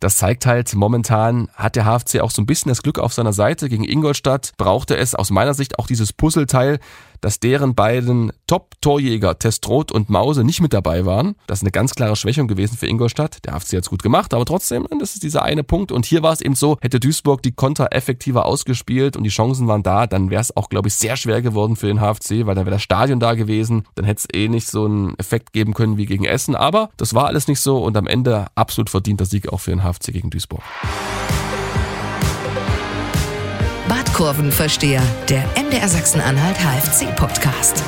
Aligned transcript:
Das 0.00 0.16
zeigt 0.16 0.46
halt, 0.46 0.74
momentan 0.76 1.48
hat 1.54 1.74
der 1.74 1.84
HFC 1.84 2.20
auch 2.20 2.30
so 2.30 2.40
ein 2.40 2.46
bisschen 2.46 2.68
das 2.68 2.82
Glück 2.82 3.00
auf 3.00 3.12
seiner 3.12 3.32
Seite. 3.32 3.68
Gegen 3.68 3.82
Ingolstadt 3.82 4.52
brauchte 4.56 4.96
es 4.96 5.16
aus 5.16 5.30
meiner 5.30 5.54
Sicht 5.54 5.78
auch 5.80 5.88
dieses 5.88 6.12
Puzzleteil, 6.12 6.78
dass 7.20 7.40
deren 7.40 7.74
beiden 7.74 8.32
Top-Torjäger 8.46 9.38
Testroth 9.38 9.92
und 9.92 10.08
Mause 10.08 10.44
nicht 10.44 10.60
mit 10.60 10.72
dabei 10.72 11.04
waren. 11.04 11.34
Das 11.46 11.58
ist 11.58 11.62
eine 11.62 11.70
ganz 11.70 11.94
klare 11.94 12.16
Schwächung 12.16 12.48
gewesen 12.48 12.76
für 12.76 12.86
Ingolstadt. 12.86 13.44
Der 13.44 13.54
HFC 13.54 13.74
hat 13.74 13.84
es 13.84 13.90
gut 13.90 14.02
gemacht, 14.02 14.34
aber 14.34 14.44
trotzdem, 14.44 14.86
das 14.98 15.14
ist 15.14 15.22
dieser 15.22 15.42
eine 15.42 15.64
Punkt. 15.64 15.92
Und 15.92 16.06
hier 16.06 16.22
war 16.22 16.32
es 16.32 16.40
eben 16.40 16.54
so, 16.54 16.78
hätte 16.80 17.00
Duisburg 17.00 17.42
die 17.42 17.52
Konter 17.52 17.88
effektiver 17.92 18.46
ausgespielt 18.46 19.16
und 19.16 19.24
die 19.24 19.30
Chancen 19.30 19.68
waren 19.68 19.82
da, 19.82 20.06
dann 20.06 20.30
wäre 20.30 20.40
es 20.40 20.56
auch, 20.56 20.68
glaube 20.68 20.88
ich, 20.88 20.94
sehr 20.94 21.16
schwer 21.16 21.42
geworden 21.42 21.76
für 21.76 21.86
den 21.86 22.00
HFC, 22.00 22.46
weil 22.46 22.54
dann 22.54 22.66
wäre 22.66 22.76
das 22.76 22.82
Stadion 22.82 23.20
da 23.20 23.34
gewesen. 23.34 23.84
Dann 23.94 24.04
hätte 24.04 24.20
es 24.20 24.38
eh 24.38 24.48
nicht 24.48 24.68
so 24.68 24.84
einen 24.84 25.18
Effekt 25.18 25.52
geben 25.52 25.74
können 25.74 25.96
wie 25.96 26.06
gegen 26.06 26.24
Essen. 26.24 26.54
Aber 26.54 26.90
das 26.96 27.14
war 27.14 27.26
alles 27.26 27.48
nicht 27.48 27.60
so 27.60 27.78
und 27.78 27.96
am 27.96 28.06
Ende 28.06 28.46
absolut 28.54 28.90
verdienter 28.90 29.26
Sieg 29.26 29.52
auch 29.52 29.60
für 29.60 29.70
den 29.70 29.82
HFC 29.82 30.12
gegen 30.12 30.30
Duisburg. 30.30 30.62
Badkurvenversteher, 33.88 35.02
der 35.28 35.44
MDR 35.56 35.88
Sachsen-Anhalt 35.88 36.56
HFC-Podcast. 36.58 37.82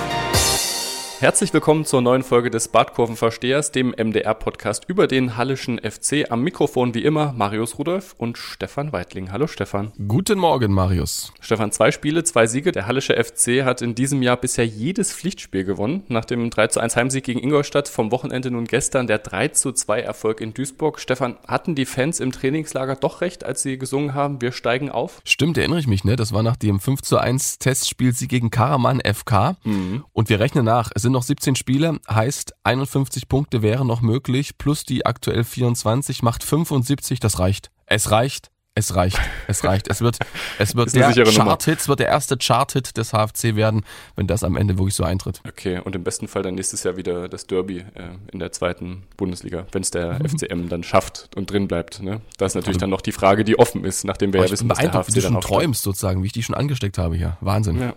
Herzlich 1.20 1.52
willkommen 1.52 1.84
zur 1.84 2.00
neuen 2.00 2.22
Folge 2.22 2.48
des 2.48 2.68
Badkurvenverstehers, 2.68 3.72
dem 3.72 3.90
MDR-Podcast 3.90 4.86
über 4.88 5.06
den 5.06 5.36
Hallischen 5.36 5.78
FC. 5.78 6.30
Am 6.30 6.42
Mikrofon 6.42 6.94
wie 6.94 7.04
immer 7.04 7.34
Marius 7.34 7.78
Rudolf 7.78 8.14
und 8.16 8.38
Stefan 8.38 8.90
Weitling. 8.94 9.30
Hallo 9.30 9.46
Stefan. 9.46 9.92
Guten 10.08 10.38
Morgen, 10.38 10.72
Marius. 10.72 11.34
Stefan, 11.40 11.72
zwei 11.72 11.90
Spiele, 11.90 12.24
zwei 12.24 12.46
Siege. 12.46 12.72
Der 12.72 12.86
Hallische 12.86 13.22
FC 13.22 13.66
hat 13.66 13.82
in 13.82 13.94
diesem 13.94 14.22
Jahr 14.22 14.38
bisher 14.38 14.66
jedes 14.66 15.12
Pflichtspiel 15.12 15.64
gewonnen. 15.64 16.04
Nach 16.08 16.24
dem 16.24 16.48
3 16.48 16.68
zu 16.68 16.80
1 16.80 16.96
Heimsieg 16.96 17.24
gegen 17.24 17.40
Ingolstadt 17.40 17.90
vom 17.90 18.12
Wochenende 18.12 18.50
nun 18.50 18.64
gestern 18.64 19.06
der 19.06 19.18
3 19.18 19.48
zu 19.48 19.72
2 19.72 20.00
Erfolg 20.00 20.40
in 20.40 20.54
Duisburg. 20.54 20.98
Stefan, 21.00 21.36
hatten 21.46 21.74
die 21.74 21.84
Fans 21.84 22.20
im 22.20 22.32
Trainingslager 22.32 22.96
doch 22.96 23.20
recht, 23.20 23.44
als 23.44 23.60
sie 23.60 23.76
gesungen 23.76 24.14
haben, 24.14 24.40
wir 24.40 24.52
steigen 24.52 24.90
auf? 24.90 25.20
Stimmt, 25.26 25.58
erinnere 25.58 25.80
ich 25.80 25.86
mich, 25.86 26.02
ne? 26.02 26.16
Das 26.16 26.32
war 26.32 26.42
nach 26.42 26.56
dem 26.56 26.80
5 26.80 27.02
zu 27.02 27.18
1 27.18 27.58
Testspiel 27.58 28.14
sie 28.14 28.26
gegen 28.26 28.50
Karaman 28.50 29.00
FK. 29.00 29.58
Mhm. 29.64 30.04
Und 30.14 30.30
wir 30.30 30.40
rechnen 30.40 30.64
nach. 30.64 30.90
Es 30.94 31.02
sind 31.02 31.09
noch 31.12 31.22
17 31.22 31.56
Spiele, 31.56 31.98
heißt 32.08 32.54
51 32.64 33.28
Punkte 33.28 33.62
wären 33.62 33.86
noch 33.86 34.00
möglich, 34.00 34.58
plus 34.58 34.84
die 34.84 35.06
aktuell 35.06 35.44
24 35.44 36.22
macht 36.22 36.44
75, 36.44 37.20
das 37.20 37.38
reicht. 37.38 37.70
Es 37.86 38.10
reicht. 38.10 38.50
Es 38.76 38.94
reicht, 38.94 39.18
es 39.48 39.64
reicht. 39.64 39.88
Es 39.88 40.00
wird, 40.00 40.18
es 40.58 40.76
wird 40.76 40.94
der 40.94 41.24
Chart-Hit, 41.24 41.88
wird 41.88 41.98
der 41.98 42.06
erste 42.06 42.36
Chart-Hit 42.36 42.96
des 42.96 43.10
HFC 43.10 43.56
werden, 43.56 43.82
wenn 44.14 44.28
das 44.28 44.44
am 44.44 44.56
Ende 44.56 44.78
wirklich 44.78 44.94
so 44.94 45.02
eintritt. 45.02 45.40
Okay, 45.46 45.80
und 45.80 45.96
im 45.96 46.04
besten 46.04 46.28
Fall 46.28 46.42
dann 46.42 46.54
nächstes 46.54 46.84
Jahr 46.84 46.96
wieder 46.96 47.28
das 47.28 47.46
Derby 47.48 47.78
äh, 47.78 47.84
in 48.32 48.38
der 48.38 48.52
zweiten 48.52 49.02
Bundesliga, 49.16 49.66
wenn 49.72 49.82
es 49.82 49.90
der 49.90 50.20
mhm. 50.20 50.28
FCM 50.28 50.68
dann 50.68 50.84
schafft 50.84 51.30
und 51.34 51.50
drin 51.50 51.66
bleibt. 51.66 52.00
Ne? 52.00 52.20
Das 52.38 52.52
ist 52.52 52.54
natürlich 52.54 52.76
also, 52.76 52.80
dann 52.80 52.90
noch 52.90 53.00
die 53.00 53.12
Frage, 53.12 53.42
die 53.42 53.58
offen 53.58 53.84
ist, 53.84 54.04
nachdem 54.04 54.32
wir 54.32 54.40
ja 54.40 54.50
wissen, 54.50 54.68
was 54.70 54.78
der 54.78 54.92
HFC 54.92 55.08
wie 55.08 55.12
du 55.14 55.20
schon 55.20 55.40
träumst 55.40 55.82
sozusagen, 55.82 56.22
wie 56.22 56.26
ich 56.26 56.32
die 56.32 56.44
schon 56.44 56.54
angesteckt 56.54 56.96
habe 56.96 57.16
hier. 57.16 57.36
Wahnsinn. 57.40 57.80
Ja. 57.80 57.94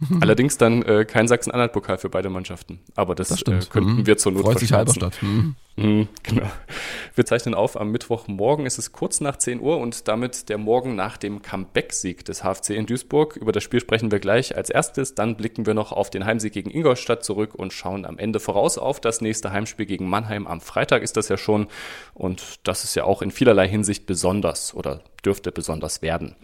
Allerdings 0.20 0.58
dann 0.58 0.82
äh, 0.82 1.04
kein 1.04 1.26
Sachsen-Anhalt-Pokal 1.26 1.98
für 1.98 2.08
beide 2.08 2.30
Mannschaften. 2.30 2.80
Aber 2.94 3.14
das, 3.14 3.28
das 3.28 3.42
äh, 3.42 3.68
könnten 3.68 3.96
mhm. 3.96 4.06
wir 4.06 4.16
zur 4.16 4.32
Not 4.32 4.42
Freut 4.42 4.60
sich 4.60 4.72
Halberstadt. 4.72 5.20
Mhm. 5.22 5.56
Mhm, 5.78 6.08
genau. 6.24 6.50
Wir 7.14 7.24
zeichnen 7.24 7.54
auf 7.54 7.80
am 7.80 7.92
Mittwochmorgen. 7.92 8.66
Es 8.66 8.78
ist 8.78 8.92
kurz 8.92 9.20
nach 9.20 9.36
10 9.36 9.60
Uhr 9.60 9.78
und 9.78 10.08
damit 10.08 10.48
der 10.48 10.58
Morgen 10.58 10.96
nach 10.96 11.16
dem 11.16 11.40
Comeback-Sieg 11.40 12.24
des 12.24 12.42
HFC 12.42 12.70
in 12.70 12.86
Duisburg. 12.86 13.36
Über 13.36 13.52
das 13.52 13.62
Spiel 13.62 13.78
sprechen 13.80 14.10
wir 14.10 14.18
gleich 14.18 14.56
als 14.56 14.70
erstes. 14.70 15.14
Dann 15.14 15.36
blicken 15.36 15.66
wir 15.66 15.74
noch 15.74 15.92
auf 15.92 16.10
den 16.10 16.24
Heimsieg 16.24 16.52
gegen 16.52 16.70
Ingolstadt 16.70 17.24
zurück 17.24 17.54
und 17.54 17.72
schauen 17.72 18.04
am 18.04 18.18
Ende 18.18 18.40
voraus 18.40 18.76
auf 18.76 19.00
das 19.00 19.20
nächste 19.20 19.52
Heimspiel 19.52 19.86
gegen 19.86 20.08
Mannheim. 20.08 20.48
Am 20.48 20.60
Freitag 20.60 21.02
ist 21.02 21.16
das 21.16 21.28
ja 21.28 21.36
schon. 21.36 21.68
Und 22.12 22.58
das 22.64 22.82
ist 22.82 22.96
ja 22.96 23.04
auch 23.04 23.22
in 23.22 23.30
vielerlei 23.30 23.68
Hinsicht 23.68 24.06
besonders 24.06 24.74
oder 24.74 25.02
dürfte 25.24 25.52
besonders 25.52 26.02
werden. 26.02 26.34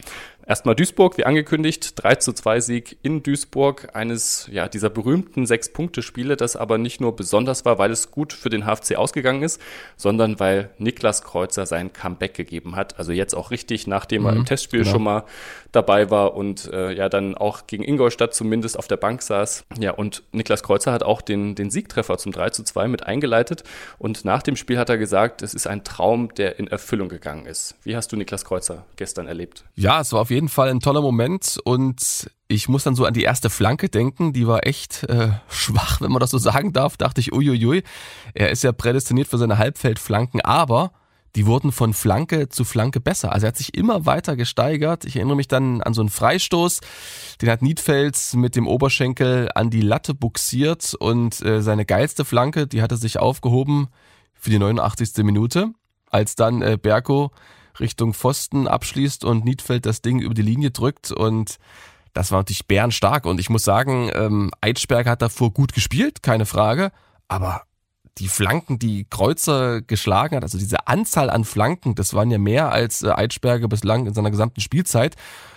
Erstmal 0.46 0.74
Duisburg, 0.74 1.16
wie 1.16 1.24
angekündigt, 1.24 1.92
3 1.96 2.16
zu 2.16 2.32
2 2.32 2.60
Sieg 2.60 2.98
in 3.02 3.22
Duisburg, 3.22 3.88
eines 3.94 4.48
ja, 4.52 4.68
dieser 4.68 4.90
berühmten 4.90 5.46
Sechs-Punkte-Spiele, 5.46 6.36
das 6.36 6.56
aber 6.56 6.76
nicht 6.76 7.00
nur 7.00 7.16
besonders 7.16 7.64
war, 7.64 7.78
weil 7.78 7.90
es 7.90 8.10
gut 8.10 8.32
für 8.32 8.50
den 8.50 8.66
HFC 8.66 8.96
ausgegangen 8.96 9.42
ist, 9.42 9.60
sondern 9.96 10.38
weil 10.40 10.70
Niklas 10.78 11.22
Kreuzer 11.22 11.64
sein 11.64 11.92
Comeback 11.92 12.34
gegeben 12.34 12.76
hat. 12.76 12.98
Also 12.98 13.12
jetzt 13.12 13.34
auch 13.34 13.50
richtig, 13.50 13.86
nachdem 13.86 14.22
mhm, 14.22 14.26
er 14.26 14.32
im 14.32 14.38
mhm, 14.40 14.46
Testspiel 14.46 14.80
genau. 14.80 14.92
schon 14.92 15.02
mal 15.02 15.24
dabei 15.72 16.10
war 16.10 16.34
und 16.34 16.70
äh, 16.72 16.92
ja 16.92 17.08
dann 17.08 17.34
auch 17.34 17.66
gegen 17.66 17.82
Ingolstadt 17.82 18.34
zumindest 18.34 18.78
auf 18.78 18.86
der 18.86 18.96
Bank 18.96 19.22
saß. 19.22 19.64
Ja, 19.78 19.92
und 19.92 20.22
Niklas 20.32 20.62
Kreuzer 20.62 20.92
hat 20.92 21.02
auch 21.02 21.22
den, 21.22 21.54
den 21.54 21.70
Siegtreffer 21.70 22.18
zum 22.18 22.32
3 22.32 22.50
zu 22.50 22.62
2 22.64 22.88
mit 22.88 23.04
eingeleitet. 23.04 23.64
Und 23.98 24.24
nach 24.24 24.42
dem 24.42 24.56
Spiel 24.56 24.78
hat 24.78 24.88
er 24.88 24.98
gesagt, 24.98 25.42
es 25.42 25.54
ist 25.54 25.66
ein 25.66 25.84
Traum, 25.84 26.32
der 26.34 26.58
in 26.58 26.66
Erfüllung 26.66 27.08
gegangen 27.08 27.46
ist. 27.46 27.76
Wie 27.82 27.96
hast 27.96 28.12
du 28.12 28.16
Niklas 28.16 28.44
Kreuzer 28.44 28.84
gestern 28.96 29.26
erlebt? 29.26 29.64
Ja, 29.74 30.00
es 30.00 30.12
war 30.12 30.20
auf 30.20 30.30
jeden 30.30 30.33
Fall 30.48 30.68
ein 30.68 30.80
toller 30.80 31.00
Moment 31.00 31.58
und 31.64 32.30
ich 32.48 32.68
muss 32.68 32.84
dann 32.84 32.94
so 32.94 33.04
an 33.04 33.14
die 33.14 33.22
erste 33.22 33.50
Flanke 33.50 33.88
denken, 33.88 34.32
die 34.32 34.46
war 34.46 34.66
echt 34.66 35.04
äh, 35.04 35.30
schwach, 35.48 36.00
wenn 36.00 36.12
man 36.12 36.20
das 36.20 36.30
so 36.30 36.38
sagen 36.38 36.72
darf. 36.72 36.96
Dachte 36.96 37.20
ich, 37.20 37.32
uiuiui, 37.32 37.82
er 38.34 38.50
ist 38.50 38.62
ja 38.62 38.72
prädestiniert 38.72 39.28
für 39.28 39.38
seine 39.38 39.58
Halbfeldflanken, 39.58 40.40
aber 40.40 40.92
die 41.36 41.46
wurden 41.46 41.72
von 41.72 41.94
Flanke 41.94 42.48
zu 42.48 42.64
Flanke 42.64 43.00
besser. 43.00 43.32
Also 43.32 43.46
er 43.46 43.48
hat 43.48 43.56
sich 43.56 43.76
immer 43.76 44.06
weiter 44.06 44.36
gesteigert. 44.36 45.04
Ich 45.04 45.16
erinnere 45.16 45.36
mich 45.36 45.48
dann 45.48 45.82
an 45.82 45.92
so 45.92 46.00
einen 46.00 46.10
Freistoß, 46.10 46.80
den 47.42 47.50
hat 47.50 47.62
Niedfels 47.62 48.34
mit 48.34 48.54
dem 48.54 48.68
Oberschenkel 48.68 49.48
an 49.54 49.70
die 49.70 49.80
Latte 49.80 50.14
buxiert 50.14 50.94
und 50.94 51.44
äh, 51.44 51.60
seine 51.60 51.84
geilste 51.84 52.24
Flanke, 52.24 52.66
die 52.66 52.82
hatte 52.82 52.96
sich 52.96 53.18
aufgehoben 53.18 53.88
für 54.34 54.50
die 54.50 54.58
89. 54.58 55.24
Minute, 55.24 55.70
als 56.10 56.36
dann 56.36 56.62
äh, 56.62 56.78
Berko 56.80 57.32
Richtung 57.80 58.14
Pfosten 58.14 58.68
abschließt 58.68 59.24
und 59.24 59.44
Niedfeld 59.44 59.86
das 59.86 60.02
Ding 60.02 60.20
über 60.20 60.34
die 60.34 60.42
Linie 60.42 60.70
drückt 60.70 61.10
und 61.10 61.58
das 62.12 62.30
war 62.30 62.40
natürlich 62.40 62.66
bärenstark 62.66 63.26
und 63.26 63.40
ich 63.40 63.50
muss 63.50 63.64
sagen, 63.64 64.10
ähm, 64.14 64.50
Eitschberger 64.60 65.10
hat 65.10 65.22
davor 65.22 65.52
gut 65.52 65.72
gespielt, 65.72 66.22
keine 66.22 66.46
Frage, 66.46 66.92
aber 67.28 67.62
die 68.18 68.28
Flanken, 68.28 68.78
die 68.78 69.06
Kreuzer 69.10 69.82
geschlagen 69.82 70.36
hat, 70.36 70.44
also 70.44 70.56
diese 70.56 70.86
Anzahl 70.86 71.30
an 71.30 71.44
Flanken, 71.44 71.96
das 71.96 72.14
waren 72.14 72.30
ja 72.30 72.38
mehr 72.38 72.70
als 72.70 73.02
äh, 73.02 73.10
Eitschberger 73.10 73.68
bislang 73.68 74.06
in 74.06 74.14
seiner 74.14 74.30
gesamten 74.30 74.60
Spielzeit, 74.60 75.16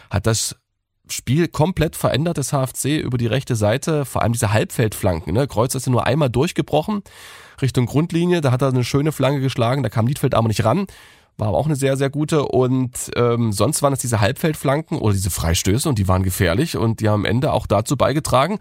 hat 0.10 0.26
das 0.26 0.56
Spiel 1.10 1.48
komplett 1.48 1.96
verändert, 1.96 2.38
das 2.38 2.52
HFC 2.52 3.00
über 3.00 3.18
die 3.18 3.28
rechte 3.28 3.56
Seite, 3.56 4.06
vor 4.06 4.24
allem 4.24 4.34
diese 4.34 4.52
Halbfeldflanken. 4.52 5.34
Ne? 5.34 5.48
Kreuzer 5.48 5.78
ist 5.78 5.86
ja 5.86 5.92
nur 5.92 6.06
einmal 6.06 6.30
durchgebrochen 6.30 7.04
Richtung 7.62 7.86
Grundlinie, 7.86 8.42
da 8.42 8.52
hat 8.52 8.62
er 8.62 8.70
eine 8.70 8.84
schöne 8.84 9.12
Flanke 9.12 9.40
geschlagen, 9.40 9.84
da 9.84 9.90
kam 9.90 10.06
Niedfeld 10.06 10.36
aber 10.36 10.48
nicht 10.48 10.66
ran. 10.66 10.88
War 11.38 11.50
aber 11.50 11.58
auch 11.58 11.68
eine 11.68 11.76
sehr, 11.76 11.98
sehr 11.98 12.10
gute. 12.10 12.44
Und 12.48 13.12
ähm, 13.16 13.52
sonst 13.52 13.82
waren 13.82 13.94
es 13.94 14.00
diese 14.00 14.20
Halbfeldflanken 14.20 14.98
oder 14.98 15.14
diese 15.14 15.30
Freistöße 15.30 15.88
und 15.88 16.00
die 16.00 16.08
waren 16.08 16.24
gefährlich 16.24 16.78
und 16.78 17.00
die 17.00 17.10
haben 17.10 17.22
am 17.22 17.26
Ende 17.26 17.54
auch 17.54 17.68
dazu 17.68 17.96
beigetragen, 17.96 18.60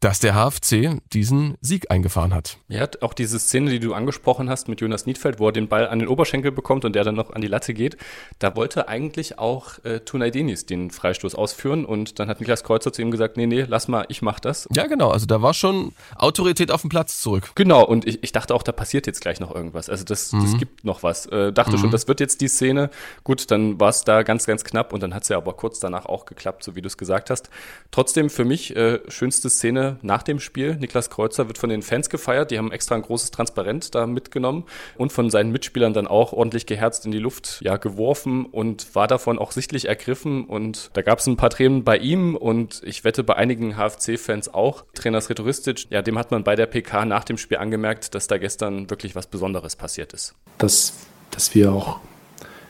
dass 0.00 0.20
der 0.20 0.34
HFC 0.34 1.00
diesen 1.12 1.56
Sieg 1.60 1.90
eingefahren 1.90 2.34
hat. 2.34 2.58
Ja, 2.68 2.88
auch 3.00 3.14
diese 3.14 3.38
Szene, 3.38 3.70
die 3.70 3.80
du 3.80 3.94
angesprochen 3.94 4.48
hast 4.48 4.68
mit 4.68 4.80
Jonas 4.80 5.06
Niedfeld, 5.06 5.38
wo 5.40 5.46
er 5.46 5.52
den 5.52 5.68
Ball 5.68 5.88
an 5.88 5.98
den 5.98 6.08
Oberschenkel 6.08 6.52
bekommt 6.52 6.84
und 6.84 6.94
der 6.94 7.04
dann 7.04 7.14
noch 7.14 7.30
an 7.30 7.40
die 7.40 7.48
Latte 7.48 7.74
geht, 7.74 7.96
da 8.38 8.54
wollte 8.56 8.88
eigentlich 8.88 9.38
auch 9.38 9.84
äh, 9.84 10.00
Tunay 10.00 10.30
Denis 10.30 10.66
den 10.66 10.90
Freistoß 10.90 11.34
ausführen 11.34 11.84
und 11.84 12.18
dann 12.18 12.28
hat 12.28 12.40
Niklas 12.40 12.64
Kreuzer 12.64 12.92
zu 12.92 13.02
ihm 13.02 13.10
gesagt, 13.10 13.36
nee, 13.36 13.46
nee, 13.46 13.64
lass 13.66 13.88
mal, 13.88 14.04
ich 14.08 14.22
mach 14.22 14.40
das. 14.40 14.68
Ja, 14.72 14.86
genau, 14.86 15.10
also 15.10 15.26
da 15.26 15.42
war 15.42 15.54
schon 15.54 15.92
Autorität 16.16 16.70
auf 16.70 16.82
dem 16.82 16.90
Platz 16.90 17.20
zurück. 17.20 17.50
Genau, 17.54 17.84
und 17.84 18.06
ich, 18.06 18.22
ich 18.22 18.32
dachte 18.32 18.54
auch, 18.54 18.62
da 18.62 18.72
passiert 18.72 19.06
jetzt 19.06 19.20
gleich 19.20 19.40
noch 19.40 19.54
irgendwas. 19.54 19.88
Also 19.88 20.04
das, 20.04 20.32
mhm. 20.32 20.42
das 20.42 20.58
gibt 20.58 20.84
noch 20.84 21.02
was. 21.02 21.26
Äh, 21.26 21.52
dachte 21.52 21.72
mhm. 21.72 21.80
schon, 21.80 21.90
das 21.90 22.08
wird 22.08 22.20
jetzt 22.20 22.40
die 22.40 22.48
Szene. 22.48 22.90
Gut, 23.24 23.50
dann 23.50 23.80
war 23.80 23.88
es 23.88 24.04
da 24.04 24.22
ganz, 24.22 24.46
ganz 24.46 24.64
knapp 24.64 24.92
und 24.92 25.02
dann 25.02 25.14
hat 25.14 25.24
es 25.24 25.28
ja 25.28 25.36
aber 25.36 25.54
kurz 25.54 25.80
danach 25.80 26.06
auch 26.06 26.26
geklappt, 26.26 26.62
so 26.62 26.76
wie 26.76 26.82
du 26.82 26.86
es 26.86 26.96
gesagt 26.96 27.30
hast. 27.30 27.50
Trotzdem 27.90 28.30
für 28.30 28.44
mich 28.44 28.76
äh, 28.76 29.00
schönste 29.08 29.50
Szene 29.50 29.87
nach 30.02 30.22
dem 30.22 30.40
Spiel. 30.40 30.76
Niklas 30.76 31.10
Kreuzer 31.10 31.46
wird 31.46 31.58
von 31.58 31.70
den 31.70 31.82
Fans 31.82 32.10
gefeiert. 32.10 32.50
Die 32.50 32.58
haben 32.58 32.70
extra 32.72 32.94
ein 32.94 33.02
großes 33.02 33.30
Transparent 33.30 33.94
da 33.94 34.06
mitgenommen 34.06 34.64
und 34.96 35.12
von 35.12 35.30
seinen 35.30 35.50
Mitspielern 35.52 35.94
dann 35.94 36.06
auch 36.06 36.32
ordentlich 36.32 36.66
geherzt 36.66 37.06
in 37.06 37.12
die 37.12 37.18
Luft 37.18 37.60
ja, 37.62 37.76
geworfen 37.76 38.46
und 38.46 38.94
war 38.94 39.06
davon 39.06 39.38
auch 39.38 39.52
sichtlich 39.52 39.88
ergriffen. 39.88 40.44
Und 40.44 40.90
da 40.94 41.02
gab 41.02 41.18
es 41.18 41.26
ein 41.26 41.36
paar 41.36 41.50
Tränen 41.50 41.84
bei 41.84 41.96
ihm 41.98 42.36
und 42.36 42.82
ich 42.84 43.04
wette 43.04 43.24
bei 43.24 43.36
einigen 43.36 43.76
HFC-Fans 43.76 44.52
auch. 44.52 44.84
Trainer 44.94 45.20
Sretoristic, 45.20 45.86
ja, 45.90 46.02
dem 46.02 46.18
hat 46.18 46.30
man 46.30 46.44
bei 46.44 46.56
der 46.56 46.66
PK 46.66 47.04
nach 47.04 47.24
dem 47.24 47.38
Spiel 47.38 47.58
angemerkt, 47.58 48.14
dass 48.14 48.26
da 48.26 48.38
gestern 48.38 48.90
wirklich 48.90 49.14
was 49.14 49.26
Besonderes 49.26 49.76
passiert 49.76 50.12
ist. 50.12 50.34
Dass, 50.58 50.92
dass 51.30 51.54
wir 51.54 51.72
auch 51.72 52.00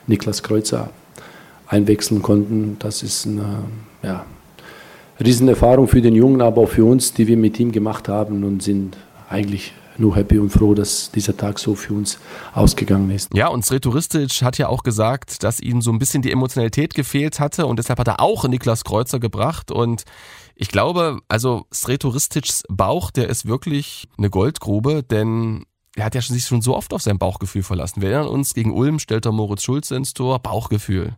Niklas 0.06 0.42
Kreuzer 0.42 0.90
einwechseln 1.66 2.22
konnten, 2.22 2.78
das 2.78 3.02
ist 3.02 3.26
eine, 3.26 3.64
ja, 4.02 4.24
Riesenerfahrung 5.20 5.88
für 5.88 6.00
den 6.00 6.14
Jungen, 6.14 6.40
aber 6.40 6.62
auch 6.62 6.68
für 6.68 6.84
uns, 6.84 7.12
die 7.12 7.26
wir 7.26 7.36
mit 7.36 7.58
ihm 7.58 7.72
gemacht 7.72 8.08
haben 8.08 8.44
und 8.44 8.62
sind 8.62 8.96
eigentlich 9.28 9.72
nur 9.98 10.14
happy 10.14 10.38
und 10.38 10.50
froh, 10.50 10.74
dass 10.74 11.10
dieser 11.10 11.36
Tag 11.36 11.58
so 11.58 11.74
für 11.74 11.94
uns 11.94 12.18
ausgegangen 12.54 13.10
ist. 13.10 13.34
Ja, 13.34 13.48
und 13.48 13.64
Sretoristic 13.64 14.42
hat 14.42 14.58
ja 14.58 14.68
auch 14.68 14.82
gesagt, 14.82 15.42
dass 15.42 15.60
ihm 15.60 15.82
so 15.82 15.90
ein 15.90 15.98
bisschen 15.98 16.22
die 16.22 16.30
Emotionalität 16.30 16.94
gefehlt 16.94 17.40
hatte 17.40 17.66
und 17.66 17.78
deshalb 17.78 17.98
hat 17.98 18.08
er 18.08 18.20
auch 18.20 18.46
Niklas 18.46 18.84
Kreuzer 18.84 19.18
gebracht 19.18 19.70
und 19.70 20.04
ich 20.54 20.68
glaube, 20.68 21.20
also 21.28 21.66
Sretoristics 21.72 22.64
Bauch, 22.68 23.10
der 23.10 23.28
ist 23.28 23.46
wirklich 23.46 24.08
eine 24.18 24.30
Goldgrube, 24.30 25.02
denn 25.02 25.64
der 25.96 26.04
hat 26.04 26.14
ja 26.14 26.20
sich 26.20 26.44
schon 26.44 26.62
so 26.62 26.76
oft 26.76 26.92
auf 26.92 27.02
sein 27.02 27.18
Bauchgefühl 27.18 27.62
verlassen. 27.62 28.02
Wir 28.02 28.10
erinnern 28.10 28.28
uns, 28.28 28.54
gegen 28.54 28.72
Ulm 28.72 28.98
stellt 28.98 29.26
er 29.26 29.32
Moritz 29.32 29.62
Schulze 29.62 29.96
ins 29.96 30.14
Tor, 30.14 30.38
Bauchgefühl. 30.38 31.16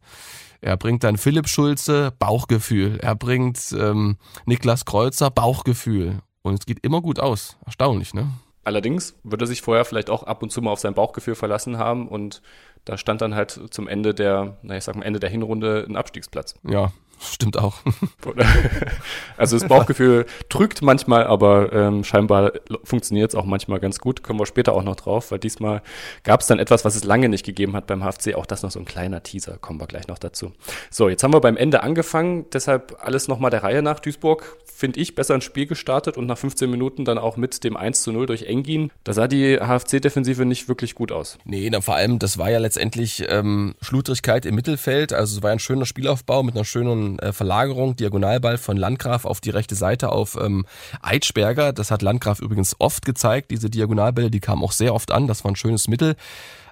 Er 0.60 0.76
bringt 0.76 1.04
dann 1.04 1.16
Philipp 1.16 1.48
Schulze, 1.48 2.12
Bauchgefühl. 2.18 2.98
Er 3.00 3.14
bringt 3.14 3.72
ähm, 3.72 4.16
Niklas 4.46 4.84
Kreuzer, 4.84 5.30
Bauchgefühl. 5.30 6.20
Und 6.42 6.58
es 6.58 6.66
geht 6.66 6.80
immer 6.84 7.00
gut 7.00 7.18
aus. 7.20 7.56
Erstaunlich, 7.64 8.14
ne? 8.14 8.28
Allerdings 8.62 9.14
würde 9.24 9.44
er 9.44 9.48
sich 9.48 9.62
vorher 9.62 9.84
vielleicht 9.84 10.10
auch 10.10 10.22
ab 10.22 10.42
und 10.42 10.50
zu 10.50 10.60
mal 10.60 10.70
auf 10.70 10.80
sein 10.80 10.94
Bauchgefühl 10.94 11.34
verlassen 11.34 11.78
haben 11.78 12.08
und 12.08 12.42
da 12.84 12.98
stand 12.98 13.20
dann 13.20 13.34
halt 13.34 13.58
zum 13.70 13.88
Ende 13.88 14.14
der, 14.14 14.58
na 14.62 14.76
ich 14.76 14.84
sag 14.84 14.96
mal, 14.96 15.04
Ende 15.04 15.20
der 15.20 15.30
Hinrunde 15.30 15.86
ein 15.88 15.96
Abstiegsplatz. 15.96 16.54
Ja, 16.68 16.92
Stimmt 17.22 17.58
auch. 17.58 17.76
also 19.36 19.58
das 19.58 19.68
Bauchgefühl 19.68 20.24
trügt 20.48 20.80
manchmal, 20.80 21.24
aber 21.24 21.70
ähm, 21.72 22.02
scheinbar 22.02 22.52
funktioniert 22.82 23.30
es 23.30 23.34
auch 23.34 23.44
manchmal 23.44 23.78
ganz 23.78 23.98
gut. 23.98 24.22
Kommen 24.22 24.40
wir 24.40 24.46
später 24.46 24.72
auch 24.72 24.82
noch 24.82 24.96
drauf, 24.96 25.30
weil 25.30 25.38
diesmal 25.38 25.82
gab 26.24 26.40
es 26.40 26.46
dann 26.46 26.58
etwas, 26.58 26.84
was 26.86 26.96
es 26.96 27.04
lange 27.04 27.28
nicht 27.28 27.44
gegeben 27.44 27.76
hat 27.76 27.86
beim 27.86 28.02
HFC. 28.02 28.34
Auch 28.36 28.46
das 28.46 28.62
noch 28.62 28.70
so 28.70 28.78
ein 28.78 28.86
kleiner 28.86 29.22
Teaser, 29.22 29.58
kommen 29.58 29.78
wir 29.78 29.86
gleich 29.86 30.08
noch 30.08 30.18
dazu. 30.18 30.52
So, 30.90 31.10
jetzt 31.10 31.22
haben 31.22 31.34
wir 31.34 31.40
beim 31.40 31.58
Ende 31.58 31.82
angefangen, 31.82 32.46
deshalb 32.54 32.96
alles 33.00 33.28
nochmal 33.28 33.50
der 33.50 33.62
Reihe 33.62 33.82
nach. 33.82 34.00
Duisburg 34.00 34.56
finde 34.80 34.98
ich, 34.98 35.14
besser 35.14 35.34
ins 35.34 35.44
Spiel 35.44 35.66
gestartet 35.66 36.16
und 36.16 36.26
nach 36.26 36.38
15 36.38 36.68
Minuten 36.68 37.04
dann 37.04 37.18
auch 37.18 37.36
mit 37.36 37.62
dem 37.64 37.76
1 37.76 38.02
zu 38.02 38.12
0 38.12 38.26
durch 38.26 38.44
Engin. 38.44 38.90
Da 39.04 39.12
sah 39.12 39.28
die 39.28 39.58
HFC-Defensive 39.58 40.46
nicht 40.46 40.68
wirklich 40.68 40.94
gut 40.94 41.12
aus. 41.12 41.38
Nee, 41.44 41.68
na, 41.70 41.82
vor 41.82 41.96
allem, 41.96 42.18
das 42.18 42.38
war 42.38 42.50
ja 42.50 42.58
letztendlich 42.58 43.24
ähm, 43.28 43.74
Schludrigkeit 43.82 44.46
im 44.46 44.54
Mittelfeld. 44.54 45.12
Also 45.12 45.36
es 45.36 45.42
war 45.42 45.50
ein 45.50 45.58
schöner 45.58 45.84
Spielaufbau 45.84 46.42
mit 46.42 46.56
einer 46.56 46.64
schönen 46.64 47.09
äh, 47.18 47.32
Verlagerung, 47.32 47.96
Diagonalball 47.96 48.58
von 48.58 48.76
Landgraf 48.76 49.24
auf 49.24 49.40
die 49.40 49.50
rechte 49.50 49.74
Seite 49.74 50.10
auf 50.10 50.38
ähm, 50.40 50.64
Eitschberger. 51.02 51.72
Das 51.72 51.90
hat 51.90 52.02
Landgraf 52.02 52.40
übrigens 52.40 52.76
oft 52.78 53.04
gezeigt, 53.04 53.50
diese 53.50 53.70
Diagonalbälle, 53.70 54.30
die 54.30 54.40
kamen 54.40 54.62
auch 54.62 54.72
sehr 54.72 54.94
oft 54.94 55.10
an. 55.10 55.26
Das 55.26 55.44
war 55.44 55.50
ein 55.50 55.56
schönes 55.56 55.88
Mittel. 55.88 56.16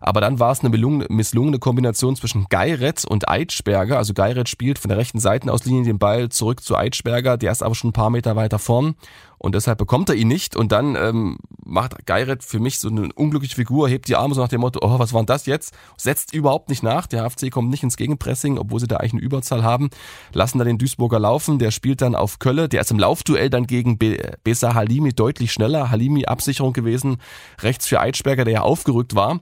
Aber 0.01 0.21
dann 0.21 0.39
war 0.39 0.53
es 0.53 0.61
eine 0.61 0.69
misslungene 1.09 1.59
Kombination 1.59 2.15
zwischen 2.15 2.47
Geiret 2.49 3.05
und 3.05 3.29
Eitschberger. 3.29 3.99
Also 3.99 4.15
Geiret 4.15 4.49
spielt 4.49 4.79
von 4.79 4.91
der 4.91 4.99
rechten 4.99 5.19
Seitenauslinie 5.19 5.85
den 5.85 5.99
Ball 5.99 6.29
zurück 6.29 6.63
zu 6.63 6.77
Eitschberger. 6.77 7.37
Der 7.37 7.51
ist 7.51 7.63
aber 7.63 7.75
schon 7.75 7.91
ein 7.91 7.95
paar 7.95 8.11
Meter 8.11 8.37
weiter 8.37 8.59
vorn 8.59 8.95
und 9.39 9.55
deshalb 9.55 9.79
bekommt 9.79 10.09
er 10.09 10.17
ihn 10.17 10.29
nicht. 10.29 10.57
Und 10.57 10.73
dann 10.73 10.97
ähm, 10.97 11.39
macht 11.65 12.07
Geiret 12.07 12.43
für 12.43 12.59
mich 12.59 12.79
so 12.79 12.89
eine 12.89 13.09
unglückliche 13.15 13.55
Figur, 13.55 13.89
hebt 13.89 14.09
die 14.09 14.17
Arme 14.17 14.35
so 14.35 14.41
nach 14.41 14.49
dem 14.49 14.61
Motto, 14.61 14.81
oh, 14.83 14.99
was 14.99 15.13
war 15.13 15.21
denn 15.21 15.27
das 15.27 15.47
jetzt? 15.47 15.75
Setzt 15.97 16.35
überhaupt 16.35 16.69
nicht 16.69 16.83
nach. 16.83 17.07
Der 17.07 17.23
HFC 17.23 17.51
kommt 17.51 17.71
nicht 17.71 17.83
ins 17.83 17.97
Gegenpressing, 17.97 18.59
obwohl 18.59 18.81
sie 18.81 18.89
da 18.89 18.97
eigentlich 18.97 19.15
eine 19.15 19.23
Überzahl 19.23 19.63
haben. 19.63 19.91
Lassen 20.33 20.59
da 20.59 20.65
den 20.65 20.79
Duisburger 20.79 21.21
laufen. 21.21 21.59
Der 21.59 21.71
spielt 21.71 22.03
dann 22.03 22.15
auf 22.15 22.39
Kölle. 22.39 22.69
Der 22.69 22.81
ist 22.81 22.91
im 22.91 22.99
Laufduell 22.99 23.51
dann 23.51 23.67
gegen 23.67 23.99
Be 23.99 24.19
Besa 24.43 24.75
Halimi 24.75 25.13
deutlich 25.13 25.53
schneller. 25.53 25.91
Halimi 25.91 26.25
Absicherung 26.25 26.73
gewesen. 26.73 27.19
Rechts 27.61 27.87
für 27.87 28.01
Eitschberger, 28.01 28.45
der 28.45 28.55
ja 28.55 28.63
aufgerückt 28.63 29.15
war. 29.15 29.41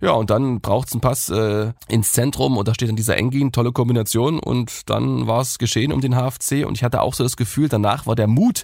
Ja, 0.00 0.12
und 0.12 0.30
dann 0.30 0.60
braucht's 0.60 0.92
einen 0.92 1.00
Pass 1.00 1.28
äh, 1.28 1.72
ins 1.88 2.12
Zentrum 2.12 2.56
und 2.56 2.68
da 2.68 2.74
steht 2.74 2.88
dann 2.88 2.94
dieser 2.94 3.16
Engin, 3.16 3.50
tolle 3.50 3.72
Kombination 3.72 4.38
und 4.38 4.88
dann 4.88 5.26
war 5.26 5.40
es 5.40 5.58
geschehen 5.58 5.92
um 5.92 6.00
den 6.00 6.14
HFC 6.14 6.64
und 6.64 6.76
ich 6.76 6.84
hatte 6.84 7.00
auch 7.00 7.14
so 7.14 7.24
das 7.24 7.36
Gefühl, 7.36 7.68
danach 7.68 8.06
war 8.06 8.14
der 8.14 8.28
Mut 8.28 8.62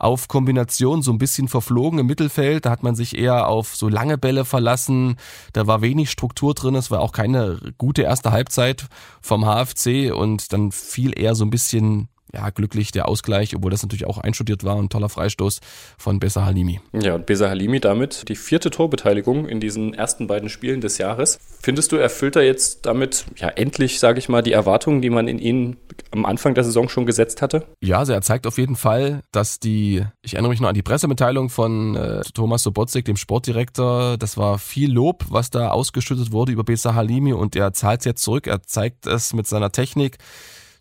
auf 0.00 0.28
Kombination 0.28 1.02
so 1.02 1.12
ein 1.12 1.18
bisschen 1.18 1.48
verflogen 1.48 1.98
im 1.98 2.06
Mittelfeld. 2.06 2.66
Da 2.66 2.70
hat 2.70 2.82
man 2.82 2.94
sich 2.94 3.16
eher 3.16 3.48
auf 3.48 3.76
so 3.76 3.88
lange 3.88 4.18
Bälle 4.18 4.44
verlassen. 4.44 5.16
Da 5.52 5.66
war 5.66 5.82
wenig 5.82 6.10
Struktur 6.10 6.54
drin. 6.54 6.74
Es 6.74 6.90
war 6.90 7.00
auch 7.00 7.12
keine 7.12 7.60
gute 7.78 8.02
erste 8.02 8.32
Halbzeit 8.32 8.86
vom 9.20 9.44
HFC 9.44 10.12
und 10.12 10.52
dann 10.52 10.72
fiel 10.72 11.18
eher 11.18 11.34
so 11.34 11.44
ein 11.44 11.50
bisschen 11.50 12.08
ja, 12.34 12.50
glücklich 12.50 12.92
der 12.92 13.08
Ausgleich, 13.08 13.56
obwohl 13.56 13.70
das 13.70 13.82
natürlich 13.82 14.06
auch 14.06 14.18
einstudiert 14.18 14.64
war, 14.64 14.76
ein 14.76 14.88
toller 14.88 15.08
Freistoß 15.08 15.60
von 15.98 16.20
Besa 16.20 16.44
Halimi. 16.44 16.80
Ja, 16.92 17.14
und 17.14 17.26
Besa 17.26 17.48
Halimi 17.48 17.80
damit 17.80 18.28
die 18.28 18.36
vierte 18.36 18.70
Torbeteiligung 18.70 19.48
in 19.48 19.60
diesen 19.60 19.94
ersten 19.94 20.26
beiden 20.26 20.48
Spielen 20.48 20.80
des 20.80 20.98
Jahres. 20.98 21.38
Findest 21.62 21.92
du, 21.92 21.96
erfüllt 21.96 22.36
er 22.36 22.42
jetzt 22.42 22.86
damit 22.86 23.26
ja 23.36 23.48
endlich, 23.48 23.98
sage 23.98 24.18
ich 24.18 24.28
mal, 24.28 24.42
die 24.42 24.52
Erwartungen, 24.52 25.02
die 25.02 25.10
man 25.10 25.28
in 25.28 25.38
ihn 25.38 25.76
am 26.10 26.24
Anfang 26.26 26.54
der 26.54 26.64
Saison 26.64 26.88
schon 26.88 27.06
gesetzt 27.06 27.42
hatte? 27.42 27.66
Ja, 27.80 27.98
also 27.98 28.12
er 28.12 28.22
zeigt 28.22 28.46
auf 28.46 28.58
jeden 28.58 28.76
Fall, 28.76 29.22
dass 29.32 29.60
die, 29.60 30.04
ich 30.22 30.34
erinnere 30.34 30.50
mich 30.50 30.60
noch 30.60 30.68
an 30.68 30.74
die 30.74 30.82
Pressemitteilung 30.82 31.50
von 31.50 31.96
äh, 31.96 32.22
Thomas 32.34 32.62
Sobotzik, 32.62 33.04
dem 33.04 33.16
Sportdirektor, 33.16 34.16
das 34.18 34.36
war 34.36 34.58
viel 34.58 34.92
Lob, 34.92 35.24
was 35.28 35.50
da 35.50 35.70
ausgeschüttet 35.70 36.32
wurde 36.32 36.52
über 36.52 36.64
Besa 36.64 36.94
Halimi 36.94 37.32
und 37.32 37.56
er 37.56 37.72
zahlt 37.72 38.00
es 38.00 38.06
jetzt 38.06 38.22
zurück, 38.22 38.46
er 38.46 38.62
zeigt 38.62 39.06
es 39.06 39.32
mit 39.32 39.46
seiner 39.46 39.72
Technik, 39.72 40.18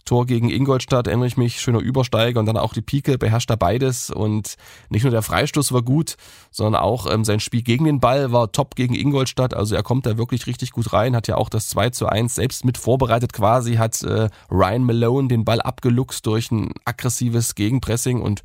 Tor 0.09 0.25
gegen 0.25 0.49
Ingolstadt, 0.49 1.05
erinnere 1.05 1.27
ich 1.27 1.37
mich, 1.37 1.61
schöner 1.61 1.81
Übersteiger 1.81 2.39
und 2.39 2.47
dann 2.47 2.57
auch 2.57 2.73
die 2.73 2.81
Pike, 2.81 3.19
beherrscht 3.19 3.51
er 3.51 3.57
beides. 3.57 4.09
Und 4.09 4.55
nicht 4.89 5.03
nur 5.03 5.11
der 5.11 5.21
Freistoß 5.21 5.71
war 5.71 5.83
gut, 5.83 6.15
sondern 6.49 6.81
auch 6.81 7.05
ähm, 7.05 7.23
sein 7.23 7.39
Spiel 7.39 7.61
gegen 7.61 7.85
den 7.85 7.99
Ball 7.99 8.31
war 8.31 8.51
top 8.51 8.73
gegen 8.73 8.95
Ingolstadt, 8.95 9.53
also 9.53 9.75
er 9.75 9.83
kommt 9.83 10.07
da 10.07 10.17
wirklich 10.17 10.47
richtig 10.47 10.71
gut 10.71 10.93
rein, 10.93 11.15
hat 11.15 11.27
ja 11.27 11.35
auch 11.35 11.47
das 11.47 11.67
2 11.67 11.91
zu 11.91 12.07
1 12.07 12.33
selbst 12.33 12.65
mit 12.65 12.79
vorbereitet 12.79 13.33
quasi, 13.33 13.75
hat 13.75 14.01
äh, 14.01 14.29
Ryan 14.49 14.83
Malone 14.83 15.27
den 15.27 15.45
Ball 15.45 15.61
abgeluchst 15.61 16.25
durch 16.25 16.49
ein 16.49 16.73
aggressives 16.85 17.53
Gegenpressing 17.53 18.19
und 18.19 18.41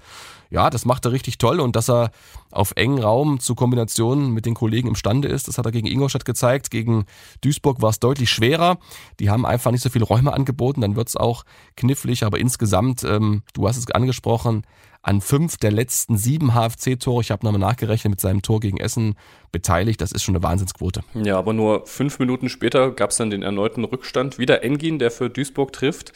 ja, 0.51 0.71
das 0.71 0.85
macht 0.85 1.05
er 1.05 1.13
richtig 1.13 1.39
toll 1.39 1.61
und 1.61 1.77
dass 1.77 1.89
er 1.89 2.11
auf 2.51 2.73
engen 2.77 3.03
Raum 3.03 3.41
zu 3.41 3.55
Kombinationen 3.55 4.33
mit 4.33 4.47
den 4.47 4.55
Kollegen 4.55 4.89
imstande 4.89 5.29
ist, 5.29 5.49
das 5.49 5.59
hat 5.59 5.67
er 5.67 5.73
gegen 5.73 5.87
Ingolstadt 5.87 6.25
gezeigt. 6.25 6.71
Gegen 6.71 7.07
Duisburg 7.41 7.83
war 7.83 7.91
es 7.91 8.01
deutlich 8.01 8.31
schwerer. 8.31 8.79
Die 9.21 9.31
haben 9.31 9.45
einfach 9.45 9.71
nicht 9.71 9.83
so 9.83 9.91
viele 9.91 10.05
Räume 10.05 10.33
angeboten, 10.33 10.81
dann 10.81 10.97
wird 10.97 11.09
es 11.09 11.17
auch 11.17 11.45
knifflig, 11.77 12.25
aber 12.25 12.39
insgesamt, 12.39 13.05
ähm, 13.05 13.43
du 13.55 13.67
hast 13.67 13.77
es 13.77 13.91
angesprochen, 13.91 14.63
an 15.05 15.21
fünf 15.21 15.59
der 15.59 15.71
letzten 15.71 16.17
sieben 16.17 16.55
HFC-Tore, 16.55 17.21
ich 17.21 17.31
habe 17.31 17.45
nochmal 17.45 17.61
nachgerechnet, 17.61 18.11
mit 18.11 18.21
seinem 18.21 18.41
Tor 18.41 18.61
gegen 18.61 18.79
Essen 18.79 19.17
beteiligt. 19.53 20.01
Das 20.01 20.13
ist 20.13 20.23
schon 20.23 20.35
eine 20.35 20.43
Wahnsinnsquote. 20.43 21.03
Ja, 21.13 21.39
aber 21.39 21.53
nur 21.53 21.87
fünf 21.87 22.19
Minuten 22.19 22.49
später 22.49 22.91
gab 22.91 23.11
es 23.11 23.19
dann 23.19 23.29
den 23.29 23.43
erneuten 23.43 23.85
Rückstand. 23.85 24.39
Wieder 24.39 24.65
Engin, 24.65 24.99
der 24.99 25.11
für 25.11 25.29
Duisburg 25.29 25.75
trifft. 25.75 26.13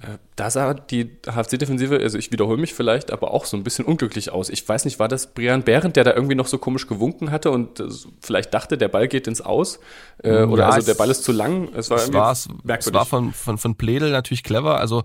Äh, 0.00 0.18
da 0.36 0.50
sah 0.50 0.74
die 0.74 1.10
HFC-Defensive, 1.26 1.98
also 1.98 2.18
ich 2.18 2.30
wiederhole 2.30 2.58
mich 2.58 2.74
vielleicht, 2.74 3.10
aber 3.10 3.32
auch 3.32 3.44
so 3.44 3.56
ein 3.56 3.64
bisschen 3.64 3.84
unglücklich 3.84 4.30
aus. 4.30 4.48
Ich 4.48 4.68
weiß 4.68 4.84
nicht, 4.84 4.98
war 4.98 5.08
das 5.08 5.34
Brian 5.34 5.64
Behrendt, 5.64 5.96
der 5.96 6.04
da 6.04 6.14
irgendwie 6.14 6.36
noch 6.36 6.46
so 6.46 6.58
komisch 6.58 6.86
gewunken 6.86 7.30
hatte 7.30 7.50
und 7.50 7.80
äh, 7.80 7.88
vielleicht 8.20 8.54
dachte, 8.54 8.78
der 8.78 8.88
Ball 8.88 9.08
geht 9.08 9.26
ins 9.26 9.40
Aus 9.40 9.80
äh, 10.22 10.42
oder 10.42 10.64
ja, 10.64 10.70
also 10.70 10.86
der 10.86 10.94
Ball 10.94 11.10
ist 11.10 11.24
zu 11.24 11.32
lang. 11.32 11.68
Es 11.74 11.90
war, 11.90 11.98
es 11.98 12.12
war, 12.12 12.32
es 12.32 12.92
war 12.92 13.06
von, 13.06 13.32
von, 13.32 13.58
von 13.58 13.76
Pledel 13.76 14.12
natürlich 14.12 14.44
clever. 14.44 14.78
Also 14.78 15.02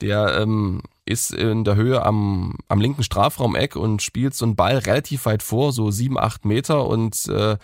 der 0.00 0.38
ähm, 0.40 0.82
ist 1.04 1.32
in 1.32 1.64
der 1.64 1.76
Höhe 1.76 2.04
am, 2.04 2.56
am 2.68 2.80
linken 2.80 3.02
Strafraumeck 3.02 3.76
und 3.76 4.02
spielt 4.02 4.34
so 4.34 4.44
einen 4.46 4.56
Ball 4.56 4.78
relativ 4.78 5.26
weit 5.26 5.42
vor, 5.42 5.72
so 5.72 5.90
sieben, 5.90 6.18
acht 6.18 6.44
Meter 6.44 6.86
und 6.86 7.26
äh, 7.28 7.56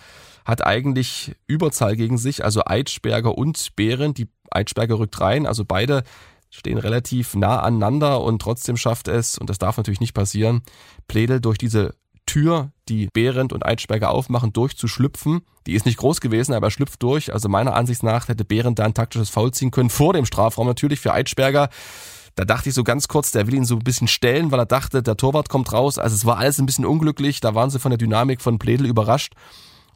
hat 0.45 0.67
eigentlich 0.67 1.35
Überzahl 1.47 1.97
gegen 1.97 2.19
sich, 2.19 2.45
also 2.45 2.63
Eitschberger 2.65 3.37
und 3.37 3.77
Behrendt. 3.77 4.19
Die 4.19 4.29
Eitschberger 4.51 4.99
rückt 4.99 5.21
rein, 5.21 5.47
also 5.47 5.65
beide 5.65 6.03
stehen 6.51 6.79
relativ 6.79 7.35
nah 7.35 7.61
aneinander 7.61 8.21
und 8.21 8.43
trotzdem 8.43 8.77
schafft 8.77 9.09
es, 9.09 9.39
und 9.39 9.49
das 9.49 9.59
darf 9.59 9.77
natürlich 9.77 10.01
nicht 10.01 10.15
passieren, 10.15 10.63
Pledel 11.09 11.41
durch 11.41 11.59
diese 11.59 11.95
Tür, 12.27 12.71
die 12.89 13.09
Behrendt 13.13 13.53
und 13.53 13.65
Eitschberger 13.65 14.11
aufmachen, 14.11 14.53
durchzuschlüpfen. 14.53 15.41
Die 15.67 15.75
ist 15.75 15.87
nicht 15.87 15.99
groß 15.99 16.21
gewesen, 16.21 16.53
aber 16.55 16.69
er 16.69 16.71
schlüpft 16.71 17.03
durch. 17.03 17.33
Also 17.33 17.49
meiner 17.49 17.75
Ansicht 17.75 18.03
nach 18.03 18.29
hätte 18.29 18.45
Behrendt 18.45 18.79
da 18.79 18.85
ein 18.85 18.95
taktisches 18.95 19.31
Foul 19.31 19.53
ziehen 19.53 19.71
können, 19.71 19.91
vor 19.91 20.13
dem 20.13 20.27
Strafraum 20.27 20.67
natürlich 20.67 21.01
für 21.01 21.13
Eitschberger. 21.13 21.71
Da 22.37 22.45
dachte 22.45 22.69
ich 22.69 22.75
so 22.75 22.85
ganz 22.85 23.09
kurz, 23.09 23.33
der 23.33 23.47
will 23.47 23.55
ihn 23.55 23.65
so 23.65 23.75
ein 23.75 23.81
bisschen 23.81 24.07
stellen, 24.07 24.53
weil 24.53 24.61
er 24.61 24.67
dachte, 24.67 25.03
der 25.03 25.17
Torwart 25.17 25.49
kommt 25.49 25.73
raus. 25.73 25.99
Also 25.99 26.15
es 26.15 26.25
war 26.25 26.39
alles 26.39 26.59
ein 26.61 26.67
bisschen 26.67 26.87
unglücklich. 26.87 27.41
Da 27.41 27.55
waren 27.55 27.71
sie 27.71 27.81
von 27.81 27.91
der 27.91 27.99
Dynamik 27.99 28.41
von 28.41 28.59
Pledel 28.59 28.87
überrascht. 28.87 29.35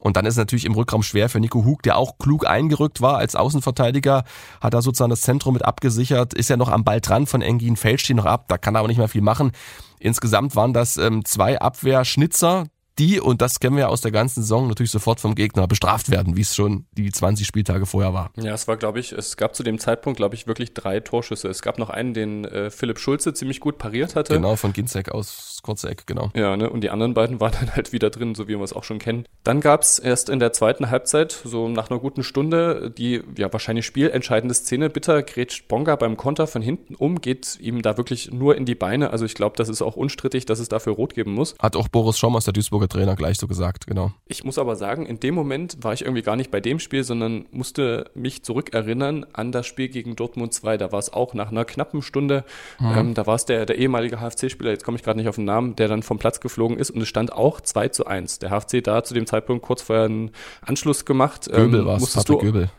Und 0.04 0.18
dann 0.18 0.26
ist 0.26 0.34
es 0.34 0.38
natürlich 0.38 0.66
im 0.66 0.74
Rückraum 0.74 1.02
schwer 1.02 1.30
für 1.30 1.40
Nico 1.40 1.64
Hug, 1.64 1.82
der 1.82 1.96
auch 1.96 2.18
klug 2.18 2.46
eingerückt 2.46 3.00
war 3.00 3.16
als 3.16 3.34
Außenverteidiger, 3.36 4.24
hat 4.60 4.74
da 4.74 4.82
sozusagen 4.82 5.08
das 5.08 5.22
Zentrum 5.22 5.54
mit 5.54 5.64
abgesichert, 5.64 6.34
ist 6.34 6.50
ja 6.50 6.58
noch 6.58 6.68
am 6.68 6.84
Ball 6.84 7.00
dran 7.00 7.26
von 7.26 7.40
Engin, 7.40 7.78
ihn 7.82 8.16
noch 8.16 8.26
ab, 8.26 8.44
da 8.48 8.58
kann 8.58 8.76
er 8.76 8.80
aber 8.80 8.88
nicht 8.88 8.98
mehr 8.98 9.08
viel 9.08 9.22
machen. 9.22 9.52
Insgesamt 9.98 10.56
waren 10.56 10.74
das 10.74 10.98
ähm, 10.98 11.24
zwei 11.24 11.58
Abwehrschnitzer, 11.58 12.66
die, 12.98 13.20
und 13.20 13.42
das 13.42 13.60
kennen 13.60 13.76
wir 13.76 13.88
aus 13.88 14.00
der 14.00 14.12
ganzen 14.12 14.42
Saison, 14.42 14.68
natürlich 14.68 14.90
sofort 14.90 15.20
vom 15.20 15.34
Gegner 15.34 15.66
bestraft 15.66 16.10
werden, 16.10 16.36
wie 16.36 16.42
es 16.42 16.54
schon 16.54 16.86
die 16.92 17.10
20 17.10 17.46
Spieltage 17.46 17.86
vorher 17.86 18.14
war. 18.14 18.30
Ja, 18.36 18.54
es 18.54 18.68
war, 18.68 18.76
glaube 18.76 19.00
ich, 19.00 19.12
es 19.12 19.36
gab 19.36 19.54
zu 19.54 19.62
dem 19.62 19.78
Zeitpunkt, 19.78 20.16
glaube 20.16 20.34
ich, 20.34 20.46
wirklich 20.46 20.74
drei 20.74 21.00
Torschüsse. 21.00 21.48
Es 21.48 21.62
gab 21.62 21.78
noch 21.78 21.90
einen, 21.90 22.14
den 22.14 22.44
äh, 22.44 22.70
Philipp 22.70 22.98
Schulze 22.98 23.34
ziemlich 23.34 23.60
gut 23.60 23.78
pariert 23.78 24.14
hatte. 24.14 24.34
Genau, 24.34 24.56
von 24.56 24.72
Ginzek 24.72 25.10
aus 25.10 25.60
kurze 25.62 25.88
Eck, 25.88 26.06
genau. 26.06 26.30
Ja, 26.36 26.56
ne, 26.56 26.70
und 26.70 26.82
die 26.82 26.90
anderen 26.90 27.14
beiden 27.14 27.40
waren 27.40 27.52
dann 27.58 27.74
halt 27.74 27.92
wieder 27.92 28.10
drin, 28.10 28.34
so 28.36 28.46
wie 28.46 28.56
wir 28.56 28.62
es 28.62 28.72
auch 28.72 28.84
schon 28.84 29.00
kennen. 29.00 29.26
Dann 29.42 29.60
gab 29.60 29.82
es 29.82 29.98
erst 29.98 30.28
in 30.28 30.38
der 30.38 30.52
zweiten 30.52 30.90
Halbzeit, 30.90 31.32
so 31.44 31.68
nach 31.68 31.90
einer 31.90 31.98
guten 31.98 32.22
Stunde, 32.22 32.92
die 32.96 33.22
ja 33.36 33.52
wahrscheinlich 33.52 33.86
spielentscheidende 33.86 34.54
Szene. 34.54 34.90
Bitter 34.90 35.22
grätscht 35.22 35.66
Bonga 35.66 35.96
beim 35.96 36.16
Konter 36.16 36.46
von 36.46 36.62
hinten 36.62 36.94
um, 36.94 37.20
geht 37.20 37.58
ihm 37.60 37.82
da 37.82 37.96
wirklich 37.96 38.30
nur 38.30 38.56
in 38.56 38.66
die 38.66 38.74
Beine. 38.74 39.10
Also 39.10 39.24
ich 39.24 39.34
glaube, 39.34 39.56
das 39.56 39.68
ist 39.68 39.82
auch 39.82 39.96
unstrittig, 39.96 40.46
dass 40.46 40.60
es 40.60 40.68
dafür 40.68 40.92
rot 40.92 41.14
geben 41.14 41.32
muss. 41.32 41.54
Hat 41.58 41.76
auch 41.76 41.88
Boris 41.88 42.18
Schomm 42.18 42.36
aus 42.36 42.44
der 42.44 42.52
Duisburger 42.52 42.83
Trainer 42.88 43.16
gleich 43.16 43.38
so 43.38 43.46
gesagt, 43.46 43.86
genau. 43.86 44.12
Ich 44.26 44.44
muss 44.44 44.58
aber 44.58 44.76
sagen, 44.76 45.06
in 45.06 45.20
dem 45.20 45.34
Moment 45.34 45.78
war 45.82 45.92
ich 45.92 46.02
irgendwie 46.02 46.22
gar 46.22 46.36
nicht 46.36 46.50
bei 46.50 46.60
dem 46.60 46.78
Spiel, 46.78 47.04
sondern 47.04 47.46
musste 47.50 48.10
mich 48.14 48.42
zurückerinnern 48.42 49.26
an 49.32 49.52
das 49.52 49.66
Spiel 49.66 49.88
gegen 49.88 50.16
Dortmund 50.16 50.52
2. 50.52 50.76
Da 50.76 50.92
war 50.92 50.98
es 50.98 51.12
auch 51.12 51.34
nach 51.34 51.50
einer 51.50 51.64
knappen 51.64 52.02
Stunde, 52.02 52.44
mhm. 52.78 52.92
ähm, 52.96 53.14
da 53.14 53.26
war 53.26 53.36
es 53.36 53.44
der, 53.44 53.66
der 53.66 53.78
ehemalige 53.78 54.18
HFC-Spieler, 54.18 54.70
jetzt 54.70 54.84
komme 54.84 54.96
ich 54.96 55.02
gerade 55.02 55.18
nicht 55.18 55.28
auf 55.28 55.36
den 55.36 55.44
Namen, 55.44 55.76
der 55.76 55.88
dann 55.88 56.02
vom 56.02 56.18
Platz 56.18 56.40
geflogen 56.40 56.78
ist 56.78 56.90
und 56.90 57.00
es 57.00 57.08
stand 57.08 57.32
auch 57.32 57.60
2 57.60 57.88
zu 57.88 58.06
1. 58.06 58.38
Der 58.38 58.50
HFC 58.50 58.82
da 58.82 59.04
zu 59.04 59.14
dem 59.14 59.26
Zeitpunkt 59.26 59.64
kurz 59.64 59.82
vorher 59.82 60.04
einen 60.04 60.30
Anschluss 60.62 61.04
gemacht. 61.04 61.46
Göbel 61.50 61.80
ähm, 61.80 61.86
war 61.86 61.96
es, 61.96 62.24
Göbel. 62.24 62.70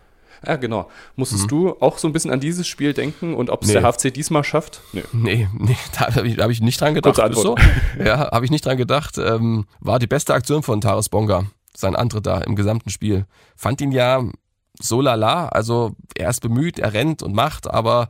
Ja, 0.48 0.56
genau. 0.56 0.90
Musstest 1.16 1.44
mhm. 1.44 1.48
du 1.48 1.70
auch 1.80 1.98
so 1.98 2.08
ein 2.08 2.14
bisschen 2.14 2.32
an 2.32 2.40
dieses 2.40 2.68
Spiel 2.68 2.94
denken 2.94 3.34
und 3.34 3.50
ob 3.50 3.64
es 3.64 3.68
nee. 3.70 3.74
der 3.74 3.84
HFC 3.84 4.14
diesmal 4.14 4.44
schafft? 4.44 4.82
Nee, 4.94 5.04
nee, 5.12 5.48
nee 5.58 5.78
da 6.00 6.16
habe 6.16 6.28
ich, 6.28 6.38
hab 6.38 6.50
ich 6.50 6.62
nicht 6.62 6.80
dran 6.80 6.94
gedacht. 6.94 7.18
So? 7.34 7.56
Ja, 8.04 8.32
habe 8.32 8.46
ich 8.46 8.52
nicht 8.52 8.66
dran 8.66 8.78
gedacht. 8.78 9.18
Ähm, 9.18 9.66
war 9.80 10.00
die 10.00 10.08
beste 10.08 10.34
Aktion 10.34 10.64
von 10.64 10.82
Taris 10.82 11.10
Bonga, 11.10 11.46
sein 11.75 11.96
Antritt 11.96 12.25
da 12.25 12.40
im 12.42 12.56
gesamten 12.56 12.90
Spiel. 12.90 13.25
Fand 13.56 13.82
ihn 13.82 13.92
ja 13.92 14.24
so 14.80 15.02
lala, 15.02 15.48
also 15.48 15.96
er 16.16 16.30
ist 16.30 16.42
bemüht, 16.42 16.80
er 16.80 16.94
rennt 16.94 17.24
und 17.24 17.34
macht, 17.34 17.70
aber 17.70 18.10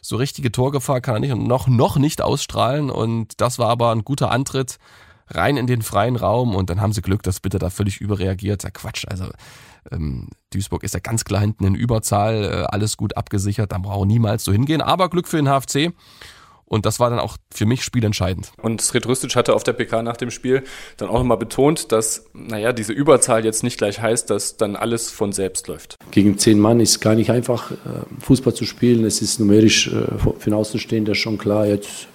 so 0.00 0.16
richtige 0.16 0.52
Torgefahr 0.52 1.00
kann 1.00 1.16
er 1.16 1.20
nicht 1.20 1.32
und 1.32 1.46
noch, 1.46 1.66
noch 1.66 1.96
nicht 1.96 2.22
ausstrahlen 2.22 2.90
und 2.90 3.40
das 3.40 3.58
war 3.58 3.68
aber 3.68 3.90
ein 3.90 4.04
guter 4.04 4.30
Antritt 4.30 4.78
rein 5.28 5.56
in 5.56 5.66
den 5.66 5.82
freien 5.82 6.16
Raum 6.16 6.54
und 6.54 6.70
dann 6.70 6.80
haben 6.80 6.92
sie 6.92 7.02
Glück, 7.02 7.22
dass 7.22 7.40
Bitter 7.40 7.58
da 7.58 7.70
völlig 7.70 8.00
überreagiert. 8.00 8.62
Ja, 8.62 8.70
Quatsch, 8.70 9.04
also 9.08 9.26
ähm, 9.92 10.28
Duisburg 10.50 10.84
ist 10.84 10.94
ja 10.94 11.00
ganz 11.00 11.24
klar 11.24 11.40
hinten 11.40 11.64
in 11.64 11.74
Überzahl, 11.74 12.44
äh, 12.44 12.64
alles 12.68 12.96
gut 12.96 13.16
abgesichert, 13.16 13.72
da 13.72 13.78
braucht 13.78 14.06
niemals 14.06 14.44
so 14.44 14.52
hingehen. 14.52 14.80
Aber 14.80 15.08
Glück 15.08 15.28
für 15.28 15.36
den 15.36 15.48
HFC. 15.48 15.92
Und 16.68 16.84
das 16.84 16.98
war 16.98 17.10
dann 17.10 17.20
auch 17.20 17.36
für 17.54 17.64
mich 17.64 17.84
spielentscheidend. 17.84 18.50
Und 18.60 18.80
Sred 18.80 19.06
Rüstic 19.06 19.36
hatte 19.36 19.54
auf 19.54 19.62
der 19.62 19.72
PK 19.72 20.02
nach 20.02 20.16
dem 20.16 20.32
Spiel 20.32 20.64
dann 20.96 21.08
auch 21.08 21.18
nochmal 21.18 21.36
betont, 21.36 21.92
dass, 21.92 22.26
naja, 22.34 22.72
diese 22.72 22.92
Überzahl 22.92 23.44
jetzt 23.44 23.62
nicht 23.62 23.78
gleich 23.78 24.02
heißt, 24.02 24.28
dass 24.30 24.56
dann 24.56 24.74
alles 24.74 25.10
von 25.10 25.30
selbst 25.30 25.68
läuft. 25.68 25.94
Gegen 26.10 26.38
zehn 26.38 26.58
Mann 26.58 26.80
ist 26.80 27.00
gar 27.00 27.14
nicht 27.14 27.30
einfach, 27.30 27.70
äh, 27.70 27.76
Fußball 28.20 28.52
zu 28.52 28.64
spielen. 28.64 29.04
Es 29.04 29.22
ist 29.22 29.38
numerisch 29.38 29.86
äh, 29.86 30.18
für 30.18 30.50
den 30.50 30.54
Außenstehender 30.54 31.14
schon 31.14 31.38
klar, 31.38 31.66
jetzt, 31.66 32.08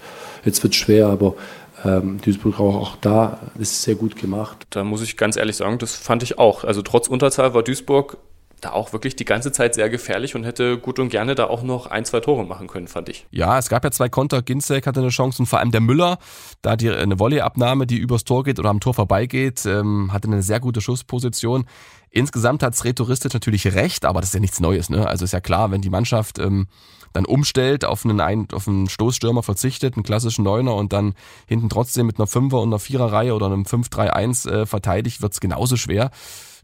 jetzt 0.43 0.61
wird 0.63 0.73
es 0.73 0.79
schwer, 0.79 1.07
aber 1.07 1.35
ähm, 1.83 2.19
Duisburg 2.21 2.59
auch, 2.59 2.75
auch 2.75 2.95
da, 3.01 3.39
das 3.55 3.71
ist 3.71 3.83
sehr 3.83 3.95
gut 3.95 4.15
gemacht. 4.15 4.67
Da 4.69 4.83
muss 4.83 5.01
ich 5.01 5.17
ganz 5.17 5.35
ehrlich 5.35 5.55
sagen, 5.55 5.77
das 5.77 5.95
fand 5.95 6.23
ich 6.23 6.37
auch. 6.37 6.63
Also 6.63 6.81
trotz 6.81 7.07
Unterzahl 7.07 7.53
war 7.53 7.63
Duisburg 7.63 8.17
da 8.61 8.71
auch 8.71 8.93
wirklich 8.93 9.15
die 9.15 9.25
ganze 9.25 9.51
Zeit 9.51 9.73
sehr 9.73 9.89
gefährlich 9.89 10.35
und 10.35 10.43
hätte 10.43 10.77
gut 10.77 10.99
und 10.99 11.09
gerne 11.09 11.33
da 11.35 11.45
auch 11.45 11.63
noch 11.63 11.87
ein, 11.87 12.05
zwei 12.05 12.19
Tore 12.19 12.45
machen 12.45 12.67
können, 12.67 12.87
fand 12.87 13.09
ich. 13.09 13.25
Ja, 13.31 13.57
es 13.57 13.69
gab 13.69 13.83
ja 13.83 13.91
zwei 13.91 14.07
Konter. 14.07 14.43
Ginzek 14.43 14.85
hatte 14.85 14.99
eine 14.99 15.09
Chance 15.09 15.41
und 15.41 15.47
vor 15.47 15.59
allem 15.59 15.71
der 15.71 15.81
Müller, 15.81 16.19
da 16.61 16.75
die 16.75 16.89
eine 16.89 17.17
Volleyabnahme, 17.17 17.87
die 17.87 17.97
übers 17.97 18.23
Tor 18.23 18.43
geht 18.43 18.59
oder 18.59 18.69
am 18.69 18.79
Tor 18.79 18.93
vorbeigeht, 18.93 19.65
ähm, 19.65 20.13
hatte 20.13 20.27
eine 20.27 20.43
sehr 20.43 20.59
gute 20.59 20.79
Schussposition. 20.79 21.65
Insgesamt 22.11 22.61
hat 22.61 22.75
Sretouristisch 22.75 23.33
natürlich 23.33 23.73
recht, 23.73 24.05
aber 24.05 24.21
das 24.21 24.29
ist 24.29 24.33
ja 24.35 24.39
nichts 24.39 24.59
Neues. 24.59 24.89
Ne? 24.89 25.07
Also 25.07 25.25
ist 25.25 25.33
ja 25.33 25.41
klar, 25.41 25.71
wenn 25.71 25.81
die 25.81 25.89
Mannschaft 25.89 26.37
ähm, 26.37 26.67
dann 27.13 27.25
umstellt, 27.25 27.85
auf 27.85 28.05
einen, 28.05 28.21
Ein 28.21 28.47
auf 28.53 28.67
einen 28.67 28.89
Stoßstürmer 28.89 29.43
verzichtet, 29.43 29.95
einen 29.95 30.03
klassischen 30.03 30.43
Neuner 30.43 30.75
und 30.75 30.93
dann 30.93 31.13
hinten 31.47 31.69
trotzdem 31.69 32.05
mit 32.05 32.19
einer 32.19 32.27
Fünfer- 32.27 32.61
und 32.61 32.69
einer 32.69 32.79
Viererreihe 32.79 33.33
oder 33.33 33.47
einem 33.47 33.63
5-3-1 33.63 34.49
äh, 34.49 34.65
verteidigt, 34.65 35.21
wird's 35.21 35.39
genauso 35.39 35.77
schwer. 35.77 36.11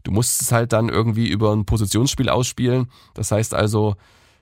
Du 0.04 0.10
musst 0.10 0.40
es 0.40 0.52
halt 0.52 0.72
dann 0.72 0.88
irgendwie 0.88 1.28
über 1.28 1.52
ein 1.52 1.64
Positionsspiel 1.64 2.28
ausspielen. 2.28 2.88
Das 3.14 3.30
heißt 3.30 3.54
also, 3.54 3.96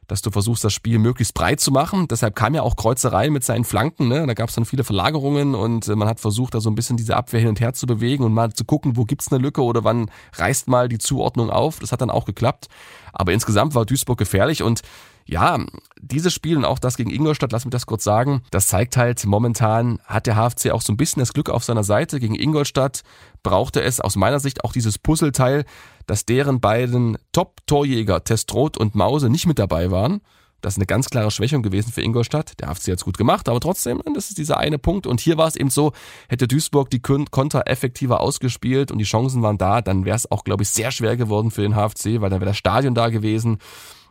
dass 0.06 0.22
du 0.22 0.30
versuchst, 0.30 0.62
das 0.62 0.72
Spiel 0.72 0.98
möglichst 0.98 1.34
breit 1.34 1.60
zu 1.60 1.72
machen. 1.72 2.06
Deshalb 2.08 2.36
kam 2.36 2.54
ja 2.54 2.62
auch 2.62 2.76
Kreuzerei 2.76 3.30
mit 3.30 3.42
seinen 3.42 3.64
Flanken. 3.64 4.08
Ne? 4.08 4.25
Da 4.26 4.34
gab 4.34 4.48
es 4.48 4.54
dann 4.54 4.64
viele 4.64 4.84
Verlagerungen 4.84 5.54
und 5.54 5.88
äh, 5.88 5.96
man 5.96 6.08
hat 6.08 6.20
versucht, 6.20 6.54
da 6.54 6.60
so 6.60 6.70
ein 6.70 6.75
bisschen 6.75 6.96
diese 6.96 7.16
Abwehr 7.16 7.40
hin 7.40 7.48
und 7.48 7.60
her 7.60 7.72
zu 7.72 7.86
bewegen 7.86 8.25
und 8.25 8.32
mal 8.32 8.52
zu 8.52 8.64
gucken, 8.64 8.96
wo 8.96 9.04
gibt's 9.04 9.32
eine 9.32 9.42
Lücke 9.42 9.62
oder 9.62 9.84
wann 9.84 10.10
reißt 10.34 10.68
mal 10.68 10.88
die 10.88 10.98
Zuordnung 10.98 11.50
auf. 11.50 11.80
Das 11.80 11.92
hat 11.92 12.00
dann 12.00 12.10
auch 12.10 12.25
geklappt. 12.25 12.68
Aber 13.12 13.32
insgesamt 13.32 13.75
war 13.75 13.86
Duisburg 13.86 14.18
gefährlich 14.18 14.62
und 14.62 14.82
ja, 15.26 15.59
dieses 16.00 16.33
Spiel 16.33 16.56
und 16.56 16.64
auch 16.64 16.78
das 16.78 16.97
gegen 16.97 17.11
Ingolstadt, 17.11 17.50
lass 17.50 17.64
mich 17.64 17.73
das 17.73 17.87
kurz 17.87 18.04
sagen, 18.04 18.42
das 18.52 18.68
zeigt 18.68 18.97
halt, 18.97 19.26
momentan 19.26 19.99
hat 20.04 20.26
der 20.26 20.37
HFC 20.37 20.71
auch 20.71 20.83
so 20.83 20.92
ein 20.92 20.97
bisschen 20.97 21.21
das 21.21 21.33
Glück 21.33 21.50
auf 21.50 21.64
seiner 21.64 21.83
Seite. 21.83 22.21
Gegen 22.21 22.37
Ingolstadt 22.37 23.02
brauchte 23.42 23.83
es 23.83 24.00
aus 24.00 24.14
meiner 24.14 24.38
Sicht 24.38 24.64
auch 24.64 24.73
dieses 24.73 24.99
Puzzleteil, 24.99 25.64
dass 26.06 26.26
deren 26.26 26.61
beiden 26.61 27.18
Top-Torjäger 27.33 28.23
Testroth 28.23 28.76
und 28.76 28.95
Mause 28.95 29.28
nicht 29.28 29.47
mit 29.47 29.59
dabei 29.59 29.90
waren. 29.90 30.21
Das 30.61 30.75
ist 30.75 30.78
eine 30.78 30.87
ganz 30.87 31.11
klare 31.11 31.30
Schwächung 31.30 31.62
gewesen 31.62 31.92
für 31.92 32.02
Ingolstadt. 32.02 32.59
Der 32.61 32.68
HFC 32.68 32.88
hat 32.88 32.99
es 32.99 33.04
gut 33.04 33.18
gemacht, 33.18 33.49
aber 33.49 33.61
trotzdem, 33.61 34.00
das 34.14 34.28
ist 34.28 34.38
dieser 34.38 34.59
eine 34.59 34.78
Punkt. 34.78 35.06
Und 35.06 35.21
hier 35.21 35.37
war 35.37 35.49
es 35.49 35.56
eben 35.56 35.71
so, 35.71 35.92
hätte 36.28 36.49
Duisburg 36.49 36.88
die 36.90 37.00
Konter 37.00 37.64
effektiver 37.66 38.21
ausgespielt 38.21 38.90
und 38.90 38.99
die 38.99 39.04
Chancen 39.04 39.42
waren 39.42 39.59
da, 39.59 39.83
dann 39.83 40.04
wäre 40.04 40.16
es 40.16 40.30
auch, 40.30 40.45
glaube 40.45 40.62
ich, 40.62 40.71
sehr 40.71 40.92
schwer 40.92 41.16
geworden 41.16 41.50
für 41.50 41.62
den 41.62 41.75
HFC, 41.75 42.21
weil 42.21 42.30
dann 42.30 42.40
wäre 42.40 42.50
das 42.50 42.56
Stadion 42.56 42.95
da 42.95 43.11
gewesen 43.11 43.59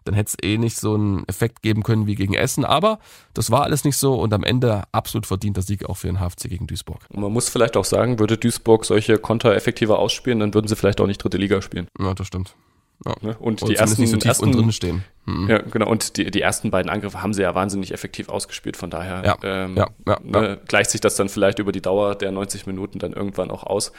dann 0.05 0.13
hätte 0.13 0.29
es 0.29 0.47
eh 0.47 0.57
nicht 0.57 0.77
so 0.77 0.93
einen 0.93 1.27
Effekt 1.27 1.61
geben 1.61 1.83
können 1.83 2.07
wie 2.07 2.15
gegen 2.15 2.33
Essen. 2.33 2.63
Aber 2.63 2.99
das 3.33 3.51
war 3.51 3.63
alles 3.63 3.83
nicht 3.83 3.97
so 3.97 4.15
und 4.15 4.33
am 4.33 4.43
Ende 4.43 4.83
absolut 4.91 5.25
verdienter 5.25 5.61
Sieg 5.61 5.85
auch 5.85 5.97
für 5.97 6.07
den 6.07 6.19
HFC 6.19 6.49
gegen 6.49 6.67
Duisburg. 6.67 6.99
Und 7.09 7.21
man 7.21 7.33
muss 7.33 7.49
vielleicht 7.49 7.75
auch 7.75 7.85
sagen, 7.85 8.19
würde 8.19 8.37
Duisburg 8.37 8.85
solche 8.85 9.17
Konter 9.17 9.55
effektiver 9.55 9.99
ausspielen, 9.99 10.39
dann 10.39 10.53
würden 10.53 10.67
sie 10.67 10.75
vielleicht 10.75 11.01
auch 11.01 11.07
nicht 11.07 11.23
dritte 11.23 11.37
Liga 11.37 11.61
spielen. 11.61 11.87
Ja, 11.99 12.13
das 12.13 12.27
stimmt. 12.27 12.55
Ja. 13.03 13.13
Ne? 13.21 13.35
Und 13.39 13.61
Oder 13.61 13.71
die 13.71 13.77
ersten, 13.77 14.01
nicht 14.01 14.11
so 14.11 14.27
ersten, 14.27 14.51
drin 14.51 14.71
stehen. 14.71 15.03
Mhm. 15.25 15.49
Ja, 15.49 15.57
genau. 15.59 15.89
Und 15.89 16.17
die, 16.17 16.31
die 16.31 16.41
ersten 16.41 16.71
beiden 16.71 16.89
Angriffe 16.89 17.21
haben 17.21 17.33
sie 17.33 17.41
ja 17.41 17.53
wahnsinnig 17.53 17.91
effektiv 17.91 18.29
ausgespielt. 18.29 18.77
Von 18.77 18.89
daher 18.89 19.23
ja, 19.25 19.37
ähm, 19.43 19.75
ja, 19.75 20.19
ne, 20.23 20.59
gleicht 20.67 20.91
sich 20.91 21.01
das 21.01 21.15
dann 21.15 21.27
vielleicht 21.27 21.59
über 21.59 21.71
die 21.71 21.81
Dauer 21.81 22.15
der 22.15 22.31
90 22.31 22.67
Minuten 22.67 22.99
dann 22.99 23.13
irgendwann 23.13 23.51
auch 23.51 23.63
aus. 23.63 23.91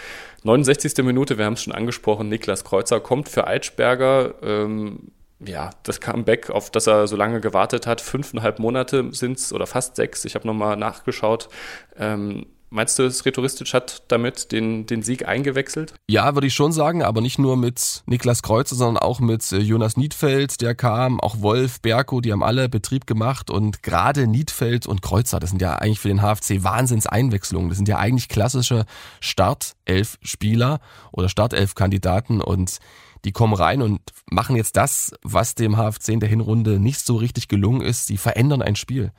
69. 0.45 1.05
Minute, 1.05 1.37
wir 1.37 1.45
haben 1.45 1.55
es 1.55 1.63
schon 1.63 1.75
angesprochen, 1.75 2.29
Niklas 2.29 2.65
Kreuzer 2.65 3.01
kommt 3.01 3.29
für 3.29 3.47
Eitschberger. 3.47 4.35
Ähm, 4.43 5.11
ja, 5.41 5.71
das 5.83 6.01
Comeback, 6.01 6.51
auf 6.51 6.71
das 6.71 6.87
er 6.87 7.07
so 7.07 7.17
lange 7.17 7.41
gewartet 7.41 7.87
hat, 7.87 8.01
fünfeinhalb 8.01 8.59
Monate 8.59 9.13
sind 9.13 9.39
es 9.39 9.53
oder 9.53 9.67
fast 9.67 9.97
sechs. 9.97 10.25
Ich 10.25 10.35
habe 10.35 10.47
nochmal 10.47 10.77
nachgeschaut. 10.77 11.49
Ähm, 11.99 12.47
meinst 12.71 12.99
du, 12.99 13.11
Sretoristic 13.11 13.75
hat 13.75 14.03
damit 14.09 14.51
den, 14.51 14.87
den 14.87 15.03
Sieg 15.03 15.29
eingewechselt? 15.29 15.95
Ja, 16.09 16.35
würde 16.35 16.47
ich 16.47 16.55
schon 16.55 16.73
sagen, 16.73 17.03
aber 17.03 17.21
nicht 17.21 17.39
nur 17.39 17.57
mit 17.57 18.03
Niklas 18.07 18.43
Kreuzer, 18.43 18.77
sondern 18.77 19.03
auch 19.03 19.21
mit 19.21 19.53
äh, 19.53 19.59
Jonas 19.59 19.99
Niedfeld, 19.99 20.63
der 20.63 20.75
kam, 20.75 21.21
auch 21.21 21.43
Wolf, 21.43 21.81
Berko, 21.83 22.23
die 22.23 22.33
haben 22.33 22.43
alle 22.43 22.71
Betrieb 22.71 23.07
gemacht 23.07 23.51
und 23.51 23.83
gerade 23.83 24.27
Niedfeld 24.27 24.87
und 24.87 25.03
Kreuzer, 25.03 25.39
das 25.39 25.51
sind 25.51 25.61
ja 25.61 25.75
eigentlich 25.77 26.01
für 26.01 26.09
den 26.09 26.23
HFC 26.23 26.65
Wahnsinns-Einwechslungen. 26.65 27.69
Das 27.69 27.77
sind 27.77 27.89
ja 27.89 27.99
eigentlich 27.99 28.29
klassische 28.29 28.87
Startelf-Spieler 29.21 30.81
oder 31.13 31.29
Startelf-Kandidaten 31.29 32.41
und 32.41 32.79
die 33.27 33.33
kommen 33.33 33.55
rein 33.55 33.83
und 33.83 34.01
machen 34.31 34.55
jetzt 34.55 34.77
das, 34.77 35.13
was 35.23 35.57
dem 35.57 35.77
HFC 35.77 36.11
in 36.11 36.21
der 36.21 36.29
Hinrunde 36.29 36.79
nicht 36.79 37.01
so 37.01 37.17
richtig 37.17 37.49
gelungen 37.49 37.81
ist. 37.81 38.07
Sie 38.07 38.19
verändern 38.19 38.63
ein 38.63 38.77
Spiel. 38.77 39.11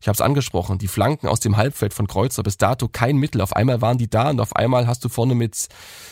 Ich 0.00 0.08
habe 0.08 0.14
es 0.14 0.20
angesprochen, 0.20 0.78
die 0.78 0.88
Flanken 0.88 1.28
aus 1.28 1.38
dem 1.38 1.56
Halbfeld 1.56 1.94
von 1.94 2.08
Kreuzer 2.08 2.42
bis 2.42 2.58
dato 2.58 2.88
kein 2.88 3.18
Mittel. 3.18 3.40
Auf 3.40 3.54
einmal 3.54 3.80
waren 3.80 3.98
die 3.98 4.10
da 4.10 4.30
und 4.30 4.40
auf 4.40 4.56
einmal 4.56 4.88
hast 4.88 5.04
du 5.04 5.08
vorne 5.08 5.36
mit 5.36 5.68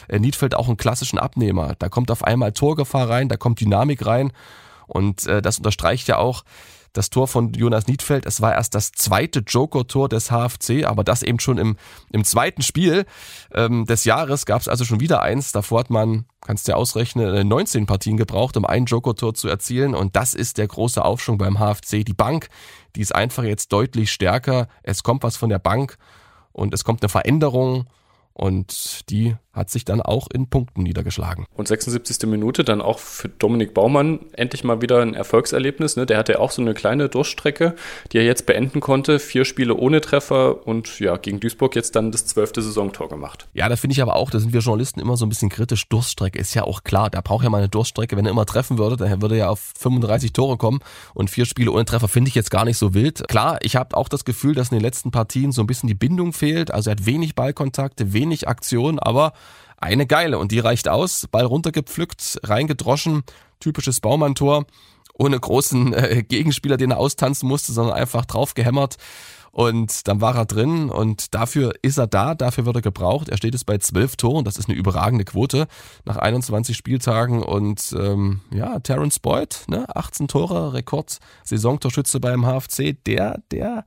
äh, 0.06 0.20
Niedfeld 0.20 0.54
auch 0.54 0.68
einen 0.68 0.76
klassischen 0.76 1.18
Abnehmer. 1.18 1.74
Da 1.76 1.88
kommt 1.88 2.12
auf 2.12 2.22
einmal 2.22 2.52
Torgefahr 2.52 3.10
rein, 3.10 3.28
da 3.28 3.36
kommt 3.36 3.60
Dynamik 3.60 4.06
rein 4.06 4.32
und 4.86 5.26
äh, 5.26 5.42
das 5.42 5.58
unterstreicht 5.58 6.06
ja 6.06 6.18
auch, 6.18 6.44
das 6.92 7.10
Tor 7.10 7.28
von 7.28 7.52
Jonas 7.52 7.86
Niedfeld. 7.86 8.26
Es 8.26 8.40
war 8.40 8.54
erst 8.54 8.74
das 8.74 8.92
zweite 8.92 9.40
Joker-Tor 9.40 10.08
des 10.08 10.30
HFC, 10.30 10.84
aber 10.84 11.04
das 11.04 11.22
eben 11.22 11.40
schon 11.40 11.58
im, 11.58 11.76
im 12.12 12.24
zweiten 12.24 12.62
Spiel 12.62 13.06
ähm, 13.54 13.86
des 13.86 14.04
Jahres 14.04 14.46
gab 14.46 14.60
es 14.60 14.68
also 14.68 14.84
schon 14.84 15.00
wieder 15.00 15.22
eins. 15.22 15.52
Davor 15.52 15.80
hat 15.80 15.90
man, 15.90 16.24
kannst 16.40 16.66
du 16.66 16.72
ja 16.72 16.76
ausrechnen, 16.76 17.46
19 17.46 17.82
äh, 17.82 17.86
Partien 17.86 18.16
gebraucht, 18.16 18.56
um 18.56 18.64
ein 18.64 18.86
Joker-Tor 18.86 19.34
zu 19.34 19.48
erzielen. 19.48 19.94
Und 19.94 20.16
das 20.16 20.34
ist 20.34 20.58
der 20.58 20.66
große 20.66 21.04
Aufschwung 21.04 21.38
beim 21.38 21.58
HFC. 21.58 22.04
Die 22.04 22.14
Bank, 22.14 22.48
die 22.96 23.00
ist 23.00 23.14
einfach 23.14 23.44
jetzt 23.44 23.72
deutlich 23.72 24.10
stärker. 24.10 24.68
Es 24.82 25.02
kommt 25.02 25.22
was 25.22 25.36
von 25.36 25.50
der 25.50 25.58
Bank 25.58 25.96
und 26.52 26.74
es 26.74 26.84
kommt 26.84 27.02
eine 27.02 27.08
Veränderung. 27.08 27.86
Und 28.32 29.10
die 29.10 29.36
hat 29.60 29.70
sich 29.70 29.84
dann 29.84 30.00
auch 30.00 30.26
in 30.32 30.48
Punkten 30.48 30.82
niedergeschlagen. 30.82 31.46
Und 31.54 31.68
76. 31.68 32.28
Minute 32.28 32.64
dann 32.64 32.80
auch 32.80 32.98
für 32.98 33.28
Dominik 33.28 33.74
Baumann 33.74 34.20
endlich 34.32 34.64
mal 34.64 34.82
wieder 34.82 35.00
ein 35.02 35.14
Erfolgserlebnis. 35.14 35.96
Ne? 35.96 36.06
Der 36.06 36.18
hatte 36.18 36.40
auch 36.40 36.50
so 36.50 36.62
eine 36.62 36.74
kleine 36.74 37.08
Durchstrecke, 37.08 37.76
die 38.12 38.18
er 38.18 38.24
jetzt 38.24 38.46
beenden 38.46 38.80
konnte. 38.80 39.18
Vier 39.18 39.44
Spiele 39.44 39.74
ohne 39.74 40.00
Treffer 40.00 40.66
und 40.66 40.98
ja, 40.98 41.16
gegen 41.16 41.40
Duisburg 41.40 41.76
jetzt 41.76 41.94
dann 41.94 42.10
das 42.10 42.26
zwölfte 42.26 42.62
Saisontor 42.62 43.08
gemacht. 43.08 43.46
Ja, 43.54 43.68
das 43.68 43.80
finde 43.80 43.92
ich 43.92 44.02
aber 44.02 44.16
auch, 44.16 44.30
da 44.30 44.40
sind 44.40 44.52
wir 44.52 44.60
Journalisten 44.60 45.00
immer 45.00 45.16
so 45.16 45.26
ein 45.26 45.28
bisschen 45.28 45.50
kritisch. 45.50 45.88
Durststrecke 45.88 46.38
ist 46.38 46.54
ja 46.54 46.64
auch 46.64 46.82
klar. 46.82 47.10
Der 47.10 47.22
braucht 47.22 47.44
ja 47.44 47.50
mal 47.50 47.58
eine 47.58 47.68
Durststrecke. 47.68 48.16
Wenn 48.16 48.24
er 48.24 48.30
immer 48.30 48.46
treffen 48.46 48.78
würde, 48.78 48.96
dann 48.96 49.22
würde 49.22 49.34
er 49.34 49.38
ja 49.38 49.48
auf 49.50 49.72
35 49.78 50.32
Tore 50.32 50.56
kommen. 50.56 50.80
Und 51.14 51.30
vier 51.30 51.44
Spiele 51.44 51.70
ohne 51.70 51.84
Treffer 51.84 52.08
finde 52.08 52.28
ich 52.28 52.34
jetzt 52.34 52.50
gar 52.50 52.64
nicht 52.64 52.78
so 52.78 52.94
wild. 52.94 53.28
Klar, 53.28 53.58
ich 53.62 53.76
habe 53.76 53.96
auch 53.96 54.08
das 54.08 54.24
Gefühl, 54.24 54.54
dass 54.54 54.70
in 54.70 54.78
den 54.78 54.82
letzten 54.82 55.10
Partien 55.10 55.52
so 55.52 55.62
ein 55.62 55.66
bisschen 55.66 55.86
die 55.86 55.94
Bindung 55.94 56.32
fehlt. 56.32 56.72
Also 56.72 56.90
er 56.90 56.92
hat 56.92 57.06
wenig 57.06 57.34
Ballkontakte, 57.34 58.12
wenig 58.12 58.48
Aktion, 58.48 58.98
aber 58.98 59.32
eine 59.80 60.06
geile 60.06 60.38
und 60.38 60.52
die 60.52 60.60
reicht 60.60 60.88
aus. 60.88 61.26
Ball 61.30 61.44
runtergepflückt, 61.44 62.40
reingedroschen, 62.44 63.22
typisches 63.58 64.00
Baumann-Tor. 64.00 64.66
ohne 65.14 65.38
großen 65.38 65.92
äh, 65.92 66.22
Gegenspieler, 66.22 66.78
den 66.78 66.92
er 66.92 66.98
austanzen 66.98 67.48
musste, 67.48 67.72
sondern 67.72 67.94
einfach 67.94 68.24
drauf 68.24 68.54
gehämmert. 68.54 68.96
Und 69.52 70.06
dann 70.06 70.20
war 70.20 70.36
er 70.36 70.46
drin 70.46 70.90
und 70.90 71.34
dafür 71.34 71.72
ist 71.82 71.98
er 71.98 72.06
da, 72.06 72.34
dafür 72.36 72.66
wird 72.66 72.76
er 72.76 72.82
gebraucht. 72.82 73.28
Er 73.28 73.36
steht 73.36 73.52
jetzt 73.52 73.66
bei 73.66 73.78
zwölf 73.78 74.14
Toren, 74.16 74.44
das 74.44 74.56
ist 74.56 74.68
eine 74.68 74.78
überragende 74.78 75.24
Quote 75.24 75.66
nach 76.04 76.16
21 76.16 76.76
Spieltagen. 76.76 77.42
Und 77.42 77.94
ähm, 77.98 78.40
ja, 78.52 78.78
Terence 78.78 79.18
Boyd, 79.18 79.64
ne, 79.68 79.84
18 79.94 80.28
Tore, 80.28 80.72
Rekord, 80.72 81.18
Saisontorschütze 81.44 82.20
beim 82.20 82.46
HFC, 82.46 82.96
der, 83.04 83.42
der 83.50 83.84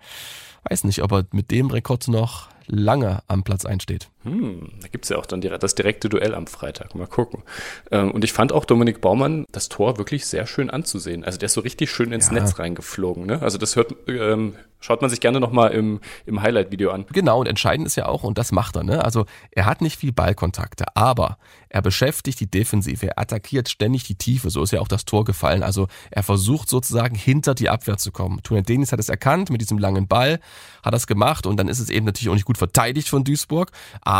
weiß 0.69 0.83
nicht, 0.83 1.01
ob 1.01 1.13
er 1.13 1.25
mit 1.31 1.49
dem 1.49 1.71
Rekord 1.71 2.09
noch 2.09 2.49
lange 2.67 3.23
am 3.27 3.43
Platz 3.43 3.65
einsteht. 3.65 4.09
Hm, 4.23 4.69
da 4.81 4.87
gibt 4.87 5.05
es 5.05 5.09
ja 5.09 5.17
auch 5.17 5.25
dann 5.25 5.41
das 5.41 5.75
direkte 5.75 6.09
Duell 6.09 6.33
am 6.33 6.47
Freitag. 6.47 6.95
Mal 6.95 7.07
gucken. 7.07 7.43
Ähm, 7.91 8.11
und 8.11 8.23
ich 8.23 8.33
fand 8.33 8.51
auch 8.53 8.65
Dominik 8.65 9.01
Baumann 9.01 9.45
das 9.51 9.69
Tor 9.69 9.97
wirklich 9.97 10.25
sehr 10.25 10.47
schön 10.47 10.69
anzusehen. 10.69 11.23
Also 11.23 11.37
der 11.37 11.47
ist 11.47 11.53
so 11.53 11.61
richtig 11.61 11.91
schön 11.91 12.11
ins 12.11 12.27
ja. 12.27 12.33
Netz 12.33 12.57
reingeflogen. 12.57 13.25
Ne? 13.25 13.41
Also 13.41 13.57
das 13.57 13.75
hört, 13.75 13.95
ähm, 14.07 14.55
schaut 14.79 15.01
man 15.01 15.09
sich 15.09 15.19
gerne 15.19 15.39
nochmal 15.39 15.71
im, 15.71 15.99
im 16.25 16.41
Highlight-Video 16.41 16.91
an. 16.91 17.05
Genau, 17.11 17.39
und 17.39 17.47
entscheidend 17.47 17.87
ist 17.87 17.95
ja 17.95 18.05
auch, 18.05 18.23
und 18.23 18.37
das 18.37 18.51
macht 18.51 18.75
er, 18.75 18.83
ne? 18.83 19.03
Also 19.03 19.25
er 19.51 19.65
hat 19.65 19.81
nicht 19.81 19.97
viel 19.97 20.11
Ballkontakte, 20.11 20.85
aber 20.95 21.37
er 21.69 21.81
beschäftigt 21.81 22.39
die 22.39 22.51
Defensive, 22.51 23.07
er 23.07 23.17
attackiert 23.17 23.69
ständig 23.69 24.03
die 24.03 24.15
Tiefe, 24.15 24.49
so 24.49 24.61
ist 24.61 24.71
ja 24.71 24.79
auch 24.79 24.87
das 24.87 25.05
Tor 25.05 25.25
gefallen. 25.25 25.63
Also 25.63 25.87
er 26.11 26.21
versucht 26.21 26.69
sozusagen 26.69 27.15
hinter 27.15 27.55
die 27.55 27.69
Abwehr 27.69 27.97
zu 27.97 28.11
kommen. 28.11 28.41
Tunet 28.43 28.69
Denis 28.69 28.91
hat 28.91 28.99
es 28.99 29.09
erkannt 29.09 29.49
mit 29.49 29.61
diesem 29.61 29.77
langen 29.77 30.07
Ball, 30.07 30.39
hat 30.83 30.93
das 30.93 31.07
gemacht 31.07 31.45
und 31.45 31.57
dann 31.57 31.67
ist 31.67 31.79
es 31.79 31.89
eben 31.89 32.05
natürlich 32.05 32.29
auch 32.29 32.35
nicht 32.35 32.45
gut 32.45 32.57
verteidigt 32.57 33.09
von 33.09 33.23
Duisburg. 33.23 33.71
Aber 34.01 34.12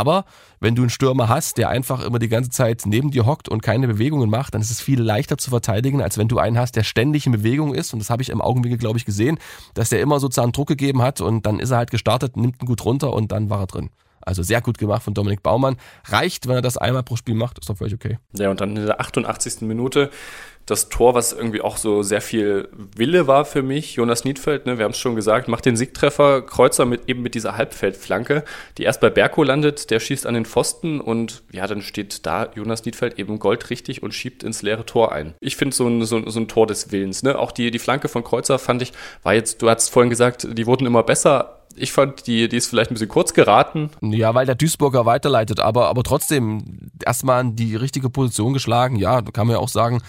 wenn 0.59 0.75
du 0.75 0.81
einen 0.81 0.89
Stürmer 0.89 1.29
hast, 1.29 1.57
der 1.57 1.69
einfach 1.69 2.03
immer 2.03 2.19
die 2.19 2.29
ganze 2.29 2.49
Zeit 2.49 2.83
neben 2.85 3.11
dir 3.11 3.25
hockt 3.25 3.49
und 3.49 3.61
keine 3.61 3.87
Bewegungen 3.87 4.29
macht, 4.29 4.53
dann 4.53 4.61
ist 4.61 4.71
es 4.71 4.81
viel 4.81 5.01
leichter 5.01 5.37
zu 5.37 5.49
verteidigen, 5.49 6.01
als 6.01 6.17
wenn 6.17 6.27
du 6.27 6.39
einen 6.39 6.57
hast, 6.57 6.75
der 6.75 6.83
ständig 6.83 7.25
in 7.25 7.31
Bewegung 7.31 7.73
ist. 7.73 7.93
Und 7.93 7.99
das 7.99 8.09
habe 8.09 8.21
ich 8.21 8.29
im 8.29 8.41
Augenwinkel, 8.41 8.79
glaube 8.79 8.97
ich, 8.97 9.05
gesehen, 9.05 9.37
dass 9.73 9.89
der 9.89 10.01
immer 10.01 10.19
sozusagen 10.19 10.51
Druck 10.51 10.67
gegeben 10.67 11.01
hat 11.01 11.21
und 11.21 11.45
dann 11.45 11.59
ist 11.59 11.71
er 11.71 11.77
halt 11.77 11.91
gestartet, 11.91 12.37
nimmt 12.37 12.61
ihn 12.61 12.65
gut 12.65 12.83
runter 12.85 13.13
und 13.13 13.31
dann 13.31 13.49
war 13.49 13.61
er 13.61 13.67
drin. 13.67 13.89
Also 14.25 14.43
sehr 14.43 14.61
gut 14.61 14.77
gemacht 14.77 15.03
von 15.03 15.13
Dominik 15.13 15.43
Baumann. 15.43 15.77
Reicht, 16.05 16.47
wenn 16.47 16.55
er 16.55 16.61
das 16.61 16.77
einmal 16.77 17.03
pro 17.03 17.15
Spiel 17.15 17.35
macht, 17.35 17.59
ist 17.59 17.69
doch 17.69 17.77
völlig 17.77 17.93
okay. 17.93 18.17
Ja, 18.37 18.49
und 18.49 18.61
dann 18.61 18.75
in 18.75 18.85
der 18.85 18.99
88. 18.99 19.61
Minute 19.61 20.09
das 20.65 20.89
Tor, 20.89 21.13
was 21.13 21.33
irgendwie 21.33 21.61
auch 21.61 21.77
so 21.77 22.03
sehr 22.03 22.21
viel 22.21 22.69
Wille 22.95 23.27
war 23.27 23.45
für 23.45 23.61
mich. 23.61 23.95
Jonas 23.95 24.23
Niedfeld, 24.23 24.65
ne, 24.65 24.77
wir 24.77 24.85
haben 24.85 24.91
es 24.91 24.97
schon 24.97 25.15
gesagt, 25.15 25.47
macht 25.47 25.65
den 25.65 25.75
Siegtreffer, 25.75 26.41
Kreuzer 26.41 26.85
mit 26.85 27.09
eben 27.09 27.21
mit 27.21 27.35
dieser 27.35 27.57
Halbfeldflanke, 27.57 28.43
die 28.77 28.83
erst 28.83 29.01
bei 29.01 29.09
Berko 29.09 29.43
landet, 29.43 29.91
der 29.91 29.99
schießt 29.99 30.25
an 30.25 30.35
den 30.35 30.45
Pfosten 30.45 31.01
und 31.01 31.43
ja, 31.51 31.67
dann 31.67 31.81
steht 31.81 32.25
da 32.25 32.49
Jonas 32.55 32.85
Niedfeld 32.85 33.19
eben 33.19 33.39
goldrichtig 33.39 34.03
und 34.03 34.13
schiebt 34.13 34.43
ins 34.43 34.61
leere 34.61 34.85
Tor 34.85 35.11
ein. 35.11 35.33
Ich 35.41 35.57
finde 35.57 35.75
so 35.75 35.87
ein, 35.87 36.05
so, 36.05 36.29
so 36.29 36.39
ein 36.39 36.47
Tor 36.47 36.65
des 36.65 36.91
Willens. 36.91 37.23
Ne? 37.23 37.37
Auch 37.37 37.51
die, 37.51 37.69
die 37.69 37.79
Flanke 37.79 38.07
von 38.07 38.23
Kreuzer 38.23 38.57
fand 38.57 38.81
ich, 38.81 38.93
war 39.21 39.33
jetzt, 39.33 39.61
du 39.61 39.69
hast 39.69 39.89
vorhin 39.89 40.09
gesagt, 40.09 40.47
die 40.49 40.65
wurden 40.65 40.85
immer 40.85 41.03
besser, 41.03 41.62
ich 41.75 41.91
fand, 41.91 42.27
die, 42.27 42.47
die 42.47 42.57
ist 42.57 42.67
vielleicht 42.67 42.91
ein 42.91 42.95
bisschen 42.95 43.09
kurz 43.09 43.33
geraten. 43.33 43.89
Ja, 44.01 44.33
weil 44.35 44.45
der 44.45 44.55
Duisburger 44.55 45.05
weiterleitet, 45.05 45.59
aber, 45.59 45.87
aber 45.87 46.03
trotzdem 46.03 46.91
erstmal 47.03 47.41
in 47.41 47.55
die 47.55 47.75
richtige 47.75 48.09
Position 48.09 48.53
geschlagen. 48.53 48.95
Ja, 48.95 49.21
da 49.21 49.31
kann 49.31 49.47
man 49.47 49.55
ja 49.55 49.59
auch 49.59 49.69
sagen, 49.69 50.01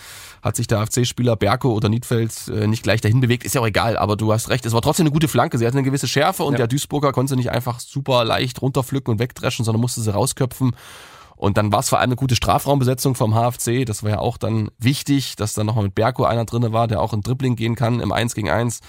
hat 0.43 0.57
sich 0.57 0.67
der 0.67 0.81
AFC-Spieler 0.81 1.37
Berko 1.37 1.73
oder 1.73 1.89
Niedfeld 1.89 2.33
äh, 2.49 2.67
nicht 2.67 2.83
gleich 2.83 3.01
dahin 3.01 3.21
bewegt. 3.21 3.45
Ist 3.45 3.55
ja 3.55 3.61
auch 3.61 3.67
egal, 3.67 3.97
aber 3.97 4.17
du 4.17 4.33
hast 4.33 4.51
recht, 4.51 4.67
es 4.67 4.73
war 4.73 4.83
trotzdem 4.83 5.05
eine 5.05 5.13
gute 5.13 5.29
Flanke. 5.29 5.59
Sie 5.59 5.67
hatte 5.67 5.79
eine 5.79 5.85
gewisse 5.85 6.09
Schärfe 6.09 6.45
und 6.45 6.55
ja. 6.55 6.59
der 6.59 6.67
Duisburger 6.67 7.13
konnte 7.13 7.31
sie 7.31 7.37
nicht 7.37 7.51
einfach 7.51 7.81
super 7.81 8.25
leicht 8.25 8.61
runterpflücken 8.61 9.13
und 9.13 9.19
wegdreschen, 9.19 9.65
sondern 9.65 9.81
musste 9.81 10.03
sie 10.03 10.13
rausköpfen. 10.13 10.77
Und 11.37 11.59
dann 11.59 11.73
war 11.73 11.81
es 11.81 11.89
vor 11.89 11.99
allem 11.99 12.11
eine 12.11 12.17
gute 12.17 12.37
Strafraumbesetzung 12.37 13.15
vom 13.15 13.35
HFC. 13.35 13.85
Das 13.85 14.03
war 14.03 14.11
ja 14.11 14.19
auch 14.19 14.37
dann 14.37 14.71
wichtig, 14.79 15.37
dass 15.37 15.55
da 15.55 15.65
nochmal 15.65 15.85
mit 15.85 15.95
Berko 15.95 16.25
einer 16.25 16.45
drinne 16.45 16.73
war, 16.73 16.87
der 16.87 17.01
auch 17.01 17.13
in 17.13 17.23
Dribbling 17.23 17.57
gehen 17.57 17.75
kann 17.75 18.01
im 18.01 18.13
1 18.13 18.35
gegen 18.35 18.51
1. 18.51 18.81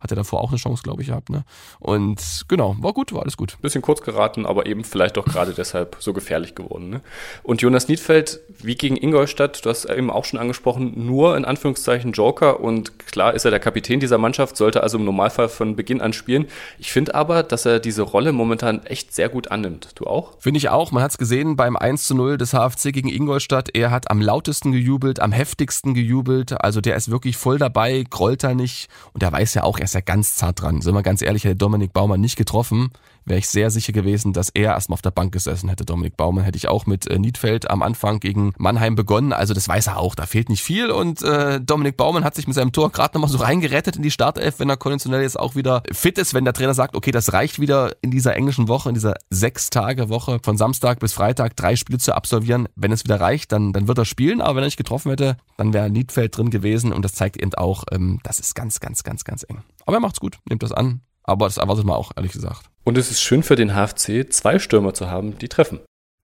Hat 0.00 0.10
er 0.10 0.16
davor 0.16 0.40
auch 0.40 0.48
eine 0.48 0.58
Chance, 0.58 0.82
glaube 0.82 1.02
ich, 1.02 1.08
gehabt. 1.08 1.28
Ne? 1.28 1.44
Und 1.78 2.46
genau, 2.48 2.74
war 2.80 2.94
gut, 2.94 3.12
war 3.12 3.22
alles 3.22 3.36
gut. 3.36 3.58
Bisschen 3.60 3.82
kurz 3.82 4.00
geraten, 4.00 4.46
aber 4.46 4.64
eben 4.64 4.82
vielleicht 4.82 5.18
auch 5.18 5.26
gerade 5.26 5.52
deshalb 5.52 5.96
so 6.00 6.14
gefährlich 6.14 6.54
geworden. 6.54 6.88
Ne? 6.88 7.00
Und 7.42 7.60
Jonas 7.60 7.86
Niedfeld, 7.88 8.40
wie 8.62 8.76
gegen 8.76 8.96
Ingolstadt, 8.96 9.64
du 9.64 9.68
hast 9.68 9.84
eben 9.84 10.10
auch 10.10 10.24
schon 10.24 10.40
angesprochen, 10.40 11.06
nur 11.06 11.36
in 11.36 11.44
Anführungszeichen 11.44 12.12
Joker. 12.12 12.60
Und 12.60 12.98
klar 12.98 13.34
ist 13.34 13.44
er 13.44 13.50
der 13.50 13.60
Kapitän 13.60 14.00
dieser 14.00 14.16
Mannschaft, 14.16 14.56
sollte 14.56 14.82
also 14.82 14.96
im 14.96 15.04
Normalfall 15.04 15.50
von 15.50 15.76
Beginn 15.76 16.00
an 16.00 16.14
spielen. 16.14 16.46
Ich 16.78 16.92
finde 16.92 17.14
aber, 17.14 17.42
dass 17.42 17.66
er 17.66 17.78
diese 17.78 18.02
Rolle 18.02 18.32
momentan 18.32 18.84
echt 18.86 19.14
sehr 19.14 19.28
gut 19.28 19.50
annimmt. 19.50 19.90
Du 19.96 20.06
auch? 20.06 20.32
Finde 20.38 20.58
ich 20.58 20.70
auch. 20.70 20.92
Man 20.92 21.02
hat 21.02 21.10
es 21.10 21.18
gesehen 21.18 21.56
beim 21.56 21.76
1 21.76 22.06
zu 22.06 22.14
0 22.14 22.38
des 22.38 22.52
HFC 22.52 22.92
gegen 22.92 23.08
Ingolstadt. 23.10 23.68
Er 23.74 23.90
hat 23.90 24.10
am 24.10 24.22
lautesten 24.22 24.72
gejubelt, 24.72 25.20
am 25.20 25.32
heftigsten 25.32 25.92
gejubelt. 25.92 26.58
Also 26.62 26.80
der 26.80 26.96
ist 26.96 27.10
wirklich 27.10 27.36
voll 27.36 27.58
dabei, 27.58 28.04
grollt 28.08 28.42
da 28.42 28.54
nicht. 28.54 28.88
Und 29.12 29.22
er 29.22 29.30
weiß 29.30 29.52
ja 29.54 29.62
auch, 29.62 29.78
er 29.78 29.89
ist 29.90 29.94
ja 29.94 30.00
ganz 30.00 30.36
zart 30.36 30.62
dran. 30.62 30.80
Sind 30.80 30.94
wir 30.94 31.02
ganz 31.02 31.20
ehrlich, 31.22 31.44
hätte 31.44 31.56
Dominik 31.56 31.92
Baumann 31.92 32.20
nicht 32.20 32.36
getroffen, 32.36 32.90
wäre 33.24 33.38
ich 33.38 33.48
sehr 33.48 33.70
sicher 33.70 33.92
gewesen, 33.92 34.32
dass 34.32 34.50
er 34.50 34.72
erstmal 34.72 34.94
auf 34.94 35.02
der 35.02 35.10
Bank 35.10 35.32
gesessen 35.32 35.68
hätte. 35.68 35.84
Dominik 35.84 36.16
Baumann 36.16 36.44
hätte 36.44 36.56
ich 36.56 36.68
auch 36.68 36.86
mit 36.86 37.06
äh, 37.06 37.18
Niedfeld 37.18 37.70
am 37.70 37.82
Anfang 37.82 38.20
gegen 38.20 38.52
Mannheim 38.58 38.94
begonnen. 38.94 39.32
Also 39.32 39.54
das 39.54 39.68
weiß 39.68 39.88
er 39.88 39.98
auch, 39.98 40.14
da 40.14 40.26
fehlt 40.26 40.48
nicht 40.48 40.62
viel. 40.62 40.90
Und 40.90 41.22
äh, 41.22 41.60
Dominik 41.60 41.96
Baumann 41.96 42.24
hat 42.24 42.34
sich 42.34 42.46
mit 42.46 42.54
seinem 42.54 42.72
Tor 42.72 42.90
gerade 42.90 43.16
nochmal 43.16 43.30
so 43.30 43.38
reingerettet 43.38 43.96
in 43.96 44.02
die 44.02 44.10
Startelf, 44.10 44.58
wenn 44.58 44.68
er 44.68 44.76
konditionell 44.76 45.22
jetzt 45.22 45.38
auch 45.38 45.54
wieder 45.54 45.82
fit 45.92 46.18
ist, 46.18 46.34
wenn 46.34 46.44
der 46.44 46.54
Trainer 46.54 46.74
sagt, 46.74 46.96
okay, 46.96 47.10
das 47.10 47.32
reicht 47.32 47.60
wieder 47.60 47.94
in 48.02 48.10
dieser 48.10 48.34
englischen 48.36 48.68
Woche, 48.68 48.88
in 48.88 48.94
dieser 48.94 49.14
sechs 49.30 49.70
Tage 49.70 50.08
Woche 50.08 50.38
von 50.42 50.56
Samstag 50.56 51.00
bis 51.00 51.12
Freitag 51.12 51.56
drei 51.56 51.76
Spiele 51.76 51.98
zu 51.98 52.14
absolvieren. 52.14 52.68
Wenn 52.76 52.92
es 52.92 53.04
wieder 53.04 53.20
reicht, 53.20 53.52
dann, 53.52 53.72
dann 53.72 53.88
wird 53.88 53.98
er 53.98 54.04
spielen. 54.04 54.40
Aber 54.40 54.56
wenn 54.56 54.64
er 54.64 54.66
nicht 54.66 54.76
getroffen 54.76 55.10
hätte, 55.10 55.36
dann 55.56 55.72
wäre 55.72 55.90
Niedfeld 55.90 56.36
drin 56.36 56.50
gewesen. 56.50 56.92
Und 56.92 57.04
das 57.04 57.14
zeigt 57.14 57.36
eben 57.36 57.54
auch, 57.54 57.84
ähm, 57.90 58.20
das 58.22 58.38
ist 58.38 58.54
ganz, 58.54 58.80
ganz, 58.80 59.02
ganz, 59.02 59.24
ganz 59.24 59.44
eng. 59.48 59.62
Aber 59.86 59.96
er 59.96 60.00
macht's 60.00 60.20
gut, 60.20 60.38
nimmt 60.48 60.62
das 60.62 60.72
an. 60.72 61.00
Aber 61.22 61.46
das 61.46 61.58
erwartet 61.58 61.84
man 61.84 61.96
auch, 61.96 62.12
ehrlich 62.16 62.32
gesagt. 62.32 62.69
Und 62.90 62.98
es 62.98 63.08
ist 63.08 63.22
schön 63.22 63.44
für 63.44 63.54
den 63.54 63.70
HFC, 63.70 64.32
zwei 64.32 64.58
Stürmer 64.58 64.94
zu 64.94 65.08
haben, 65.08 65.38
die 65.38 65.48
treffen. 65.48 65.78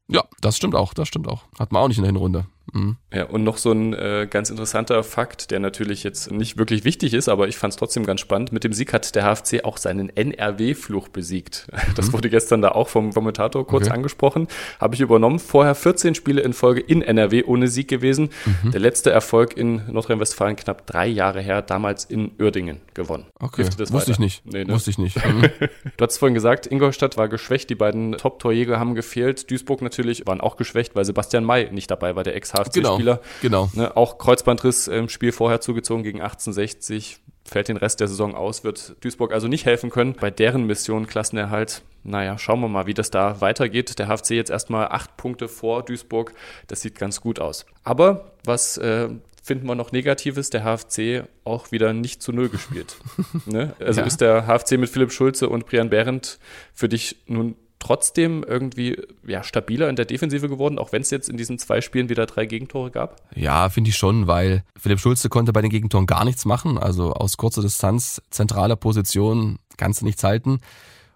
Ja, 0.08 0.24
das 0.40 0.56
stimmt 0.56 0.74
auch, 0.74 0.94
das 0.94 1.06
stimmt 1.06 1.28
auch. 1.28 1.44
Hat 1.60 1.70
man 1.70 1.80
auch 1.80 1.86
nicht 1.86 1.98
in 1.98 2.02
der 2.02 2.10
Hinrunde. 2.10 2.46
Mhm. 2.72 2.96
Ja, 3.12 3.24
und 3.24 3.44
noch 3.44 3.56
so 3.56 3.72
ein 3.72 3.94
äh, 3.94 4.26
ganz 4.28 4.50
interessanter 4.50 5.02
Fakt, 5.02 5.50
der 5.50 5.60
natürlich 5.60 6.02
jetzt 6.02 6.30
nicht 6.30 6.58
wirklich 6.58 6.84
wichtig 6.84 7.14
ist, 7.14 7.28
aber 7.28 7.48
ich 7.48 7.56
fand 7.56 7.72
es 7.72 7.78
trotzdem 7.78 8.04
ganz 8.04 8.20
spannend. 8.20 8.52
Mit 8.52 8.64
dem 8.64 8.72
Sieg 8.72 8.92
hat 8.92 9.14
der 9.14 9.24
HFC 9.24 9.64
auch 9.64 9.76
seinen 9.76 10.14
NRW-Fluch 10.14 11.08
besiegt. 11.08 11.66
Das 11.94 12.08
mhm. 12.08 12.14
wurde 12.14 12.30
gestern 12.30 12.62
da 12.62 12.70
auch 12.70 12.88
vom 12.88 13.12
Kommentator 13.12 13.66
kurz 13.66 13.86
okay. 13.86 13.94
angesprochen. 13.94 14.48
Habe 14.80 14.94
ich 14.94 15.00
übernommen. 15.00 15.38
Vorher 15.38 15.74
14 15.74 16.14
Spiele 16.14 16.42
in 16.42 16.52
Folge 16.52 16.80
in 16.80 17.00
NRW 17.00 17.44
ohne 17.44 17.68
Sieg 17.68 17.88
gewesen. 17.88 18.30
Mhm. 18.62 18.72
Der 18.72 18.80
letzte 18.80 19.10
Erfolg 19.10 19.56
in 19.56 19.82
Nordrhein-Westfalen 19.90 20.56
knapp 20.56 20.86
drei 20.86 21.06
Jahre 21.06 21.40
her, 21.40 21.62
damals 21.62 22.04
in 22.04 22.32
Uerdingen 22.40 22.80
gewonnen. 22.92 23.26
Okay, 23.38 23.66
das 23.78 23.92
wusste 23.92 24.12
ich 24.12 24.18
nicht. 24.18 24.44
Nee, 24.44 24.64
ne? 24.64 24.72
Wusste 24.74 24.90
ich 24.90 24.98
nicht. 24.98 25.16
Mhm. 25.26 25.50
du 25.96 26.04
hast 26.04 26.18
vorhin 26.18 26.34
gesagt, 26.34 26.66
Ingolstadt 26.66 27.16
war 27.16 27.28
geschwächt, 27.28 27.68
die 27.68 27.74
beiden 27.74 28.12
Top-Torjäger 28.12 28.78
haben 28.78 28.94
gefehlt. 28.94 29.50
Duisburg 29.50 29.82
natürlich 29.82 30.26
waren 30.26 30.40
auch 30.40 30.56
geschwächt, 30.56 30.94
weil 30.94 31.04
Sebastian 31.04 31.44
May 31.44 31.70
nicht 31.70 31.90
dabei 31.90 32.16
war, 32.16 32.22
der 32.22 32.36
Ex-HFC-Spieler. 32.60 33.20
Genau. 33.42 33.70
Ne, 33.74 33.96
auch 33.96 34.18
Kreuzbandriss 34.18 34.88
im 34.88 35.08
Spiel 35.08 35.32
vorher 35.32 35.60
zugezogen 35.60 36.02
gegen 36.02 36.20
1860. 36.20 37.18
Fällt 37.44 37.68
den 37.68 37.76
Rest 37.76 38.00
der 38.00 38.08
Saison 38.08 38.34
aus, 38.34 38.64
wird 38.64 38.96
Duisburg 39.02 39.32
also 39.32 39.46
nicht 39.46 39.66
helfen 39.66 39.90
können. 39.90 40.14
Bei 40.20 40.32
deren 40.32 40.66
Mission 40.66 41.06
Klassenerhalt, 41.06 41.82
naja, 42.02 42.38
schauen 42.38 42.60
wir 42.60 42.68
mal, 42.68 42.86
wie 42.86 42.94
das 42.94 43.10
da 43.10 43.40
weitergeht. 43.40 44.00
Der 44.00 44.08
HFC 44.08 44.30
jetzt 44.30 44.50
erstmal 44.50 44.88
acht 44.88 45.16
Punkte 45.16 45.46
vor 45.46 45.84
Duisburg. 45.84 46.32
Das 46.66 46.80
sieht 46.80 46.98
ganz 46.98 47.20
gut 47.20 47.38
aus. 47.38 47.64
Aber 47.84 48.32
was 48.44 48.78
äh, 48.78 49.10
finden 49.46 49.68
wir 49.68 49.76
noch 49.76 49.92
Negatives, 49.92 50.50
der 50.50 50.64
HFC 50.64 51.28
auch 51.44 51.70
wieder 51.70 51.92
nicht 51.92 52.20
zu 52.20 52.32
Null 52.32 52.48
gespielt. 52.48 52.96
ne? 53.46 53.74
Also 53.78 54.00
ja. 54.00 54.06
ist 54.06 54.20
der 54.20 54.46
HFC 54.46 54.72
mit 54.72 54.90
Philipp 54.90 55.12
Schulze 55.12 55.48
und 55.48 55.66
Brian 55.66 55.88
Behrendt 55.88 56.40
für 56.74 56.88
dich 56.88 57.16
nun 57.26 57.54
trotzdem 57.86 58.44
irgendwie 58.46 59.00
ja, 59.26 59.44
stabiler 59.44 59.88
in 59.88 59.96
der 59.96 60.06
Defensive 60.06 60.48
geworden, 60.48 60.78
auch 60.78 60.90
wenn 60.90 61.02
es 61.02 61.10
jetzt 61.10 61.28
in 61.28 61.36
diesen 61.36 61.58
zwei 61.58 61.80
Spielen 61.80 62.08
wieder 62.08 62.26
drei 62.26 62.46
Gegentore 62.46 62.90
gab? 62.90 63.22
Ja, 63.34 63.68
finde 63.68 63.90
ich 63.90 63.96
schon, 63.96 64.26
weil 64.26 64.64
Philipp 64.76 64.98
Schulze 64.98 65.28
konnte 65.28 65.52
bei 65.52 65.62
den 65.62 65.70
Gegentoren 65.70 66.06
gar 66.06 66.24
nichts 66.24 66.44
machen. 66.44 66.78
Also 66.78 67.12
aus 67.12 67.36
kurzer 67.36 67.62
Distanz, 67.62 68.20
zentraler 68.30 68.76
Position 68.76 69.58
kannst 69.76 70.00
du 70.00 70.04
nichts 70.04 70.24
halten. 70.24 70.58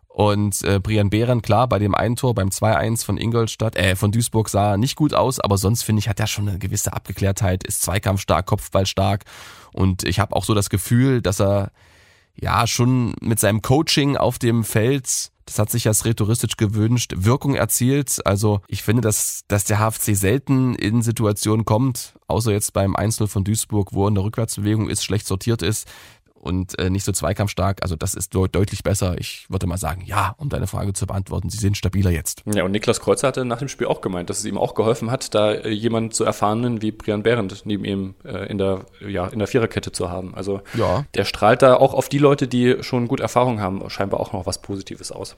Und 0.07 0.63
äh, 0.63 0.79
Brian 0.81 1.11
Behren, 1.11 1.43
klar, 1.43 1.69
bei 1.69 1.79
dem 1.79 1.95
einen 1.95 2.15
Tor, 2.15 2.35
beim 2.35 2.49
2-1 2.49 3.05
von 3.05 3.17
Ingolstadt, 3.17 3.77
äh, 3.77 3.97
von 3.97 4.13
Duisburg 4.13 4.49
sah 4.49 4.77
nicht 4.77 4.97
gut 4.97 5.15
aus, 5.15 5.41
aber 5.41 5.57
sonst 5.57 5.83
finde 5.83 6.01
ich, 6.01 6.09
hat 6.09 6.21
er 6.21 6.27
schon 6.27 6.49
eine 6.49 6.59
gewisse 6.59 6.93
Abgeklärtheit, 6.93 7.65
ist 7.65 7.83
zweikampfstark, 7.83 8.47
Kopfballstark. 8.47 9.25
Und 9.73 10.05
ich 10.05 10.21
habe 10.21 10.37
auch 10.37 10.45
so 10.45 10.55
das 10.55 10.69
Gefühl, 10.69 11.23
dass 11.23 11.41
er 11.41 11.73
ja 12.35 12.67
schon 12.67 13.15
mit 13.21 13.41
seinem 13.41 13.63
Coaching 13.63 14.17
auf 14.17 14.39
dem 14.39 14.65
Feld 14.65 15.31
das 15.51 15.59
hat 15.59 15.71
sich 15.71 15.83
ja 15.83 15.93
Sretoristic 15.93 16.57
gewünscht, 16.57 17.13
Wirkung 17.17 17.57
erzielt. 17.57 18.25
Also 18.25 18.61
ich 18.69 18.85
finde, 18.85 19.03
dass, 19.03 19.43
dass 19.49 19.65
der 19.65 19.81
HFC 19.81 20.15
selten 20.15 20.77
in 20.77 21.03
Situationen 21.03 21.65
kommt, 21.65 22.15
außer 22.29 22.53
jetzt 22.53 22.73
beim 22.73 22.95
1 22.95 23.25
von 23.27 23.43
Duisburg, 23.43 23.93
wo 23.93 24.05
er 24.05 24.09
in 24.09 24.15
der 24.15 24.23
Rückwärtsbewegung 24.23 24.89
ist, 24.89 25.03
schlecht 25.03 25.27
sortiert 25.27 25.63
ist, 25.63 25.89
und 26.41 26.79
äh, 26.79 26.91
nicht 26.91 27.05
so 27.05 27.13
zweikampfstark. 27.13 27.83
Also 27.83 27.97
das 27.97 28.15
ist 28.15 28.35
deutlich 28.35 28.83
besser. 28.83 29.17
Ich 29.19 29.47
würde 29.49 29.67
mal 29.67 29.77
sagen, 29.77 30.03
ja, 30.05 30.35
um 30.39 30.49
deine 30.49 30.67
Frage 30.67 30.93
zu 30.93 31.07
beantworten, 31.07 31.51
sie 31.51 31.59
sind 31.59 31.77
stabiler 31.77 32.11
jetzt. 32.11 32.43
Ja, 32.53 32.65
und 32.65 32.73
Niklas 32.73 33.01
Kreuzer 33.01 33.29
hatte 33.29 33.45
nach 33.45 33.59
dem 33.59 33.69
Spiel 33.69 33.87
auch 33.87 34.01
gemeint, 34.01 34.31
dass 34.31 34.39
es 34.39 34.45
ihm 34.47 34.59
auch 34.59 34.75
geholfen 34.75 35.11
hat, 35.11 35.35
da 35.35 35.53
äh, 35.53 35.69
jemand 35.69 36.15
zu 36.15 36.25
erfahrenen 36.25 36.83
wie 36.83 36.93
Brian 36.93 37.23
Behrendt 37.23 37.63
neben 37.65 37.85
ihm 37.85 38.15
äh, 38.25 38.51
in 38.51 38.59
der 38.59 38.87
ja 39.07 39.27
in 39.27 39.39
der 39.39 39.49
Viererkette 39.49 39.93
zu 39.93 40.11
haben. 40.11 40.35
Also 40.35 40.63
ja. 40.75 41.05
der 41.15 41.25
strahlt 41.25 41.63
da 41.63 41.75
auch 41.75 41.95
auf 41.95 42.09
die 42.09 42.19
Leute, 42.19 42.49
die 42.49 42.83
schon 42.83 43.09
gut 43.09 43.21
Erfahrung 43.21 43.61
haben, 43.61 43.89
scheinbar 43.91 44.21
auch 44.21 44.33
noch 44.33 44.47
was 44.47 44.63
Positives 44.63 45.13
aus. 45.13 45.37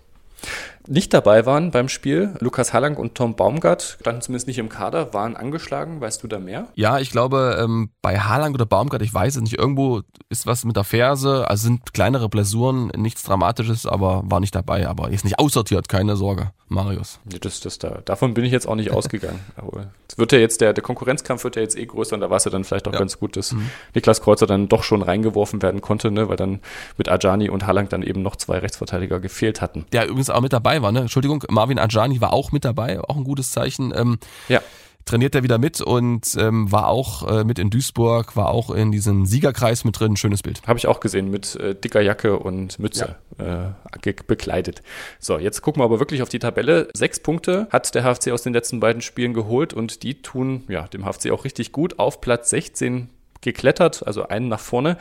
Nicht 0.88 1.14
dabei 1.14 1.47
waren 1.47 1.71
beim 1.71 1.88
Spiel 1.88 2.35
Lukas 2.40 2.73
Hallang 2.73 2.97
und 2.97 3.14
Tom 3.14 3.37
Baumgart, 3.37 3.99
standen 4.01 4.23
zumindest 4.23 4.47
nicht 4.49 4.59
im 4.59 4.68
Kader, 4.68 5.14
waren 5.14 5.37
angeschlagen. 5.37 6.01
Weißt 6.01 6.23
du 6.23 6.29
da 6.29 6.38
mehr? 6.38 6.68
Ja, 6.75 6.99
ich 6.99 7.11
glaube, 7.11 7.59
ähm, 7.62 7.90
bei 8.03 8.18
Hallang 8.18 8.55
oder 8.55 8.66
Baumgart, 8.66 9.03
ich 9.03 9.12
weiß 9.12 9.37
es 9.37 9.42
nicht, 9.42 9.59
irgendwo 9.59 10.03
ist 10.29 10.47
was 10.47 10.64
mit 10.64 10.77
der 10.77 10.85
Ferse, 10.85 11.49
also 11.49 11.64
sind 11.64 11.92
kleinere 11.92 12.29
Blessuren, 12.29 12.88
nichts 12.97 13.23
Dramatisches, 13.23 13.87
aber 13.87 14.23
war 14.27 14.40
nicht 14.40 14.55
dabei, 14.55 14.88
aber 14.88 15.11
ist 15.11 15.25
nicht 15.25 15.38
aussortiert, 15.38 15.88
keine 15.88 16.16
Sorge. 16.16 16.51
Marius. 16.73 17.21
Das, 17.25 17.61
das, 17.61 17.79
da, 17.79 18.01
davon 18.05 18.35
bin 18.35 18.45
ich 18.45 18.53
jetzt 18.53 18.66
auch 18.66 18.75
nicht 18.75 18.90
ausgegangen. 18.92 19.40
Aber 19.57 19.92
es 20.09 20.18
wird 20.18 20.33
ja 20.33 20.38
jetzt, 20.38 20.61
der, 20.61 20.73
der 20.73 20.83
Konkurrenzkampf 20.83 21.45
wird 21.45 21.57
ja 21.57 21.62
jetzt 21.62 21.77
eh 21.77 21.87
größer 21.87 22.14
und 22.14 22.21
da 22.21 22.31
war 22.31 22.38
es 22.38 22.45
ja 22.45 22.51
dann 22.51 22.64
vielleicht 22.64 22.88
auch 22.88 22.92
ja. 22.92 22.99
ganz 22.99 23.18
gut, 23.18 23.37
dass 23.37 23.53
mhm. 23.53 23.71
Niklas 23.95 24.21
Kreuzer 24.23 24.47
dann 24.47 24.68
doch 24.68 24.83
schon 24.83 25.03
reingeworfen 25.03 25.62
werden 25.62 25.81
konnte, 25.81 26.11
ne, 26.11 26.29
weil 26.29 26.37
dann 26.37 26.61
mit 26.97 27.09
Ajani 27.09 27.49
und 27.49 27.66
Hallang 27.66 27.88
dann 27.88 28.03
eben 28.03 28.23
noch 28.23 28.37
zwei 28.37 28.59
Rechtsverteidiger 28.59 29.21
gefehlt 29.21 29.61
hatten. 29.61 29.87
Der 29.92 30.07
übrigens 30.07 30.31
auch 30.31 30.40
mit 30.40 30.53
dabei 30.53 30.71
war, 30.80 30.92
ne? 30.92 31.00
Entschuldigung, 31.00 31.44
Marvin 31.50 31.78
Ajani 31.78 32.20
war 32.20 32.32
auch 32.32 32.52
mit 32.52 32.64
dabei, 32.64 33.00
auch 33.00 33.16
ein 33.16 33.24
gutes 33.24 33.50
Zeichen. 33.50 33.92
Ähm, 33.94 34.18
ja 34.48 34.62
trainiert 35.04 35.35
er 35.35 35.42
wieder 35.42 35.58
mit 35.58 35.80
und 35.80 36.37
ähm, 36.38 36.70
war 36.70 36.88
auch 36.88 37.28
äh, 37.28 37.44
mit 37.44 37.58
in 37.58 37.70
Duisburg, 37.70 38.37
war 38.37 38.48
auch 38.48 38.70
in 38.70 38.92
diesem 38.92 39.26
Siegerkreis 39.26 39.85
mit 39.85 39.98
drin. 39.98 40.16
Schönes 40.16 40.42
Bild. 40.42 40.62
Habe 40.66 40.78
ich 40.78 40.87
auch 40.87 41.00
gesehen, 41.00 41.30
mit 41.30 41.56
äh, 41.56 41.74
dicker 41.74 42.00
Jacke 42.00 42.38
und 42.38 42.78
Mütze 42.78 43.16
ja. 43.38 43.74
äh, 44.04 44.12
bekleidet. 44.26 44.82
So, 45.18 45.38
jetzt 45.38 45.62
gucken 45.62 45.80
wir 45.80 45.85
aber 45.85 45.98
wirklich 45.98 46.22
auf 46.22 46.28
die 46.28 46.38
Tabelle. 46.38 46.88
Sechs 46.94 47.20
Punkte 47.20 47.68
hat 47.70 47.94
der 47.94 48.02
HFC 48.04 48.30
aus 48.30 48.42
den 48.42 48.52
letzten 48.52 48.80
beiden 48.80 49.02
Spielen 49.02 49.35
geholt 49.35 49.74
und 49.74 50.02
die 50.02 50.22
tun 50.22 50.64
ja 50.68 50.87
dem 50.88 51.04
HFC 51.04 51.30
auch 51.30 51.44
richtig 51.44 51.72
gut. 51.72 51.98
Auf 51.98 52.20
Platz 52.20 52.50
16 52.50 53.08
geklettert, 53.40 54.06
also 54.06 54.28
einen 54.28 54.48
nach 54.48 54.61
vorne. 54.61 54.96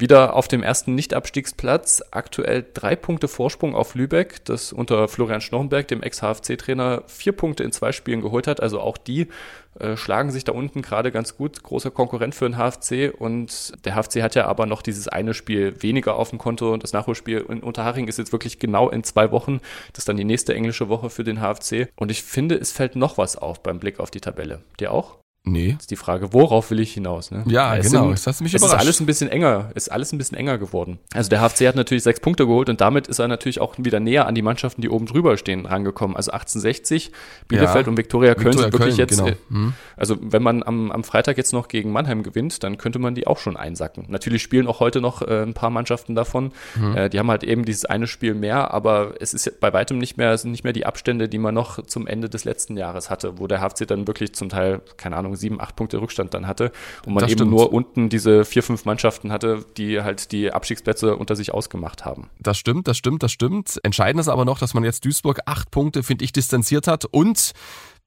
Wieder 0.00 0.34
auf 0.34 0.48
dem 0.48 0.62
ersten 0.62 0.94
Nicht-Abstiegsplatz, 0.94 2.02
aktuell 2.10 2.64
drei 2.72 2.96
Punkte 2.96 3.28
Vorsprung 3.28 3.74
auf 3.74 3.94
Lübeck, 3.94 4.42
das 4.46 4.72
unter 4.72 5.08
Florian 5.08 5.42
Schnochenberg, 5.42 5.88
dem 5.88 6.02
Ex-HFC-Trainer, 6.02 7.02
vier 7.06 7.32
Punkte 7.32 7.64
in 7.64 7.72
zwei 7.72 7.92
Spielen 7.92 8.22
geholt 8.22 8.46
hat. 8.46 8.62
Also 8.62 8.80
auch 8.80 8.96
die 8.96 9.28
äh, 9.78 9.98
schlagen 9.98 10.30
sich 10.30 10.44
da 10.44 10.52
unten 10.52 10.80
gerade 10.80 11.12
ganz 11.12 11.36
gut. 11.36 11.62
Großer 11.62 11.90
Konkurrent 11.90 12.34
für 12.34 12.48
den 12.48 12.56
HFC 12.56 13.12
und 13.14 13.74
der 13.84 13.94
HFC 13.94 14.22
hat 14.22 14.34
ja 14.34 14.46
aber 14.46 14.64
noch 14.64 14.80
dieses 14.80 15.06
eine 15.06 15.34
Spiel 15.34 15.82
weniger 15.82 16.16
auf 16.16 16.30
dem 16.30 16.38
Konto 16.38 16.72
und 16.72 16.82
das 16.82 16.94
Nachholspiel 16.94 17.44
in 17.50 17.60
Unterhaching 17.62 18.08
ist 18.08 18.16
jetzt 18.16 18.32
wirklich 18.32 18.58
genau 18.58 18.88
in 18.88 19.04
zwei 19.04 19.30
Wochen. 19.32 19.60
Das 19.92 19.98
ist 19.98 20.08
dann 20.08 20.16
die 20.16 20.24
nächste 20.24 20.54
englische 20.54 20.88
Woche 20.88 21.10
für 21.10 21.24
den 21.24 21.42
HFC. 21.42 21.90
Und 21.96 22.10
ich 22.10 22.22
finde, 22.22 22.54
es 22.54 22.72
fällt 22.72 22.96
noch 22.96 23.18
was 23.18 23.36
auf 23.36 23.62
beim 23.62 23.78
Blick 23.78 24.00
auf 24.00 24.10
die 24.10 24.22
Tabelle. 24.22 24.62
Dir 24.80 24.92
auch? 24.92 25.19
Nee. 25.42 25.76
ist 25.78 25.90
die 25.90 25.96
Frage, 25.96 26.34
worauf 26.34 26.70
will 26.70 26.80
ich 26.80 26.92
hinaus? 26.92 27.30
Ne? 27.30 27.44
Ja, 27.46 27.74
es 27.74 27.86
genau. 27.86 28.02
Sind, 28.02 28.12
das 28.12 28.26
hast 28.26 28.40
mich 28.42 28.52
es 28.52 28.60
überrascht. 28.60 28.82
ist 28.82 28.86
alles 28.86 29.00
ein 29.00 29.06
bisschen 29.06 29.30
enger, 29.30 29.70
ist 29.74 29.90
alles 29.90 30.12
ein 30.12 30.18
bisschen 30.18 30.36
enger 30.36 30.58
geworden. 30.58 30.98
Also 31.14 31.30
der 31.30 31.40
HFC 31.40 31.66
hat 31.66 31.76
natürlich 31.76 32.02
sechs 32.02 32.20
Punkte 32.20 32.46
geholt 32.46 32.68
und 32.68 32.82
damit 32.82 33.08
ist 33.08 33.18
er 33.18 33.28
natürlich 33.28 33.60
auch 33.60 33.74
wieder 33.78 34.00
näher 34.00 34.26
an 34.26 34.34
die 34.34 34.42
Mannschaften, 34.42 34.82
die 34.82 34.90
oben 34.90 35.06
drüber 35.06 35.38
stehen, 35.38 35.64
rangekommen. 35.64 36.14
Also 36.14 36.32
1860, 36.32 37.10
Bielefeld 37.48 37.86
ja. 37.86 37.90
und 37.90 37.96
Viktoria 37.96 38.34
Köln 38.34 38.48
Victoria 38.48 38.62
sind 38.64 38.72
wirklich 38.74 38.96
Köln, 38.96 39.08
jetzt, 39.08 39.18
genau. 39.18 39.30
Äh, 39.30 39.36
hm. 39.48 39.72
also 39.96 40.16
wenn 40.20 40.42
man 40.42 40.62
am, 40.62 40.92
am 40.92 41.04
Freitag 41.04 41.38
jetzt 41.38 41.54
noch 41.54 41.68
gegen 41.68 41.90
Mannheim 41.90 42.22
gewinnt, 42.22 42.62
dann 42.62 42.76
könnte 42.76 42.98
man 42.98 43.14
die 43.14 43.26
auch 43.26 43.38
schon 43.38 43.56
einsacken. 43.56 44.04
Natürlich 44.08 44.42
spielen 44.42 44.66
auch 44.66 44.80
heute 44.80 45.00
noch 45.00 45.22
äh, 45.22 45.42
ein 45.42 45.54
paar 45.54 45.70
Mannschaften 45.70 46.14
davon. 46.14 46.52
Hm. 46.74 46.96
Äh, 46.96 47.08
die 47.08 47.18
haben 47.18 47.30
halt 47.30 47.44
eben 47.44 47.64
dieses 47.64 47.86
eine 47.86 48.06
Spiel 48.06 48.34
mehr, 48.34 48.74
aber 48.74 49.14
es 49.20 49.32
ist 49.32 49.58
bei 49.58 49.72
weitem 49.72 49.96
nicht 49.96 50.18
mehr, 50.18 50.32
es 50.32 50.42
sind 50.42 50.50
nicht 50.50 50.64
mehr 50.64 50.74
die 50.74 50.84
Abstände, 50.84 51.30
die 51.30 51.38
man 51.38 51.54
noch 51.54 51.82
zum 51.86 52.06
Ende 52.06 52.28
des 52.28 52.44
letzten 52.44 52.76
Jahres 52.76 53.08
hatte, 53.08 53.38
wo 53.38 53.46
der 53.46 53.60
HFC 53.60 53.86
dann 53.86 54.06
wirklich 54.06 54.34
zum 54.34 54.50
Teil, 54.50 54.82
keine 54.98 55.16
Ahnung, 55.16 55.29
sieben, 55.36 55.60
acht 55.60 55.76
Punkte 55.76 56.00
Rückstand 56.00 56.10
Rückstand 56.10 56.34
dann 56.34 56.46
hatte 56.46 56.72
und 57.06 57.14
man 57.14 57.22
das 57.22 57.30
eben 57.30 57.38
stimmt. 57.38 57.50
nur 57.50 57.72
unten 57.72 58.08
diese 58.08 58.44
vier, 58.44 58.62
fünf 58.62 58.84
Mannschaften 58.84 59.32
hatte, 59.32 59.64
die 59.76 60.02
halt 60.02 60.32
die 60.32 60.52
Abstiegsplätze 60.52 61.16
unter 61.16 61.36
sich 61.36 61.54
ausgemacht 61.54 62.04
haben. 62.04 62.28
Das 62.38 62.58
stimmt, 62.58 62.88
das 62.88 62.96
stimmt, 62.96 63.22
das 63.22 63.32
stimmt. 63.32 63.78
Entscheidend 63.82 64.20
ist 64.20 64.28
aber 64.28 64.44
noch, 64.44 64.58
dass 64.58 64.74
man 64.74 64.84
jetzt 64.84 65.04
Duisburg 65.04 65.40
acht 65.46 65.70
Punkte, 65.70 66.02
finde 66.02 66.24
ich, 66.24 66.32
distanziert 66.32 66.86
hat 66.86 67.04
und 67.04 67.52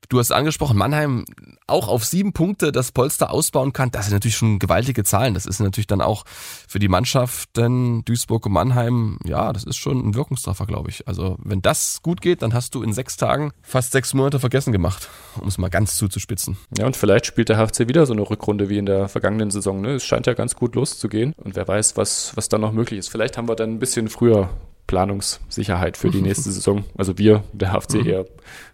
Du 0.09 0.19
hast 0.19 0.31
angesprochen, 0.31 0.77
Mannheim 0.77 1.25
auch 1.67 1.87
auf 1.87 2.05
sieben 2.05 2.33
Punkte 2.33 2.71
das 2.71 2.91
Polster 2.91 3.31
ausbauen 3.31 3.73
kann. 3.73 3.91
Das 3.91 4.05
sind 4.05 4.13
natürlich 4.13 4.35
schon 4.35 4.59
gewaltige 4.59 5.03
Zahlen. 5.03 5.33
Das 5.33 5.45
ist 5.45 5.59
natürlich 5.59 5.87
dann 5.87 6.01
auch 6.01 6.25
für 6.27 6.79
die 6.79 6.87
Mannschaften 6.87 8.03
Duisburg 8.05 8.45
und 8.45 8.51
Mannheim, 8.51 9.17
ja, 9.25 9.53
das 9.53 9.63
ist 9.63 9.77
schon 9.77 10.05
ein 10.05 10.15
Wirkungstreffer, 10.15 10.65
glaube 10.65 10.89
ich. 10.89 11.07
Also 11.07 11.37
wenn 11.43 11.61
das 11.61 12.01
gut 12.01 12.21
geht, 12.21 12.41
dann 12.41 12.53
hast 12.53 12.75
du 12.75 12.83
in 12.83 12.93
sechs 12.93 13.17
Tagen 13.17 13.51
fast 13.61 13.91
sechs 13.91 14.13
Monate 14.13 14.39
vergessen 14.39 14.71
gemacht, 14.71 15.09
um 15.39 15.47
es 15.47 15.57
mal 15.57 15.69
ganz 15.69 15.95
zuzuspitzen. 15.95 16.57
Ja, 16.77 16.85
und 16.85 16.97
vielleicht 16.97 17.25
spielt 17.25 17.49
der 17.49 17.57
HFC 17.57 17.87
wieder 17.87 18.05
so 18.05 18.13
eine 18.13 18.21
Rückrunde 18.21 18.69
wie 18.69 18.77
in 18.77 18.85
der 18.85 19.07
vergangenen 19.07 19.51
Saison. 19.51 19.81
Ne? 19.81 19.95
Es 19.95 20.03
scheint 20.03 20.27
ja 20.27 20.33
ganz 20.33 20.55
gut 20.55 20.75
loszugehen. 20.75 21.33
Und 21.37 21.55
wer 21.55 21.67
weiß, 21.67 21.97
was, 21.97 22.35
was 22.35 22.49
da 22.49 22.57
noch 22.57 22.71
möglich 22.71 22.99
ist. 22.99 23.09
Vielleicht 23.09 23.37
haben 23.37 23.47
wir 23.47 23.55
dann 23.55 23.71
ein 23.71 23.79
bisschen 23.79 24.09
früher 24.09 24.49
Planungssicherheit 24.87 25.97
für 25.97 26.09
die 26.09 26.21
nächste 26.21 26.51
Saison. 26.51 26.83
Also 26.97 27.17
wir, 27.17 27.43
der 27.53 27.71
HFC 27.73 27.95
mhm. 27.95 28.07
eher 28.07 28.25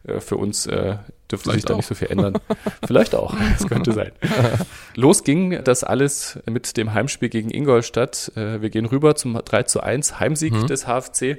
äh, 0.04 0.20
für 0.20 0.38
uns 0.38 0.66
äh, 0.66 0.98
dürfte 1.32 1.50
Vielleicht 1.50 1.62
sich 1.62 1.66
da 1.66 1.76
nicht 1.76 1.86
so 1.86 1.96
viel 1.96 2.10
ändern. 2.10 2.34
Vielleicht 2.86 3.16
auch, 3.16 3.36
das 3.58 3.68
könnte 3.68 3.94
sein. 3.94 4.12
Los 4.96 5.24
ging 5.24 5.64
das 5.64 5.84
alles 5.84 6.40
mit 6.50 6.78
dem 6.78 6.94
Heimspiel 6.94 7.30
gegen 7.30 7.52
Ingolstadt. 7.52 8.32
Äh, 8.36 8.62
wir 8.62 8.70
gehen 8.70 8.86
rüber 8.86 9.16
zum 9.16 9.34
3 9.34 9.64
zu 9.64 9.82
1 9.82 10.20
Heimsieg 10.20 10.54
mhm. 10.54 10.68
des 10.68 10.86
HFC. 10.86 11.38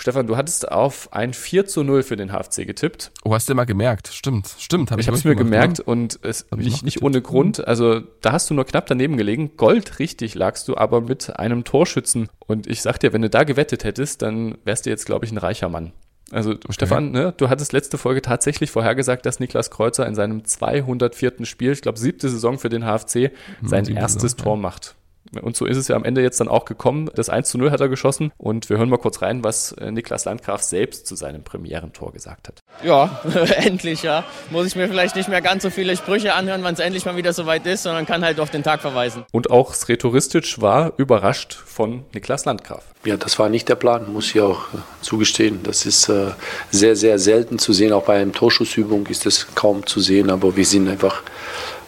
Stefan, 0.00 0.26
du 0.26 0.38
hattest 0.38 0.72
auf 0.72 1.12
ein 1.12 1.34
4 1.34 1.66
zu 1.66 1.84
0 1.84 2.02
für 2.02 2.16
den 2.16 2.30
HFC 2.30 2.66
getippt. 2.66 3.12
Oh, 3.22 3.34
hast 3.34 3.50
du 3.50 3.54
mal 3.54 3.66
gemerkt. 3.66 4.08
Stimmt, 4.08 4.54
stimmt. 4.58 4.90
Hab 4.90 4.98
ich 4.98 5.06
habe 5.08 5.16
es 5.16 5.24
mir 5.24 5.36
gemacht, 5.36 5.52
gemerkt 5.52 5.78
ne? 5.78 5.84
und 5.84 6.18
es 6.22 6.46
nicht, 6.56 6.82
nicht 6.84 7.02
ohne 7.02 7.20
Grund. 7.20 7.66
Also 7.68 8.00
da 8.22 8.32
hast 8.32 8.48
du 8.48 8.54
nur 8.54 8.64
knapp 8.64 8.86
daneben 8.86 9.18
gelegen. 9.18 9.58
Gold 9.58 9.98
richtig 9.98 10.34
lagst 10.34 10.68
du 10.68 10.76
aber 10.78 11.02
mit 11.02 11.38
einem 11.38 11.64
Torschützen. 11.64 12.30
Und 12.46 12.66
ich 12.66 12.80
sag 12.80 12.98
dir, 12.98 13.12
wenn 13.12 13.20
du 13.20 13.28
da 13.28 13.44
gewettet 13.44 13.84
hättest, 13.84 14.22
dann 14.22 14.56
wärst 14.64 14.86
du 14.86 14.90
jetzt, 14.90 15.04
glaube 15.04 15.26
ich, 15.26 15.32
ein 15.32 15.38
reicher 15.38 15.68
Mann. 15.68 15.92
Also 16.32 16.52
okay. 16.52 16.72
Stefan, 16.72 17.10
ne, 17.10 17.34
du 17.36 17.48
hattest 17.48 17.72
letzte 17.72 17.98
Folge 17.98 18.22
tatsächlich 18.22 18.70
vorhergesagt, 18.70 19.26
dass 19.26 19.40
Niklas 19.40 19.70
Kreuzer 19.70 20.06
in 20.06 20.14
seinem 20.14 20.44
204. 20.44 21.44
Spiel, 21.44 21.72
ich 21.72 21.82
glaube 21.82 21.98
siebte 21.98 22.28
Saison 22.28 22.58
für 22.58 22.68
den 22.68 22.84
HFC, 22.84 23.14
hm, 23.60 23.68
sein 23.68 23.86
erstes 23.86 24.36
Tor 24.36 24.56
macht. 24.56 24.94
Und 25.40 25.56
so 25.56 25.66
ist 25.66 25.76
es 25.76 25.88
ja 25.88 25.96
am 25.96 26.04
Ende 26.04 26.22
jetzt 26.22 26.40
dann 26.40 26.48
auch 26.48 26.64
gekommen. 26.64 27.10
Das 27.14 27.28
1 27.28 27.50
zu 27.50 27.58
0 27.58 27.70
hat 27.70 27.80
er 27.80 27.88
geschossen. 27.88 28.32
Und 28.36 28.68
wir 28.68 28.78
hören 28.78 28.88
mal 28.88 28.98
kurz 28.98 29.22
rein, 29.22 29.44
was 29.44 29.72
äh, 29.72 29.90
Niklas 29.90 30.24
Landgraf 30.24 30.62
selbst 30.62 31.06
zu 31.06 31.14
seinem 31.14 31.44
Premierentor 31.44 32.12
gesagt 32.12 32.48
hat. 32.48 32.60
Ja, 32.82 33.20
endlich, 33.56 34.02
ja. 34.02 34.24
Muss 34.50 34.66
ich 34.66 34.76
mir 34.76 34.88
vielleicht 34.88 35.16
nicht 35.16 35.28
mehr 35.28 35.42
ganz 35.42 35.62
so 35.62 35.70
viele 35.70 35.96
Sprüche 35.96 36.34
anhören, 36.34 36.62
wann 36.62 36.74
es 36.74 36.80
endlich 36.80 37.04
mal 37.04 37.16
wieder 37.16 37.32
soweit 37.32 37.66
ist, 37.66 37.84
sondern 37.84 38.06
kann 38.06 38.24
halt 38.24 38.40
auf 38.40 38.50
den 38.50 38.62
Tag 38.62 38.80
verweisen. 38.80 39.24
Und 39.32 39.50
auch 39.50 39.74
Sretoristisch 39.74 40.60
war 40.60 40.92
überrascht 40.96 41.54
von 41.54 42.04
Niklas 42.12 42.44
Landgraf. 42.44 42.84
Ja, 43.04 43.16
das 43.16 43.38
war 43.38 43.48
nicht 43.48 43.68
der 43.68 43.76
Plan, 43.76 44.12
muss 44.12 44.34
ich 44.34 44.40
auch 44.40 44.74
äh, 44.74 44.78
zugestehen. 45.00 45.60
Das 45.62 45.86
ist 45.86 46.08
äh, 46.08 46.32
sehr, 46.70 46.96
sehr 46.96 47.18
selten 47.18 47.58
zu 47.58 47.72
sehen. 47.72 47.92
Auch 47.92 48.04
bei 48.04 48.20
einer 48.20 48.32
Torschussübung 48.32 49.06
ist 49.06 49.24
das 49.24 49.54
kaum 49.54 49.86
zu 49.86 50.00
sehen. 50.00 50.30
Aber 50.30 50.56
wir 50.56 50.66
sind 50.66 50.88
einfach 50.88 51.22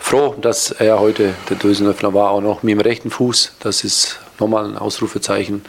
froh, 0.02 0.34
dass 0.40 0.70
er 0.70 1.00
heute 1.00 1.34
der 1.48 1.56
Dösenöffner 1.56 2.12
war, 2.12 2.30
auch 2.30 2.40
noch 2.40 2.62
mit 2.62 2.72
dem 2.72 2.80
rechten 2.80 3.10
Fuß. 3.10 3.54
Das 3.60 3.84
ist 3.84 4.18
nochmal 4.38 4.64
ein 4.66 4.76
Ausrufezeichen. 4.76 5.64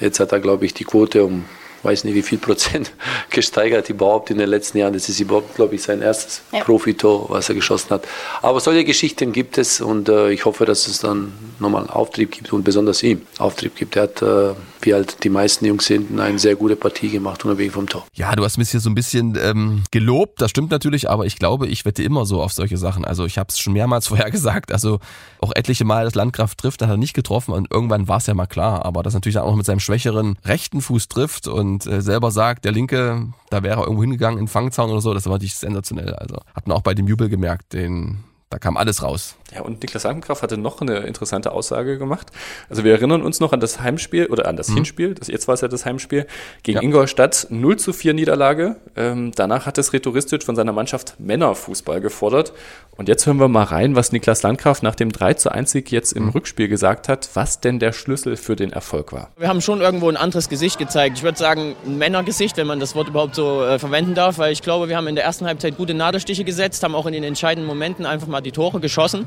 Jetzt 0.00 0.20
hat 0.20 0.32
er, 0.32 0.40
glaube 0.40 0.64
ich, 0.64 0.74
die 0.74 0.84
Quote 0.84 1.24
um 1.24 1.44
weiß 1.86 2.04
nicht 2.04 2.14
wie 2.14 2.22
viel 2.22 2.38
Prozent 2.38 2.92
gesteigert 3.30 3.88
überhaupt 3.88 4.30
in 4.30 4.38
den 4.38 4.48
letzten 4.48 4.78
Jahren. 4.78 4.92
Das 4.92 5.08
ist 5.08 5.20
überhaupt, 5.20 5.54
glaube 5.54 5.76
ich, 5.76 5.82
sein 5.82 6.02
erstes 6.02 6.42
ja. 6.52 6.64
Profitor, 6.64 7.30
was 7.30 7.48
er 7.48 7.54
geschossen 7.54 7.90
hat. 7.90 8.06
Aber 8.42 8.60
solche 8.60 8.84
Geschichten 8.84 9.32
gibt 9.32 9.56
es 9.56 9.80
und 9.80 10.08
äh, 10.08 10.30
ich 10.30 10.44
hoffe, 10.44 10.64
dass 10.64 10.88
es 10.88 10.98
dann 10.98 11.32
nochmal 11.60 11.86
Auftrieb 11.88 12.32
gibt 12.32 12.52
und 12.52 12.64
besonders 12.64 13.02
ihm 13.02 13.22
Auftrieb 13.38 13.76
gibt. 13.76 13.96
Er 13.96 14.02
hat, 14.02 14.20
äh, 14.20 14.54
wie 14.82 14.94
halt 14.94 15.22
die 15.24 15.28
meisten 15.28 15.64
Jungs 15.64 15.86
sind, 15.86 16.18
eine 16.18 16.38
sehr 16.38 16.56
gute 16.56 16.76
Partie 16.76 17.08
gemacht, 17.08 17.44
unabhängig 17.44 17.72
vom 17.72 17.88
Tor. 17.88 18.04
Ja, 18.14 18.34
du 18.34 18.44
hast 18.44 18.58
mich 18.58 18.70
hier 18.70 18.80
so 18.80 18.90
ein 18.90 18.94
bisschen 18.94 19.38
ähm, 19.40 19.84
gelobt, 19.90 20.40
das 20.40 20.50
stimmt 20.50 20.70
natürlich, 20.70 21.08
aber 21.08 21.24
ich 21.24 21.38
glaube, 21.38 21.68
ich 21.68 21.84
wette 21.84 22.02
immer 22.02 22.26
so 22.26 22.42
auf 22.42 22.52
solche 22.52 22.76
Sachen. 22.76 23.04
Also 23.04 23.24
ich 23.24 23.38
habe 23.38 23.48
es 23.50 23.58
schon 23.58 23.72
mehrmals 23.72 24.06
vorher 24.08 24.30
gesagt, 24.30 24.72
also 24.72 24.98
auch 25.40 25.52
etliche 25.54 25.84
Mal 25.84 26.04
das 26.04 26.14
Landkraft 26.14 26.58
trifft, 26.58 26.80
dann 26.80 26.88
hat 26.88 26.94
er 26.94 26.98
nicht 26.98 27.14
getroffen 27.14 27.52
und 27.52 27.70
irgendwann 27.70 28.08
war 28.08 28.18
es 28.18 28.26
ja 28.26 28.34
mal 28.34 28.46
klar, 28.46 28.84
aber 28.84 29.02
das 29.02 29.14
natürlich 29.14 29.38
auch 29.38 29.46
noch 29.46 29.56
mit 29.56 29.66
seinem 29.66 29.80
schwächeren 29.80 30.36
rechten 30.44 30.80
Fuß 30.80 31.08
trifft 31.08 31.46
und 31.46 31.75
äh, 31.84 32.00
selber 32.00 32.30
sagt, 32.30 32.64
der 32.64 32.72
Linke, 32.72 33.26
da 33.50 33.62
wäre 33.62 33.80
er 33.80 33.84
irgendwo 33.84 34.02
hingegangen 34.02 34.38
in 34.38 34.48
Fangzaun 34.48 34.90
oder 34.90 35.00
so, 35.00 35.12
das 35.12 35.26
war 35.26 35.32
natürlich 35.32 35.56
sensationell. 35.56 36.14
Also 36.14 36.36
hat 36.54 36.66
man 36.66 36.76
auch 36.76 36.82
bei 36.82 36.94
dem 36.94 37.08
Jubel 37.08 37.28
gemerkt, 37.28 37.72
den 37.72 38.24
da 38.48 38.58
kam 38.58 38.76
alles 38.76 39.02
raus. 39.02 39.34
Ja, 39.54 39.62
und 39.62 39.80
Niklas 39.80 40.02
Landgraf 40.02 40.42
hatte 40.42 40.58
noch 40.58 40.80
eine 40.80 40.98
interessante 40.98 41.52
Aussage 41.52 41.98
gemacht. 41.98 42.32
Also 42.68 42.82
wir 42.82 42.92
erinnern 42.92 43.22
uns 43.22 43.38
noch 43.38 43.52
an 43.52 43.60
das 43.60 43.80
Heimspiel 43.80 44.26
oder 44.26 44.48
an 44.48 44.56
das 44.56 44.68
mhm. 44.68 44.74
Hinspiel, 44.74 45.14
das, 45.14 45.28
jetzt 45.28 45.46
war 45.46 45.54
es 45.54 45.60
ja 45.60 45.68
das 45.68 45.86
Heimspiel, 45.86 46.26
gegen 46.64 46.78
ja. 46.78 46.82
Ingolstadt 46.82 47.46
0 47.50 47.76
zu 47.76 47.92
4 47.92 48.14
Niederlage. 48.14 48.76
Ähm, 48.96 49.30
danach 49.36 49.66
hat 49.66 49.78
es 49.78 49.92
Retoristic 49.92 50.42
von 50.42 50.56
seiner 50.56 50.72
Mannschaft 50.72 51.20
Männerfußball 51.20 52.00
gefordert. 52.00 52.52
Und 52.96 53.08
jetzt 53.08 53.26
hören 53.26 53.38
wir 53.38 53.46
mal 53.46 53.64
rein, 53.64 53.94
was 53.94 54.10
Niklas 54.10 54.42
Landgraf 54.42 54.82
nach 54.82 54.94
dem 54.94 55.12
3 55.12 55.34
zu 55.34 55.52
1 55.52 55.70
Sieg 55.70 55.92
jetzt 55.92 56.12
im 56.12 56.24
mhm. 56.24 56.30
Rückspiel 56.30 56.66
gesagt 56.66 57.08
hat, 57.08 57.28
was 57.34 57.60
denn 57.60 57.78
der 57.78 57.92
Schlüssel 57.92 58.36
für 58.36 58.56
den 58.56 58.72
Erfolg 58.72 59.12
war. 59.12 59.30
Wir 59.36 59.48
haben 59.48 59.60
schon 59.60 59.80
irgendwo 59.80 60.08
ein 60.08 60.16
anderes 60.16 60.48
Gesicht 60.48 60.78
gezeigt. 60.78 61.18
Ich 61.18 61.22
würde 61.22 61.38
sagen, 61.38 61.76
ein 61.86 61.98
Männergesicht, 61.98 62.56
wenn 62.56 62.66
man 62.66 62.80
das 62.80 62.96
Wort 62.96 63.08
überhaupt 63.08 63.36
so 63.36 63.62
äh, 63.62 63.78
verwenden 63.78 64.14
darf, 64.14 64.38
weil 64.38 64.52
ich 64.52 64.62
glaube, 64.62 64.88
wir 64.88 64.96
haben 64.96 65.06
in 65.06 65.14
der 65.14 65.24
ersten 65.24 65.46
Halbzeit 65.46 65.76
gute 65.76 65.94
Nadelstiche 65.94 66.42
gesetzt, 66.42 66.82
haben 66.82 66.96
auch 66.96 67.06
in 67.06 67.12
den 67.12 67.22
entscheidenden 67.22 67.68
Momenten 67.68 68.06
einfach 68.06 68.26
mal 68.26 68.40
die 68.40 68.52
Tore 68.52 68.80
geschossen. 68.80 69.26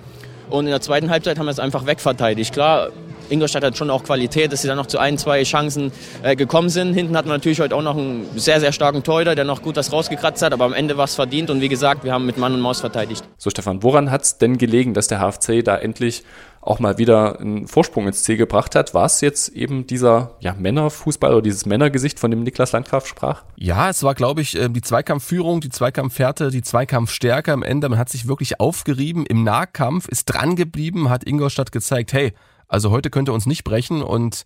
Und 0.49 0.65
in 0.65 0.71
der 0.71 0.81
zweiten 0.81 1.09
Halbzeit 1.09 1.37
haben 1.37 1.45
wir 1.45 1.51
es 1.51 1.59
einfach 1.59 1.85
wegverteidigt. 1.85 2.53
Klar, 2.53 2.89
Ingolstadt 3.29 3.63
hat 3.63 3.77
schon 3.77 3.89
auch 3.89 4.03
Qualität, 4.03 4.51
dass 4.51 4.61
sie 4.61 4.67
dann 4.67 4.77
noch 4.77 4.87
zu 4.87 4.99
ein, 4.99 5.17
zwei 5.17 5.43
Chancen 5.43 5.91
äh, 6.23 6.35
gekommen 6.35 6.69
sind. 6.69 6.93
Hinten 6.93 7.15
hat 7.17 7.25
man 7.25 7.35
natürlich 7.35 7.59
heute 7.59 7.75
auch 7.75 7.81
noch 7.81 7.97
einen 7.97 8.27
sehr, 8.35 8.59
sehr 8.59 8.71
starken 8.71 9.03
Torhüter, 9.03 9.35
der 9.35 9.45
noch 9.45 9.61
gut 9.61 9.77
das 9.77 9.91
rausgekratzt 9.91 10.41
hat, 10.41 10.53
aber 10.53 10.65
am 10.65 10.73
Ende 10.73 10.97
war 10.97 11.05
es 11.05 11.15
verdient 11.15 11.49
und 11.49 11.61
wie 11.61 11.69
gesagt, 11.69 12.03
wir 12.03 12.13
haben 12.13 12.25
mit 12.25 12.37
Mann 12.37 12.53
und 12.53 12.61
Maus 12.61 12.79
verteidigt. 12.79 13.23
So 13.37 13.49
Stefan, 13.49 13.83
woran 13.83 14.11
hat 14.11 14.23
es 14.23 14.37
denn 14.37 14.57
gelegen, 14.57 14.93
dass 14.93 15.07
der 15.07 15.19
HFC 15.19 15.63
da 15.63 15.77
endlich 15.77 16.23
auch 16.61 16.79
mal 16.79 16.97
wieder 16.97 17.39
einen 17.39 17.67
Vorsprung 17.67 18.07
ins 18.07 18.23
Ziel 18.23 18.37
gebracht 18.37 18.75
hat. 18.75 18.93
War 18.93 19.05
es 19.05 19.21
jetzt 19.21 19.49
eben 19.49 19.87
dieser 19.87 20.35
ja, 20.39 20.53
Männerfußball 20.53 21.31
oder 21.31 21.41
dieses 21.41 21.65
Männergesicht, 21.65 22.19
von 22.19 22.31
dem 22.31 22.43
Niklas 22.43 22.73
Landgraf 22.73 23.07
sprach? 23.07 23.43
Ja, 23.55 23.89
es 23.89 24.03
war, 24.03 24.13
glaube 24.13 24.41
ich, 24.41 24.57
ähm, 24.57 24.73
die 24.73 24.81
Zweikampfführung, 24.81 25.61
die 25.61 25.69
Zweikampfhärte, 25.69 26.51
die 26.51 26.61
Zweikampfstärke 26.61 27.53
am 27.53 27.63
Ende. 27.63 27.89
Man 27.89 27.99
hat 27.99 28.09
sich 28.09 28.27
wirklich 28.27 28.59
aufgerieben 28.59 29.25
im 29.25 29.43
Nahkampf, 29.43 30.07
ist 30.07 30.25
dran 30.25 30.55
geblieben, 30.55 31.09
hat 31.09 31.23
Ingolstadt 31.25 31.71
gezeigt, 31.71 32.13
hey, 32.13 32.33
also 32.69 32.91
heute 32.91 33.09
könnt 33.09 33.27
ihr 33.27 33.33
uns 33.33 33.45
nicht 33.45 33.65
brechen 33.65 34.01
und 34.01 34.45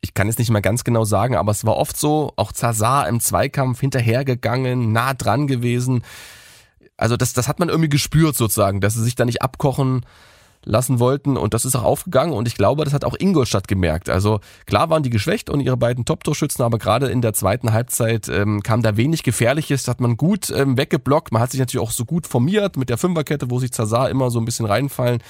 ich 0.00 0.12
kann 0.12 0.26
jetzt 0.26 0.38
nicht 0.38 0.50
mal 0.50 0.60
ganz 0.60 0.84
genau 0.84 1.04
sagen, 1.04 1.34
aber 1.34 1.50
es 1.50 1.64
war 1.64 1.76
oft 1.76 1.96
so, 1.96 2.32
auch 2.36 2.52
Zazar 2.52 3.08
im 3.08 3.20
Zweikampf 3.20 3.80
hinterhergegangen, 3.80 4.92
nah 4.92 5.14
dran 5.14 5.46
gewesen. 5.46 6.04
Also 6.98 7.16
das, 7.16 7.32
das 7.32 7.48
hat 7.48 7.58
man 7.58 7.70
irgendwie 7.70 7.88
gespürt 7.88 8.36
sozusagen, 8.36 8.80
dass 8.80 8.94
sie 8.94 9.02
sich 9.02 9.14
da 9.14 9.24
nicht 9.24 9.42
abkochen 9.42 10.04
lassen 10.66 10.98
wollten 10.98 11.36
und 11.36 11.54
das 11.54 11.64
ist 11.64 11.76
auch 11.76 11.84
aufgegangen 11.84 12.32
und 12.32 12.48
ich 12.48 12.54
glaube, 12.54 12.84
das 12.84 12.94
hat 12.94 13.04
auch 13.04 13.16
Ingolstadt 13.18 13.68
gemerkt. 13.68 14.08
Also 14.08 14.40
klar 14.66 14.90
waren 14.90 15.02
die 15.02 15.10
geschwächt 15.10 15.50
und 15.50 15.60
ihre 15.60 15.76
beiden 15.76 16.04
Top-Torschützen, 16.04 16.64
aber 16.64 16.78
gerade 16.78 17.08
in 17.08 17.22
der 17.22 17.32
zweiten 17.32 17.72
Halbzeit 17.72 18.28
ähm, 18.28 18.62
kam 18.62 18.82
da 18.82 18.96
wenig 18.96 19.22
Gefährliches, 19.22 19.88
hat 19.88 20.00
man 20.00 20.16
gut 20.16 20.50
ähm, 20.50 20.76
weggeblockt. 20.76 21.32
Man 21.32 21.42
hat 21.42 21.50
sich 21.50 21.60
natürlich 21.60 21.86
auch 21.86 21.90
so 21.90 22.04
gut 22.04 22.26
formiert 22.26 22.76
mit 22.76 22.88
der 22.88 22.98
Fünferkette, 22.98 23.50
wo 23.50 23.58
sich 23.58 23.72
Zazar 23.72 24.10
immer 24.10 24.30
so 24.30 24.38
ein 24.38 24.44
bisschen 24.44 24.66
reinfallen 24.66 25.22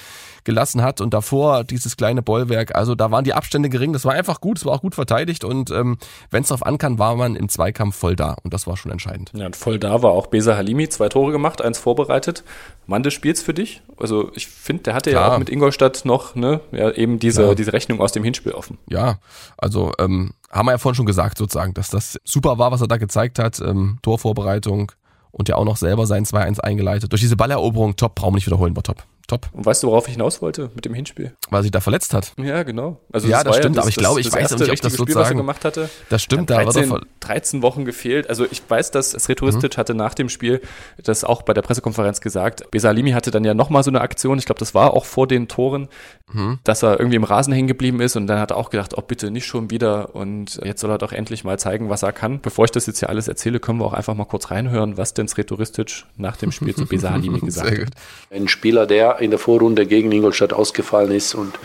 gelassen 0.45 0.81
hat 0.81 1.01
und 1.01 1.13
davor 1.13 1.63
dieses 1.63 1.97
kleine 1.97 2.21
Bollwerk. 2.21 2.75
Also 2.75 2.95
da 2.95 3.11
waren 3.11 3.23
die 3.23 3.33
Abstände 3.33 3.69
gering, 3.69 3.91
das 3.91 4.05
war 4.05 4.13
einfach 4.13 4.39
gut, 4.39 4.59
es 4.59 4.65
war 4.65 4.73
auch 4.73 4.81
gut 4.81 4.95
verteidigt 4.95 5.43
und 5.43 5.71
ähm, 5.71 5.97
wenn 6.31 6.43
es 6.43 6.49
darauf 6.49 6.65
ankam, 6.65 6.99
war 6.99 7.15
man 7.15 7.35
im 7.35 7.49
Zweikampf 7.49 7.95
voll 7.95 8.15
da 8.15 8.37
und 8.43 8.53
das 8.53 8.67
war 8.67 8.77
schon 8.77 8.91
entscheidend. 8.91 9.31
Ja, 9.35 9.47
und 9.47 9.55
voll 9.55 9.79
da 9.79 10.01
war 10.01 10.11
auch 10.11 10.27
Besa 10.27 10.55
Halimi, 10.55 10.87
zwei 10.87 11.09
Tore 11.09 11.31
gemacht, 11.31 11.61
eins 11.61 11.77
vorbereitet. 11.77 12.43
Mann 12.87 13.03
des 13.03 13.13
Spiels 13.13 13.41
für 13.41 13.53
dich? 13.53 13.81
Also 13.97 14.31
ich 14.35 14.47
finde, 14.47 14.83
der 14.83 14.93
hatte 14.93 15.09
Klar. 15.09 15.29
ja 15.29 15.33
auch 15.33 15.39
mit 15.39 15.49
Ingolstadt 15.49 16.05
noch 16.05 16.35
ne, 16.35 16.61
ja, 16.71 16.91
eben 16.91 17.19
diese, 17.19 17.47
ja. 17.47 17.55
diese 17.55 17.73
Rechnung 17.73 17.99
aus 17.99 18.11
dem 18.11 18.23
Hinspiel 18.23 18.51
offen. 18.51 18.77
Ja, 18.87 19.17
also 19.57 19.91
ähm, 19.99 20.33
haben 20.51 20.67
wir 20.67 20.73
ja 20.73 20.77
vorhin 20.77 20.95
schon 20.95 21.05
gesagt 21.07 21.37
sozusagen, 21.37 21.73
dass 21.73 21.89
das 21.89 22.19
super 22.23 22.59
war, 22.59 22.71
was 22.71 22.81
er 22.81 22.87
da 22.87 22.97
gezeigt 22.97 23.39
hat. 23.39 23.59
Ähm, 23.59 23.97
Torvorbereitung 24.03 24.91
und 25.31 25.49
ja 25.49 25.55
auch 25.55 25.65
noch 25.65 25.77
selber 25.77 26.05
sein 26.05 26.25
2-1 26.25 26.59
eingeleitet. 26.59 27.11
Durch 27.11 27.21
diese 27.21 27.35
Balleroberung, 27.35 27.95
top, 27.95 28.15
brauchen 28.15 28.33
wir 28.33 28.37
nicht 28.37 28.45
wiederholen, 28.45 28.75
war 28.75 28.83
top 28.83 29.03
top. 29.27 29.49
Und 29.53 29.65
weißt 29.65 29.83
du, 29.83 29.87
worauf 29.87 30.07
ich 30.07 30.13
hinaus 30.13 30.41
wollte 30.41 30.71
mit 30.75 30.85
dem 30.85 30.93
Hinspiel? 30.93 31.33
Weil 31.49 31.63
sich 31.63 31.71
da 31.71 31.79
verletzt 31.79 32.13
hat. 32.13 32.33
Ja, 32.37 32.63
genau. 32.63 32.99
Also 33.11 33.27
ja, 33.27 33.43
das, 33.43 33.45
das 33.45 33.57
stimmt, 33.57 33.75
ja 33.75 33.81
das, 33.81 33.83
aber 33.83 33.89
ich 33.89 33.95
glaube, 33.95 34.21
ich 34.21 34.31
weiß 34.31 34.51
nicht, 34.51 34.61
ob 34.61 34.67
das 34.67 34.77
Spiel, 34.77 34.89
sozusagen, 34.91 35.23
was 35.23 35.29
er 35.31 35.35
gemacht 35.35 35.65
hatte. 35.65 35.89
Das 36.09 36.21
stimmt, 36.21 36.49
13, 36.49 36.83
da 36.83 36.89
war 36.89 36.99
doch 36.99 37.07
13 37.21 37.61
Wochen 37.61 37.85
gefehlt. 37.85 38.29
Also 38.29 38.45
ich 38.49 38.61
weiß, 38.67 38.91
dass 38.91 39.11
Sretoristic 39.11 39.75
mhm. 39.75 39.77
hatte 39.77 39.93
nach 39.93 40.13
dem 40.13 40.29
Spiel 40.29 40.61
das 41.03 41.23
auch 41.23 41.41
bei 41.41 41.53
der 41.53 41.61
Pressekonferenz 41.61 42.21
gesagt. 42.21 42.69
Besalimi 42.71 43.11
hatte 43.11 43.31
dann 43.31 43.43
ja 43.43 43.53
nochmal 43.53 43.83
so 43.83 43.91
eine 43.91 44.01
Aktion, 44.01 44.37
ich 44.37 44.45
glaube, 44.45 44.59
das 44.59 44.73
war 44.73 44.93
auch 44.93 45.05
vor 45.05 45.27
den 45.27 45.47
Toren, 45.47 45.89
mhm. 46.31 46.59
dass 46.63 46.83
er 46.83 46.99
irgendwie 46.99 47.17
im 47.17 47.23
Rasen 47.23 47.53
hängen 47.53 47.67
geblieben 47.67 47.99
ist 48.01 48.15
und 48.15 48.27
dann 48.27 48.39
hat 48.39 48.51
er 48.51 48.57
auch 48.57 48.69
gedacht, 48.69 48.97
oh 48.97 49.01
bitte 49.01 49.31
nicht 49.31 49.45
schon 49.45 49.71
wieder 49.71 50.15
und 50.15 50.59
jetzt 50.63 50.81
soll 50.81 50.91
er 50.91 50.97
doch 50.97 51.11
endlich 51.11 51.43
mal 51.43 51.57
zeigen, 51.59 51.89
was 51.89 52.03
er 52.03 52.13
kann. 52.13 52.41
Bevor 52.41 52.65
ich 52.65 52.71
das 52.71 52.85
jetzt 52.85 52.99
hier 52.99 53.09
alles 53.09 53.27
erzähle, 53.27 53.59
können 53.59 53.79
wir 53.79 53.85
auch 53.85 53.93
einfach 53.93 54.13
mal 54.13 54.25
kurz 54.25 54.51
reinhören, 54.51 54.97
was 54.97 55.13
denn 55.13 55.27
Sretoristic 55.27 56.05
nach 56.17 56.37
dem 56.37 56.51
Spiel 56.51 56.75
zu 56.75 56.85
Besalimi 56.87 57.39
gesagt 57.39 57.77
hat. 57.77 57.89
Ein 58.31 58.47
Spieler, 58.47 58.85
der 58.85 59.14
in 59.19 59.31
der 59.31 59.39
Vorrunde 59.39 59.85
gegen 59.85 60.11
Ingolstadt 60.11 60.53
ausgefallen 60.53 61.11
ist 61.11 61.35
und 61.35 61.57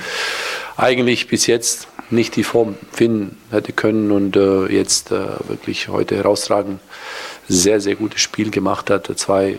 eigentlich 0.77 1.29
bis 1.29 1.47
jetzt 1.47 1.89
nicht 2.11 2.37
die 2.37 2.45
Form 2.45 2.77
finden 2.93 3.37
hätte 3.51 3.73
können 3.73 4.11
und 4.11 4.37
äh, 4.37 4.67
jetzt 4.67 5.13
äh, 5.13 5.27
wirklich 5.49 5.89
heute 5.89 6.17
herausragend 6.17 6.81
sehr, 7.49 7.81
sehr 7.81 7.95
gutes 7.97 8.21
Spiel 8.21 8.51
gemacht 8.51 8.91
hat. 8.91 9.11
Zwei 9.19 9.59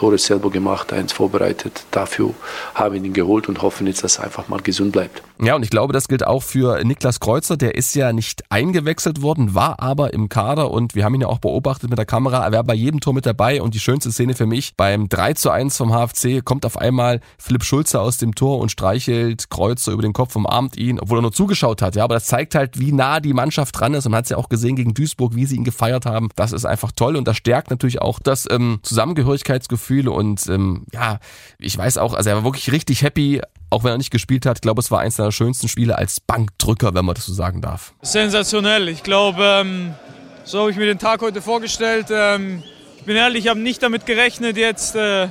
Tore 0.00 0.16
selber 0.16 0.48
gemacht, 0.48 0.94
eins 0.94 1.12
vorbereitet. 1.12 1.84
Dafür 1.90 2.32
haben 2.74 2.94
wir 2.94 3.04
ihn 3.04 3.12
geholt 3.12 3.50
und 3.50 3.60
hoffen 3.60 3.86
jetzt, 3.86 4.02
dass 4.02 4.16
er 4.16 4.24
einfach 4.24 4.48
mal 4.48 4.62
gesund 4.62 4.92
bleibt. 4.92 5.22
Ja, 5.42 5.54
und 5.54 5.62
ich 5.62 5.68
glaube, 5.68 5.92
das 5.92 6.08
gilt 6.08 6.26
auch 6.26 6.42
für 6.42 6.82
Niklas 6.84 7.20
Kreuzer. 7.20 7.58
Der 7.58 7.74
ist 7.74 7.94
ja 7.94 8.14
nicht 8.14 8.44
eingewechselt 8.48 9.20
worden, 9.20 9.54
war 9.54 9.78
aber 9.80 10.14
im 10.14 10.30
Kader 10.30 10.70
und 10.70 10.94
wir 10.94 11.04
haben 11.04 11.14
ihn 11.14 11.20
ja 11.20 11.26
auch 11.26 11.38
beobachtet 11.38 11.90
mit 11.90 11.98
der 11.98 12.06
Kamera. 12.06 12.42
Er 12.44 12.52
war 12.52 12.64
bei 12.64 12.74
jedem 12.74 13.00
Tor 13.00 13.12
mit 13.12 13.26
dabei 13.26 13.60
und 13.60 13.74
die 13.74 13.80
schönste 13.80 14.10
Szene 14.10 14.34
für 14.34 14.46
mich 14.46 14.74
beim 14.74 15.10
3 15.10 15.34
zu 15.34 15.50
1 15.50 15.76
vom 15.76 15.92
HFC 15.92 16.42
kommt 16.42 16.64
auf 16.64 16.78
einmal 16.78 17.20
Philipp 17.36 17.64
Schulze 17.64 18.00
aus 18.00 18.16
dem 18.16 18.34
Tor 18.34 18.58
und 18.58 18.70
streichelt 18.70 19.50
Kreuzer 19.50 19.92
über 19.92 20.02
den 20.02 20.14
Kopf, 20.14 20.34
umarmt 20.34 20.78
ihn, 20.78 20.98
obwohl 20.98 21.18
er 21.18 21.22
nur 21.22 21.32
zugeschaut 21.32 21.82
hat. 21.82 21.94
Ja, 21.94 22.04
aber 22.04 22.14
das 22.14 22.24
zeigt 22.24 22.54
halt, 22.54 22.78
wie 22.78 22.92
nah 22.92 23.20
die 23.20 23.34
Mannschaft 23.34 23.78
dran 23.78 23.92
ist 23.92 24.06
und 24.06 24.14
hat 24.14 24.24
es 24.24 24.30
ja 24.30 24.38
auch 24.38 24.48
gesehen 24.48 24.76
gegen 24.76 24.94
Duisburg, 24.94 25.34
wie 25.34 25.44
sie 25.44 25.56
ihn 25.56 25.64
gefeiert 25.64 26.06
haben. 26.06 26.30
Das 26.36 26.52
ist 26.52 26.64
einfach 26.64 26.92
toll 26.92 27.16
und 27.16 27.28
das 27.28 27.36
stärkt 27.36 27.68
natürlich 27.68 28.00
auch 28.00 28.18
das 28.18 28.46
ähm, 28.50 28.78
Zusammengehörigkeitsgefühl 28.82 29.89
Gefühle 29.90 30.12
und 30.12 30.46
ähm, 30.46 30.84
ja, 30.92 31.18
ich 31.58 31.76
weiß 31.76 31.98
auch, 31.98 32.14
also 32.14 32.30
er 32.30 32.36
war 32.36 32.44
wirklich 32.44 32.70
richtig 32.70 33.02
happy, 33.02 33.40
auch 33.70 33.82
wenn 33.82 33.90
er 33.90 33.98
nicht 33.98 34.12
gespielt 34.12 34.46
hat. 34.46 34.58
Ich 34.58 34.62
glaube, 34.62 34.80
es 34.80 34.90
war 34.90 35.00
eines 35.00 35.16
seiner 35.16 35.32
schönsten 35.32 35.68
Spiele 35.68 35.98
als 35.98 36.20
Bankdrücker, 36.20 36.94
wenn 36.94 37.04
man 37.04 37.16
das 37.16 37.26
so 37.26 37.32
sagen 37.32 37.60
darf. 37.60 37.92
Sensationell. 38.02 38.88
Ich 38.88 39.02
glaube, 39.02 39.42
ähm, 39.42 39.94
so 40.44 40.60
habe 40.60 40.70
ich 40.70 40.76
mir 40.76 40.86
den 40.86 41.00
Tag 41.00 41.22
heute 41.22 41.42
vorgestellt. 41.42 42.06
Ähm, 42.10 42.62
ich 42.98 43.04
bin 43.04 43.16
ehrlich, 43.16 43.44
ich 43.44 43.50
habe 43.50 43.58
nicht 43.58 43.82
damit 43.82 44.06
gerechnet, 44.06 44.56
jetzt 44.56 44.94
äh, 44.94 45.28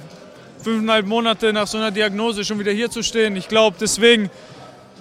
fünfeinhalb 0.62 1.06
Monate 1.06 1.54
nach 1.54 1.68
so 1.68 1.78
einer 1.78 1.92
Diagnose 1.92 2.44
schon 2.44 2.60
wieder 2.60 2.74
hier 2.74 2.92
zu 2.92 3.02
stehen. 3.02 3.38
Ich 3.38 3.48
glaube, 3.48 3.78
deswegen 3.80 4.30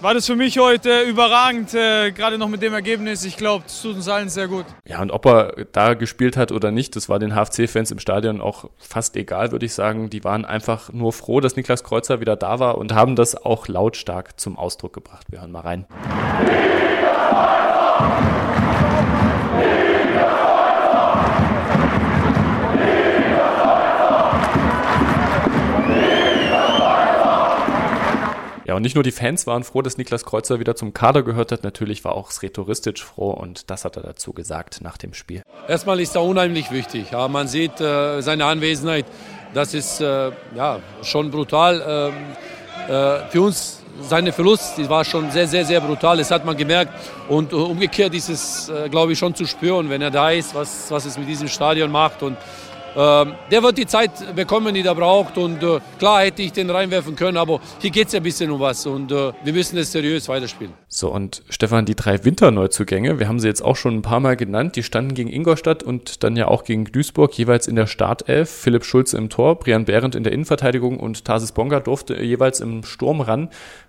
war 0.00 0.14
das 0.14 0.26
für 0.26 0.36
mich 0.36 0.58
heute 0.58 1.02
überragend, 1.02 1.74
äh, 1.74 2.12
gerade 2.12 2.38
noch 2.38 2.48
mit 2.48 2.62
dem 2.62 2.72
Ergebnis. 2.72 3.24
Ich 3.24 3.36
glaube, 3.36 3.64
es 3.66 3.82
tut 3.82 3.96
uns 3.96 4.08
allen 4.08 4.28
sehr 4.28 4.48
gut. 4.48 4.64
Ja, 4.86 5.00
und 5.02 5.10
ob 5.10 5.26
er 5.26 5.66
da 5.72 5.94
gespielt 5.94 6.36
hat 6.36 6.52
oder 6.52 6.70
nicht, 6.70 6.96
das 6.96 7.08
war 7.08 7.18
den 7.18 7.34
HFC-Fans 7.34 7.90
im 7.90 7.98
Stadion 7.98 8.40
auch 8.40 8.70
fast 8.76 9.16
egal, 9.16 9.52
würde 9.52 9.66
ich 9.66 9.74
sagen. 9.74 10.10
Die 10.10 10.24
waren 10.24 10.44
einfach 10.44 10.92
nur 10.92 11.12
froh, 11.12 11.40
dass 11.40 11.56
Niklas 11.56 11.84
Kreuzer 11.84 12.20
wieder 12.20 12.36
da 12.36 12.58
war 12.58 12.78
und 12.78 12.94
haben 12.94 13.16
das 13.16 13.34
auch 13.34 13.68
lautstark 13.68 14.38
zum 14.38 14.56
Ausdruck 14.56 14.92
gebracht. 14.92 15.26
Wir 15.30 15.40
hören 15.40 15.52
mal 15.52 15.60
rein. 15.60 15.86
Und 28.78 28.82
nicht 28.82 28.94
nur 28.94 29.02
die 29.02 29.10
Fans 29.10 29.44
waren 29.48 29.64
froh, 29.64 29.82
dass 29.82 29.98
Niklas 29.98 30.24
Kreuzer 30.24 30.60
wieder 30.60 30.76
zum 30.76 30.94
Kader 30.94 31.24
gehört 31.24 31.50
hat, 31.50 31.64
natürlich 31.64 32.04
war 32.04 32.12
auch 32.12 32.30
Sretoristic 32.30 33.00
froh 33.00 33.30
und 33.30 33.70
das 33.70 33.84
hat 33.84 33.96
er 33.96 34.04
dazu 34.04 34.32
gesagt 34.32 34.82
nach 34.82 34.96
dem 34.96 35.14
Spiel. 35.14 35.42
Erstmal 35.66 35.98
ist 35.98 36.14
er 36.14 36.22
unheimlich 36.22 36.70
wichtig. 36.70 37.10
Ja, 37.10 37.26
man 37.26 37.48
sieht 37.48 37.80
äh, 37.80 38.20
seine 38.20 38.44
Anwesenheit, 38.44 39.04
das 39.52 39.74
ist 39.74 40.00
äh, 40.00 40.30
ja, 40.54 40.78
schon 41.02 41.32
brutal. 41.32 42.12
Ähm, 42.88 42.94
äh, 42.94 43.28
für 43.30 43.42
uns 43.42 43.82
seine 44.00 44.32
Verlust 44.32 44.78
die 44.78 44.88
war 44.88 45.04
schon 45.04 45.28
sehr, 45.32 45.48
sehr, 45.48 45.64
sehr 45.64 45.80
brutal. 45.80 46.18
Das 46.18 46.30
hat 46.30 46.44
man 46.44 46.56
gemerkt. 46.56 46.92
Und 47.28 47.52
äh, 47.52 47.56
umgekehrt 47.56 48.14
ist 48.14 48.28
es, 48.28 48.68
äh, 48.68 48.88
glaube 48.88 49.12
ich, 49.12 49.18
schon 49.18 49.34
zu 49.34 49.44
spüren, 49.44 49.90
wenn 49.90 50.02
er 50.02 50.12
da 50.12 50.30
ist, 50.30 50.54
was, 50.54 50.88
was 50.90 51.04
es 51.04 51.18
mit 51.18 51.28
diesem 51.28 51.48
Stadion 51.48 51.90
macht. 51.90 52.22
Und 52.22 52.36
der 52.98 53.62
wird 53.62 53.78
die 53.78 53.86
Zeit 53.86 54.34
bekommen, 54.34 54.74
die 54.74 54.84
er 54.84 54.94
braucht. 54.94 55.38
Und 55.38 55.62
äh, 55.62 55.78
klar 55.98 56.22
hätte 56.22 56.42
ich 56.42 56.52
den 56.52 56.68
reinwerfen 56.68 57.14
können, 57.14 57.36
aber 57.36 57.60
hier 57.80 57.90
geht 57.90 58.08
es 58.08 58.12
ja 58.12 58.20
ein 58.20 58.22
bisschen 58.22 58.50
um 58.50 58.60
was. 58.60 58.84
Und 58.86 59.12
äh, 59.12 59.32
wir 59.44 59.52
müssen 59.52 59.78
es 59.78 59.92
seriös 59.92 60.28
weiterspielen. 60.28 60.72
So, 60.88 61.12
und 61.12 61.42
Stefan, 61.48 61.84
die 61.84 61.94
drei 61.94 62.24
Winterneuzugänge, 62.24 63.18
wir 63.18 63.28
haben 63.28 63.40
sie 63.40 63.46
jetzt 63.46 63.62
auch 63.62 63.76
schon 63.76 63.96
ein 63.96 64.02
paar 64.02 64.20
Mal 64.20 64.36
genannt, 64.36 64.76
die 64.76 64.82
standen 64.82 65.14
gegen 65.14 65.30
Ingolstadt 65.30 65.82
und 65.82 66.24
dann 66.24 66.36
ja 66.36 66.48
auch 66.48 66.64
gegen 66.64 66.86
Duisburg, 66.86 67.36
jeweils 67.38 67.68
in 67.68 67.76
der 67.76 67.86
Startelf. 67.86 68.50
Philipp 68.50 68.84
Schulze 68.84 69.16
im 69.16 69.28
Tor, 69.28 69.58
Brian 69.58 69.84
Behrendt 69.84 70.14
in 70.14 70.24
der 70.24 70.32
Innenverteidigung 70.32 70.98
und 70.98 71.24
Tarsis 71.24 71.52
Bonga 71.52 71.80
durfte 71.80 72.20
jeweils 72.22 72.60
im 72.60 72.82
Sturm 72.84 73.20
ran. 73.20 73.48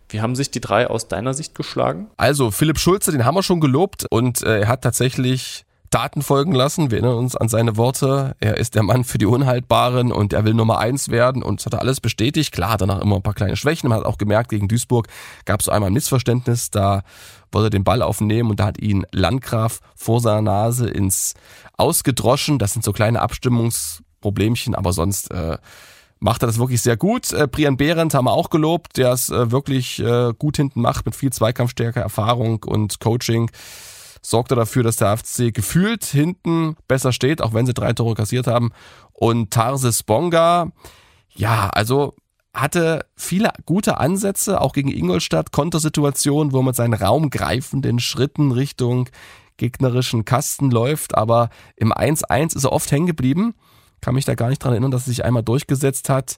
Wie 0.10 0.22
haben 0.22 0.36
sich 0.36 0.50
die 0.50 0.60
drei 0.60 0.88
aus 0.88 1.08
deiner 1.08 1.34
Sicht 1.34 1.56
geschlagen? 1.56 2.10
Also, 2.18 2.52
Philipp 2.52 2.80
Schulze, 2.80 3.12
den 3.12 3.26
haben 3.26 3.36
wir 3.36 3.44
schon 3.44 3.60
gelobt 3.60 4.06
und 4.10 4.42
äh, 4.42 4.62
er 4.62 4.68
hat 4.68 4.82
tatsächlich 4.82 5.66
Taten 5.90 6.22
folgen 6.22 6.54
lassen. 6.54 6.92
Wir 6.92 7.00
erinnern 7.00 7.18
uns 7.18 7.36
an 7.36 7.50
seine 7.50 7.78
Worte. 7.78 8.36
Er 8.40 8.58
ist 8.58 8.76
der 8.76 8.84
Mann 8.84 9.04
für 9.04 9.18
die 9.18 9.26
Unhaltbaren 9.26 10.12
und 10.12 10.34
er 10.34 10.46
will 10.46 10.54
Nummer 10.54 10.80
eins 10.80 11.10
werden 11.10 11.42
und 11.42 11.60
das 11.60 11.66
hat 11.66 11.74
er 11.74 11.82
alles 11.82 12.00
bestätigt. 12.00 12.52
Klar, 12.52 12.78
danach 12.78 13.02
immer 13.02 13.18
ein 13.18 13.24
paar 13.24 13.34
kleine 13.34 13.56
Schwächen. 13.56 13.90
Man 13.90 14.00
hat 14.00 14.06
auch 14.06 14.18
gemerkt, 14.18 14.50
gegen 14.50 14.68
Duisburg 14.68 15.08
gab 15.46 15.62
es 15.62 15.70
einmal 15.70 15.90
ein 15.90 15.94
Missverständnis. 15.94 16.70
Da 16.70 17.04
wollte 17.52 17.68
er 17.68 17.72
den 17.72 17.84
Ball 17.84 18.02
aufnehmen 18.02 18.52
und 18.52 18.60
da 18.60 18.68
hat 18.68 18.80
ihn 18.80 19.06
Landgraf 19.12 19.80
vor 19.96 20.22
seiner 20.22 20.42
Nase 20.42 20.90
ins 20.90 21.34
Ausgedroschen. 21.78 22.60
Das 22.60 22.74
sind 22.74 22.84
so 22.84 22.94
kleine 22.94 23.22
Abstimmungsproblemchen, 23.22 24.76
aber 24.76 24.94
sonst 24.94 25.32
äh, 25.32 25.58
macht 26.20 26.44
er 26.44 26.48
das 26.48 26.60
wirklich 26.60 26.82
sehr 26.82 26.98
gut. 26.98 27.34
Äh, 27.34 27.48
Brian 27.48 27.78
Behrendt 27.78 28.14
haben 28.14 28.26
wir 28.26 28.34
auch 28.34 28.50
gelobt, 28.50 28.98
der 28.98 29.12
es 29.12 29.30
äh, 29.30 29.52
wirklich 29.52 30.00
äh, 30.00 30.34
gut 30.38 30.58
hinten 30.58 30.82
macht 30.82 31.06
mit 31.06 31.16
viel 31.16 31.32
Zweikampfstärke, 31.32 32.00
Erfahrung 32.00 32.64
und 32.64 33.00
Coaching. 33.00 33.50
Sorgt 34.22 34.52
er 34.52 34.56
dafür, 34.56 34.84
dass 34.84 34.98
der 34.98 35.16
FC 35.16 35.54
gefühlt 35.54 36.04
hinten 36.04 36.76
besser 36.88 37.12
steht, 37.12 37.42
auch 37.42 37.54
wenn 37.54 37.66
sie 37.66 37.74
drei 37.74 37.94
Tore 37.94 38.16
kassiert 38.16 38.48
haben. 38.48 38.72
Und 39.14 39.52
Tarsis 39.52 40.04
Bonga, 40.04 40.72
ja, 41.34 41.70
also 41.70 42.16
hatte 42.54 43.06
viele 43.16 43.52
gute 43.66 43.98
Ansätze, 44.00 44.60
auch 44.60 44.74
gegen 44.74 44.92
Ingolstadt, 44.92 45.52
Kontersituationen, 45.52 46.52
wo 46.52 46.62
man 46.62 46.74
seinen 46.74 46.94
raumgreifenden 46.94 48.00
Schritten 48.00 48.52
Richtung 48.52 49.10
gegnerischen 49.58 50.26
Kasten 50.26 50.72
läuft, 50.72 51.16
aber 51.16 51.50
im 51.76 51.94
1-1 51.94 52.56
ist 52.56 52.64
er 52.64 52.72
oft 52.72 52.92
hängen 52.92 53.08
geblieben 53.08 53.54
kann 54.02 54.16
mich 54.16 54.26
da 54.26 54.36
gar 54.36 54.50
nicht 54.50 54.64
dran 54.64 54.74
erinnern, 54.74 54.92
dass 54.92 55.04
er 55.04 55.12
sich 55.12 55.26
einmal 55.26 55.44
durchgesetzt 55.44 56.10
hat. 56.10 56.38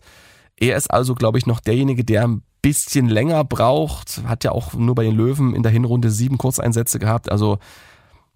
Er 0.58 0.78
ist 0.78 0.91
also, 0.91 1.15
glaube 1.15 1.38
ich, 1.38 1.46
noch 1.46 1.60
derjenige, 1.60 2.04
der 2.04 2.28
ein 2.28 2.44
bisschen 2.62 3.10
länger 3.10 3.43
braucht. 3.43 4.21
Hat 4.26 4.43
ja 4.43 4.52
auch 4.52 4.74
nur 4.74 4.95
bei 4.95 5.04
den 5.04 5.15
Löwen 5.15 5.56
in 5.56 5.63
der 5.63 5.71
Hinrunde 5.71 6.12
sieben 6.12 6.38
Kurzeinsätze 6.38 7.00
gehabt. 7.00 7.32
Also 7.32 7.60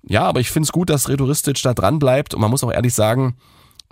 ja, 0.08 0.24
aber 0.24 0.40
ich 0.40 0.52
finde 0.52 0.66
es 0.66 0.72
gut, 0.72 0.90
dass 0.90 1.10
Redoristic 1.10 1.62
da 1.64 1.74
dran 1.74 2.00
bleibt. 2.00 2.34
Und 2.34 2.42
man 2.42 2.52
muss 2.52 2.64
auch 2.64 2.72
ehrlich 2.72 2.94
sagen, 2.94 3.36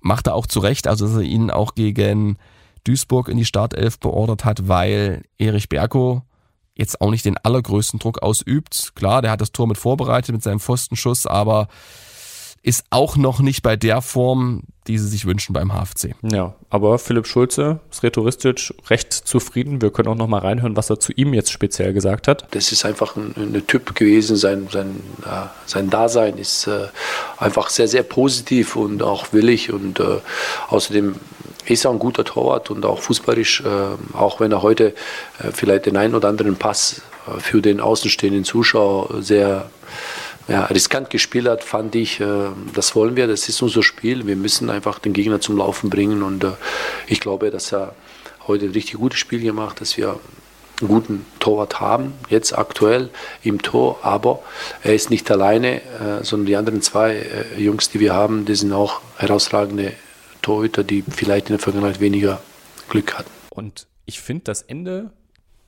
macht 0.02 0.28
er 0.28 0.36
auch 0.36 0.48
zurecht, 0.48 0.88
also 0.88 1.08
dass 1.08 1.16
er 1.16 1.22
ihn 1.22 1.50
auch 1.50 1.76
gegen 1.76 2.38
Duisburg 2.84 3.30
in 3.30 3.38
die 3.38 3.46
Startelf 3.46 4.00
beordert 4.00 4.46
hat, 4.46 4.68
weil 4.68 5.24
Erich 5.38 5.70
Berko 5.70 6.24
jetzt 6.76 7.02
auch 7.02 7.12
nicht 7.12 7.26
den 7.26 7.38
allergrößten 7.38 8.00
Druck 8.00 8.22
ausübt. 8.22 8.94
Klar, 8.96 9.22
der 9.22 9.32
hat 9.32 9.42
das 9.42 9.52
Tor 9.52 9.68
mit 9.68 9.78
vorbereitet 9.78 10.34
mit 10.34 10.44
seinem 10.44 10.60
Pfostenschuss, 10.60 11.26
aber 11.26 11.68
ist 12.64 12.86
auch 12.90 13.18
noch 13.18 13.42
nicht 13.42 13.62
bei 13.62 13.76
der 13.76 14.02
Form, 14.02 14.64
die 14.88 14.98
sie 14.98 15.08
sich 15.08 15.26
wünschen 15.26 15.54
beim 15.54 15.72
HFC. 15.72 16.16
Ja, 16.24 16.56
aber 16.70 16.98
Philipp 16.98 17.28
Schulze 17.28 17.82
ist 17.92 18.04
rhetoristisch 18.04 18.74
recht 18.90 19.12
zufrieden. 19.14 19.82
Wir 19.82 19.92
können 19.92 20.08
auch 20.08 20.16
noch 20.16 20.28
mal 20.28 20.40
reinhören, 20.40 20.78
was 20.78 20.90
er 20.90 21.00
zu 21.00 21.12
ihm 21.14 21.34
jetzt 21.34 21.52
speziell 21.52 21.94
gesagt 21.94 22.28
hat. 22.28 22.48
Das 22.52 22.72
ist 22.72 22.86
einfach 22.86 23.18
ein, 23.18 23.34
ein 23.38 23.68
Typ 23.68 23.94
gewesen. 23.96 24.38
Sein, 24.38 24.70
sein, 24.72 25.02
äh, 25.26 25.48
sein 25.66 25.90
Dasein 25.90 26.38
ist 26.38 26.68
äh, 26.68 26.88
einfach 27.38 27.70
sehr, 27.70 27.90
sehr 27.90 28.04
positiv 28.04 28.78
und 28.78 29.04
auch 29.04 29.34
willig. 29.34 29.72
Und 29.72 30.00
äh, 30.00 30.20
außerdem 30.70 31.16
ist 31.66 31.86
er 31.86 31.92
ein 31.92 32.00
guter 32.00 32.24
Torwart 32.24 32.72
und 32.72 32.86
auch 32.86 33.00
fußballisch, 33.00 33.62
äh, 33.62 34.16
auch 34.16 34.40
wenn 34.40 34.52
er 34.54 34.62
heute 34.62 34.94
äh, 35.40 35.52
vielleicht 35.54 35.86
den 35.86 35.98
einen 35.98 36.16
oder 36.16 36.30
anderen 36.30 36.56
Pass 36.56 37.02
äh, 37.28 37.40
für 37.40 37.62
den 37.62 37.82
außenstehenden 37.82 38.46
Zuschauer 38.46 39.22
sehr 39.22 39.70
ja, 40.48 40.66
riskant 40.66 41.10
gespielt 41.10 41.48
hat, 41.48 41.64
fand 41.64 41.96
ich, 41.96 42.20
äh, 42.20 42.50
das 42.74 42.96
wollen 42.96 43.16
wir, 43.16 43.28
das 43.28 43.50
ist 43.50 43.62
unser 43.62 43.84
Spiel. 43.84 44.28
Wir 44.28 44.36
müssen 44.36 44.70
einfach 44.70 45.00
den 45.00 45.14
Gegner 45.14 45.40
zum 45.40 45.58
Laufen 45.58 45.90
bringen 45.90 46.24
und 46.24 46.44
äh, 46.44 46.52
ich 47.08 47.20
glaube, 47.20 47.52
dass 47.52 47.72
er 47.72 47.96
heute 48.48 48.66
ein 48.66 48.72
richtig 48.72 48.96
gutes 48.96 49.20
Spiel 49.20 49.42
gemacht, 49.42 49.80
dass 49.80 49.98
wir 49.98 50.20
einen 50.82 50.90
guten 50.90 51.26
Torwart 51.40 51.80
haben, 51.80 52.14
jetzt 52.30 52.58
aktuell 52.58 53.10
im 53.44 53.62
Tor, 53.62 54.00
aber 54.02 54.40
er 54.82 54.94
ist 54.94 55.10
nicht 55.10 55.30
alleine, 55.32 55.82
äh, 55.82 56.24
sondern 56.24 56.46
die 56.48 56.56
anderen 56.56 56.82
zwei 56.82 57.16
äh, 57.16 57.62
Jungs, 57.62 57.90
die 57.90 58.00
wir 58.00 58.14
haben, 58.14 58.46
die 58.46 58.56
sind 58.56 58.74
auch 58.74 59.02
herausragende 59.18 59.94
Torhüter, 60.42 60.84
die 60.84 61.04
vielleicht 61.04 61.50
in 61.50 61.54
der 61.54 61.60
Vergangenheit 61.60 62.00
weniger 62.00 62.42
Glück 62.90 63.18
hatten. 63.18 63.30
Und 63.50 63.88
ich 64.06 64.20
finde 64.20 64.44
das 64.46 64.62
Ende 64.62 65.12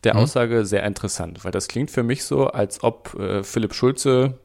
der 0.04 0.16
mhm. 0.16 0.22
Aussage 0.22 0.66
sehr 0.66 0.84
interessant, 0.84 1.44
weil 1.44 1.52
das 1.52 1.68
klingt 1.68 1.92
für 1.92 2.04
mich 2.04 2.24
so, 2.24 2.48
als 2.48 2.84
ob 2.84 3.14
äh, 3.16 3.44
Philipp 3.44 3.74
Schulze 3.74 4.38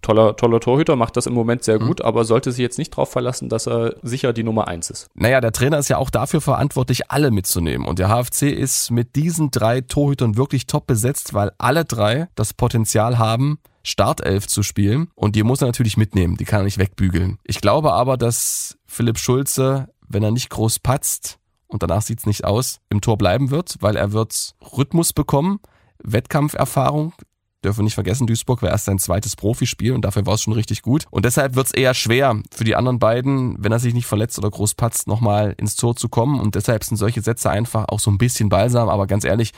toller, 0.00 0.36
toller 0.36 0.60
Torhüter, 0.60 0.96
macht 0.96 1.16
das 1.16 1.26
im 1.26 1.34
Moment 1.34 1.64
sehr 1.64 1.80
mhm. 1.80 1.86
gut, 1.86 2.00
aber 2.02 2.24
sollte 2.24 2.52
sich 2.52 2.60
jetzt 2.60 2.78
nicht 2.78 2.92
darauf 2.92 3.10
verlassen, 3.10 3.48
dass 3.48 3.66
er 3.66 3.94
sicher 4.02 4.32
die 4.32 4.42
Nummer 4.42 4.68
eins 4.68 4.90
ist. 4.90 5.08
Naja, 5.14 5.40
der 5.40 5.52
Trainer 5.52 5.78
ist 5.78 5.88
ja 5.88 5.98
auch 5.98 6.10
dafür 6.10 6.40
verantwortlich, 6.40 7.10
alle 7.10 7.30
mitzunehmen. 7.30 7.86
Und 7.86 7.98
der 7.98 8.08
HFC 8.08 8.42
ist 8.42 8.90
mit 8.90 9.16
diesen 9.16 9.50
drei 9.50 9.80
Torhütern 9.80 10.36
wirklich 10.36 10.66
top 10.66 10.86
besetzt, 10.86 11.34
weil 11.34 11.52
alle 11.58 11.84
drei 11.84 12.28
das 12.34 12.54
Potenzial 12.54 13.18
haben, 13.18 13.58
Startelf 13.82 14.46
zu 14.46 14.62
spielen. 14.62 15.08
Und 15.14 15.36
die 15.36 15.42
muss 15.42 15.60
er 15.60 15.66
natürlich 15.66 15.96
mitnehmen, 15.96 16.36
die 16.36 16.44
kann 16.44 16.60
er 16.60 16.64
nicht 16.64 16.78
wegbügeln. 16.78 17.38
Ich 17.44 17.60
glaube 17.60 17.92
aber, 17.92 18.16
dass 18.16 18.78
Philipp 18.86 19.18
Schulze, 19.18 19.88
wenn 20.08 20.22
er 20.22 20.30
nicht 20.30 20.50
groß 20.50 20.78
patzt, 20.78 21.38
und 21.66 21.82
danach 21.82 22.02
sieht's 22.02 22.26
nicht 22.26 22.44
aus, 22.44 22.80
im 22.90 23.00
Tor 23.00 23.16
bleiben 23.16 23.50
wird, 23.50 23.76
weil 23.80 23.96
er 23.96 24.12
wird 24.12 24.54
Rhythmus 24.76 25.14
bekommen, 25.14 25.58
Wettkampferfahrung, 26.04 27.14
dürfen 27.64 27.78
wir 27.78 27.84
nicht 27.84 27.94
vergessen, 27.94 28.26
Duisburg 28.26 28.62
war 28.62 28.70
erst 28.70 28.86
sein 28.86 28.98
zweites 28.98 29.36
Profispiel 29.36 29.92
und 29.92 30.04
dafür 30.04 30.26
war 30.26 30.34
es 30.34 30.42
schon 30.42 30.52
richtig 30.52 30.82
gut. 30.82 31.06
Und 31.10 31.24
deshalb 31.24 31.54
wird 31.54 31.66
es 31.66 31.72
eher 31.72 31.94
schwer 31.94 32.40
für 32.50 32.64
die 32.64 32.76
anderen 32.76 32.98
beiden, 32.98 33.56
wenn 33.62 33.72
er 33.72 33.78
sich 33.78 33.94
nicht 33.94 34.06
verletzt 34.06 34.38
oder 34.38 34.50
groß 34.50 34.74
patzt, 34.74 35.06
nochmal 35.06 35.54
ins 35.56 35.76
Tor 35.76 35.96
zu 35.96 36.08
kommen. 36.08 36.40
Und 36.40 36.54
deshalb 36.54 36.84
sind 36.84 36.96
solche 36.96 37.22
Sätze 37.22 37.50
einfach 37.50 37.86
auch 37.88 38.00
so 38.00 38.10
ein 38.10 38.18
bisschen 38.18 38.48
balsam, 38.48 38.88
aber 38.88 39.06
ganz 39.06 39.24
ehrlich, 39.24 39.52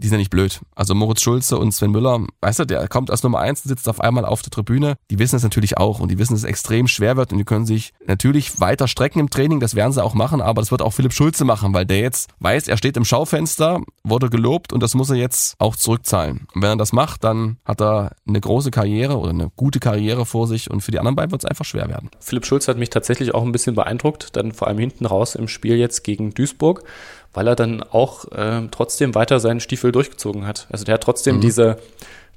die 0.00 0.08
sind 0.08 0.14
ja 0.14 0.18
nicht 0.18 0.30
blöd. 0.30 0.60
Also 0.74 0.94
Moritz 0.94 1.22
Schulze 1.22 1.58
und 1.58 1.72
Sven 1.72 1.90
Müller, 1.90 2.24
weißt 2.40 2.60
du, 2.60 2.64
der 2.64 2.88
kommt 2.88 3.10
als 3.10 3.22
Nummer 3.22 3.40
eins 3.40 3.64
und 3.64 3.68
sitzt 3.68 3.88
auf 3.88 4.00
einmal 4.00 4.24
auf 4.24 4.42
der 4.42 4.50
Tribüne. 4.50 4.96
Die 5.10 5.18
wissen 5.18 5.36
es 5.36 5.42
natürlich 5.42 5.76
auch 5.76 6.00
und 6.00 6.10
die 6.10 6.18
wissen, 6.18 6.32
dass 6.32 6.42
es 6.42 6.48
extrem 6.48 6.88
schwer 6.88 7.16
wird 7.16 7.32
und 7.32 7.38
die 7.38 7.44
können 7.44 7.66
sich 7.66 7.92
natürlich 8.06 8.60
weiter 8.60 8.88
strecken 8.88 9.20
im 9.20 9.30
Training, 9.30 9.60
das 9.60 9.74
werden 9.74 9.92
sie 9.92 10.02
auch 10.02 10.14
machen, 10.14 10.40
aber 10.40 10.62
das 10.62 10.70
wird 10.70 10.82
auch 10.82 10.92
Philipp 10.92 11.12
Schulze 11.12 11.44
machen, 11.44 11.74
weil 11.74 11.84
der 11.84 12.00
jetzt 12.00 12.30
weiß, 12.40 12.68
er 12.68 12.76
steht 12.76 12.96
im 12.96 13.04
Schaufenster, 13.04 13.80
wurde 14.02 14.30
gelobt 14.30 14.72
und 14.72 14.82
das 14.82 14.94
muss 14.94 15.10
er 15.10 15.16
jetzt 15.16 15.54
auch 15.58 15.76
zurückzahlen. 15.76 16.46
Und 16.54 16.62
wenn 16.62 16.70
er 16.70 16.76
das 16.76 16.92
macht, 16.92 17.24
dann 17.24 17.58
hat 17.64 17.80
er 17.80 18.12
eine 18.26 18.40
große 18.40 18.70
Karriere 18.70 19.18
oder 19.18 19.30
eine 19.30 19.50
gute 19.54 19.80
Karriere 19.80 20.24
vor 20.24 20.46
sich 20.46 20.70
und 20.70 20.80
für 20.80 20.90
die 20.90 20.98
anderen 20.98 21.16
beiden 21.16 21.30
wird 21.30 21.44
es 21.44 21.50
einfach 21.50 21.64
schwer 21.64 21.88
werden. 21.88 22.10
Philipp 22.20 22.46
Schulze 22.46 22.70
hat 22.70 22.78
mich 22.78 22.90
tatsächlich 22.90 23.34
auch 23.34 23.42
ein 23.42 23.52
bisschen 23.52 23.74
beeindruckt, 23.74 24.36
dann 24.36 24.52
vor 24.52 24.68
allem 24.68 24.78
hinten 24.78 25.06
raus 25.06 25.34
im 25.34 25.48
Spiel 25.48 25.76
jetzt 25.76 26.04
gegen 26.04 26.32
Duisburg 26.32 26.84
weil 27.32 27.46
er 27.46 27.56
dann 27.56 27.82
auch 27.82 28.30
äh, 28.32 28.62
trotzdem 28.70 29.14
weiter 29.14 29.40
seinen 29.40 29.60
Stiefel 29.60 29.92
durchgezogen 29.92 30.46
hat. 30.46 30.66
Also 30.70 30.84
der 30.84 30.94
hat 30.94 31.02
trotzdem 31.02 31.36
mhm. 31.36 31.40
diese 31.40 31.78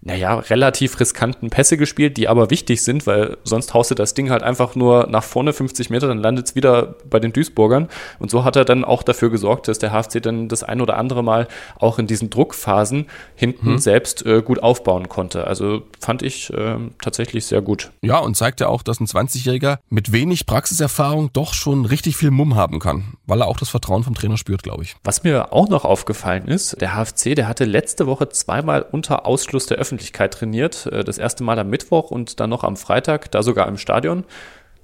naja, 0.05 0.39
relativ 0.39 0.99
riskanten 0.99 1.49
Pässe 1.49 1.77
gespielt, 1.77 2.17
die 2.17 2.27
aber 2.27 2.49
wichtig 2.49 2.83
sind, 2.83 3.07
weil 3.07 3.37
sonst 3.43 3.73
haust 3.73 3.91
du 3.91 3.95
das 3.95 4.13
Ding 4.13 4.29
halt 4.29 4.43
einfach 4.43 4.75
nur 4.75 5.07
nach 5.09 5.23
vorne 5.23 5.53
50 5.53 5.89
Meter, 5.89 6.07
dann 6.07 6.17
landet 6.17 6.47
es 6.47 6.55
wieder 6.55 6.95
bei 7.09 7.21
den 7.21 7.31
Duisburgern. 7.31 7.87
Und 8.19 8.29
so 8.29 8.43
hat 8.43 8.57
er 8.57 8.65
dann 8.65 8.83
auch 8.83 9.03
dafür 9.03 9.29
gesorgt, 9.29 9.69
dass 9.69 9.79
der 9.79 9.91
HFC 9.91 10.21
dann 10.21 10.49
das 10.49 10.63
ein 10.63 10.81
oder 10.81 10.97
andere 10.97 11.23
Mal 11.23 11.47
auch 11.79 11.99
in 11.99 12.07
diesen 12.07 12.29
Druckphasen 12.29 13.05
hinten 13.35 13.65
hm. 13.65 13.77
selbst 13.77 14.25
äh, 14.25 14.41
gut 14.41 14.61
aufbauen 14.61 15.07
konnte. 15.07 15.47
Also 15.47 15.83
fand 15.99 16.21
ich 16.21 16.51
äh, 16.53 16.75
tatsächlich 17.01 17.45
sehr 17.45 17.61
gut. 17.61 17.91
Ja, 18.01 18.19
und 18.19 18.35
zeigt 18.35 18.59
ja 18.59 18.67
auch, 18.67 18.83
dass 18.83 18.99
ein 18.99 19.07
20-Jähriger 19.07 19.77
mit 19.89 20.11
wenig 20.11 20.45
Praxiserfahrung 20.45 21.31
doch 21.31 21.53
schon 21.53 21.85
richtig 21.85 22.17
viel 22.17 22.31
Mumm 22.31 22.55
haben 22.55 22.79
kann, 22.79 23.13
weil 23.25 23.41
er 23.41 23.47
auch 23.47 23.57
das 23.57 23.69
Vertrauen 23.69 24.03
vom 24.03 24.15
Trainer 24.15 24.37
spürt, 24.37 24.63
glaube 24.63 24.83
ich. 24.83 24.97
Was 25.05 25.23
mir 25.23 25.53
auch 25.53 25.69
noch 25.69 25.85
aufgefallen 25.85 26.49
ist, 26.49 26.81
der 26.81 26.93
HFC, 26.93 27.35
der 27.35 27.47
hatte 27.47 27.63
letzte 27.63 28.05
Woche 28.05 28.27
zweimal 28.27 28.81
unter 28.81 29.25
Ausschluss 29.25 29.67
der 29.67 29.77
Öffentlichkeit 29.77 29.92
Öffentlichkeit 29.93 30.33
trainiert. 30.33 30.87
Äh, 30.87 31.03
das 31.03 31.17
erste 31.17 31.43
Mal 31.43 31.59
am 31.59 31.69
Mittwoch 31.69 32.09
und 32.11 32.39
dann 32.39 32.49
noch 32.49 32.63
am 32.63 32.77
Freitag, 32.77 33.31
da 33.31 33.43
sogar 33.43 33.67
im 33.67 33.77
Stadion. 33.77 34.25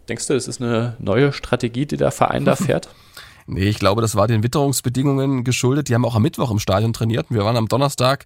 Denkst 0.07 0.27
du, 0.27 0.33
es 0.33 0.47
ist 0.47 0.61
eine 0.61 0.95
neue 0.99 1.33
Strategie, 1.33 1.85
die 1.85 1.97
der 1.97 2.11
Verein 2.11 2.45
da 2.45 2.55
fährt? 2.55 2.89
Nee, 3.51 3.69
ich 3.69 3.79
glaube, 3.79 4.01
das 4.01 4.15
war 4.15 4.27
den 4.27 4.43
Witterungsbedingungen 4.43 5.43
geschuldet. 5.43 5.89
Die 5.89 5.95
haben 5.95 6.05
auch 6.05 6.15
am 6.15 6.21
Mittwoch 6.21 6.51
im 6.51 6.59
Stadion 6.59 6.93
trainiert. 6.93 7.25
Wir 7.29 7.43
waren 7.43 7.57
am 7.57 7.67
Donnerstag 7.67 8.25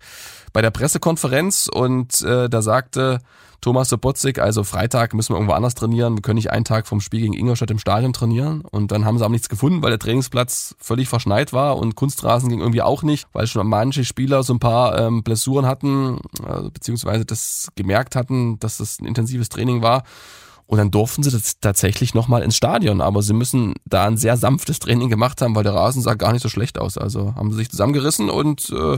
bei 0.51 0.61
der 0.61 0.69
Pressekonferenz 0.69 1.69
und 1.73 2.21
äh, 2.23 2.49
da 2.49 2.61
sagte 2.61 3.19
Thomas 3.61 3.87
Sobotzig, 3.87 4.41
also 4.41 4.65
Freitag 4.65 5.13
müssen 5.13 5.31
wir 5.31 5.37
irgendwo 5.37 5.53
anders 5.53 5.75
trainieren. 5.75 6.17
Wir 6.17 6.21
können 6.21 6.35
nicht 6.35 6.51
einen 6.51 6.65
Tag 6.65 6.87
vom 6.87 6.99
Spiel 6.99 7.21
gegen 7.21 7.33
Ingolstadt 7.33 7.71
im 7.71 7.79
Stadion 7.79 8.11
trainieren. 8.11 8.63
Und 8.69 8.91
dann 8.91 9.05
haben 9.05 9.17
sie 9.17 9.23
aber 9.23 9.31
nichts 9.31 9.47
gefunden, 9.47 9.81
weil 9.81 9.91
der 9.91 9.99
Trainingsplatz 9.99 10.75
völlig 10.77 11.07
verschneit 11.07 11.53
war 11.53 11.77
und 11.77 11.95
Kunstrasen 11.95 12.49
ging 12.49 12.59
irgendwie 12.59 12.81
auch 12.81 13.01
nicht, 13.01 13.25
weil 13.31 13.47
schon 13.47 13.65
manche 13.65 14.03
Spieler 14.03 14.43
so 14.43 14.53
ein 14.53 14.59
paar 14.59 14.99
ähm, 14.99 15.23
Blessuren 15.23 15.65
hatten, 15.65 16.17
äh, 16.45 16.69
beziehungsweise 16.69 17.23
das 17.23 17.69
gemerkt 17.75 18.17
hatten, 18.17 18.59
dass 18.59 18.79
das 18.79 18.99
ein 18.99 19.05
intensives 19.05 19.47
Training 19.47 19.81
war. 19.81 20.03
Und 20.73 20.79
dann 20.79 20.89
durften 20.89 21.21
sie 21.21 21.29
das 21.29 21.59
tatsächlich 21.59 22.15
nochmal 22.15 22.41
ins 22.41 22.55
Stadion. 22.55 22.99
Aber 22.99 23.21
sie 23.21 23.33
müssen 23.33 23.75
da 23.85 24.07
ein 24.07 24.17
sehr 24.17 24.37
sanftes 24.37 24.79
Training 24.79 25.07
gemacht 25.07 25.39
haben, 25.39 25.55
weil 25.55 25.61
der 25.61 25.75
Rasen 25.75 26.01
sah 26.01 26.15
gar 26.15 26.33
nicht 26.33 26.41
so 26.41 26.49
schlecht 26.49 26.79
aus. 26.79 26.97
Also 26.97 27.35
haben 27.35 27.51
sie 27.51 27.57
sich 27.57 27.69
zusammengerissen 27.69 28.27
und 28.27 28.71
äh, 28.71 28.97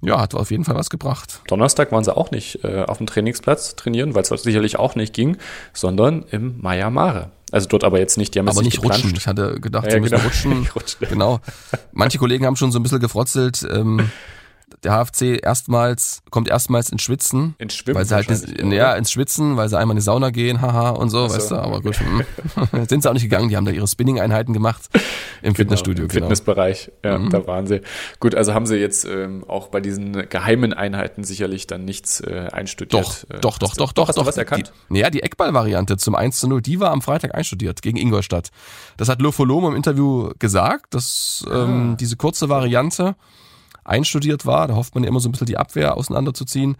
ja, 0.00 0.18
hat 0.18 0.34
auf 0.34 0.50
jeden 0.50 0.64
Fall 0.64 0.76
was 0.76 0.88
gebracht. 0.88 1.42
Donnerstag 1.46 1.92
waren 1.92 2.02
sie 2.04 2.16
auch 2.16 2.30
nicht 2.30 2.64
äh, 2.64 2.84
auf 2.84 2.96
dem 2.96 3.06
Trainingsplatz 3.06 3.76
trainieren, 3.76 4.14
weil 4.14 4.22
es 4.22 4.28
sicherlich 4.28 4.78
auch 4.78 4.94
nicht 4.94 5.12
ging, 5.12 5.36
sondern 5.74 6.24
im 6.30 6.58
Maya 6.62 6.88
Mare. 6.88 7.32
Also 7.52 7.68
dort 7.68 7.84
aber 7.84 7.98
jetzt 7.98 8.16
nicht, 8.16 8.34
die 8.34 8.38
haben 8.38 8.48
aber 8.48 8.62
nicht 8.62 8.76
geplanscht. 8.76 9.04
rutschen. 9.04 9.18
Ich 9.18 9.26
hatte 9.26 9.60
gedacht, 9.60 9.84
ja, 9.84 9.90
sie 9.92 10.00
müssen 10.00 10.16
genau. 10.40 10.70
rutschen. 10.74 11.06
genau. 11.06 11.40
Manche 11.92 12.16
Kollegen 12.16 12.46
haben 12.46 12.56
schon 12.56 12.72
so 12.72 12.78
ein 12.78 12.82
bisschen 12.82 13.00
gefrotzelt. 13.00 13.62
Ähm, 13.70 14.08
der 14.84 14.92
HFC 14.92 15.40
erstmals, 15.42 16.22
kommt 16.30 16.48
erstmals 16.48 16.90
ins 16.90 17.02
Schwitzen. 17.02 17.54
Ins 17.58 17.74
Schwimmen 17.74 17.96
Weil 17.96 18.04
sie 18.04 18.14
halt, 18.14 18.30
das, 18.30 18.44
ja, 18.62 18.94
ins 18.94 19.10
Schwitzen, 19.10 19.56
weil 19.56 19.68
sie 19.68 19.78
einmal 19.78 19.94
in 19.94 19.98
die 19.98 20.02
Sauna 20.04 20.30
gehen, 20.30 20.60
haha, 20.60 20.90
und 20.90 21.08
so, 21.10 21.26
so. 21.28 21.34
weißt 21.34 21.50
du, 21.50 21.56
aber 21.56 21.80
gut. 21.80 21.96
hm. 21.98 22.22
Sind 22.88 23.02
sie 23.02 23.08
auch 23.08 23.14
nicht 23.14 23.22
gegangen, 23.22 23.48
die 23.48 23.56
haben 23.56 23.64
da 23.64 23.72
ihre 23.72 23.88
Spinning-Einheiten 23.88 24.52
gemacht 24.52 24.82
im 25.42 25.54
Fitnessstudio. 25.54 26.04
Im 26.04 26.08
Genau. 26.08 26.26
Fitnessbereich, 26.26 26.92
ja, 27.04 27.18
Mhm. 27.18 27.30
da 27.30 27.46
waren 27.46 27.66
sie. 27.66 27.80
Gut, 28.20 28.34
also 28.34 28.54
haben 28.54 28.66
sie 28.66 28.76
jetzt 28.76 29.04
ähm, 29.04 29.44
auch 29.48 29.68
bei 29.68 29.80
diesen 29.80 30.28
geheimen 30.28 30.72
Einheiten 30.72 31.24
sicherlich 31.24 31.66
dann 31.66 31.84
nichts 31.84 32.20
äh, 32.20 32.48
einstudiert. 32.52 32.92
Doch, 32.92 33.24
Äh, 33.30 33.40
doch, 33.40 33.58
doch, 33.58 33.70
hast 33.70 33.80
doch, 33.80 33.92
du, 33.92 34.00
doch, 34.02 34.08
Hast 34.08 34.16
du 34.16 34.20
doch. 34.22 34.28
was 34.28 34.36
erkannt? 34.36 34.72
Die, 34.88 34.94
naja, 34.94 35.10
die 35.10 35.22
Eckball-Variante 35.22 35.96
zum 35.96 36.14
1 36.14 36.38
zu 36.40 36.48
0, 36.48 36.60
die 36.62 36.80
war 36.80 36.90
am 36.90 37.02
Freitag 37.02 37.34
einstudiert 37.34 37.82
gegen 37.82 37.96
Ingolstadt. 37.96 38.50
Das 38.96 39.08
hat 39.08 39.20
Lofolom 39.22 39.66
im 39.66 39.76
Interview 39.76 40.30
gesagt, 40.38 40.94
dass 40.94 41.44
ähm, 41.50 41.92
Ah. 41.92 41.96
diese 41.98 42.16
kurze 42.16 42.48
Variante 42.48 43.16
einstudiert 43.84 44.46
war. 44.46 44.68
Da 44.68 44.74
hofft 44.74 44.94
man 44.94 45.04
ja 45.04 45.08
immer 45.08 45.20
so 45.20 45.28
ein 45.28 45.32
bisschen 45.32 45.46
die 45.46 45.58
Abwehr 45.58 45.96
auseinanderzuziehen. 45.96 46.76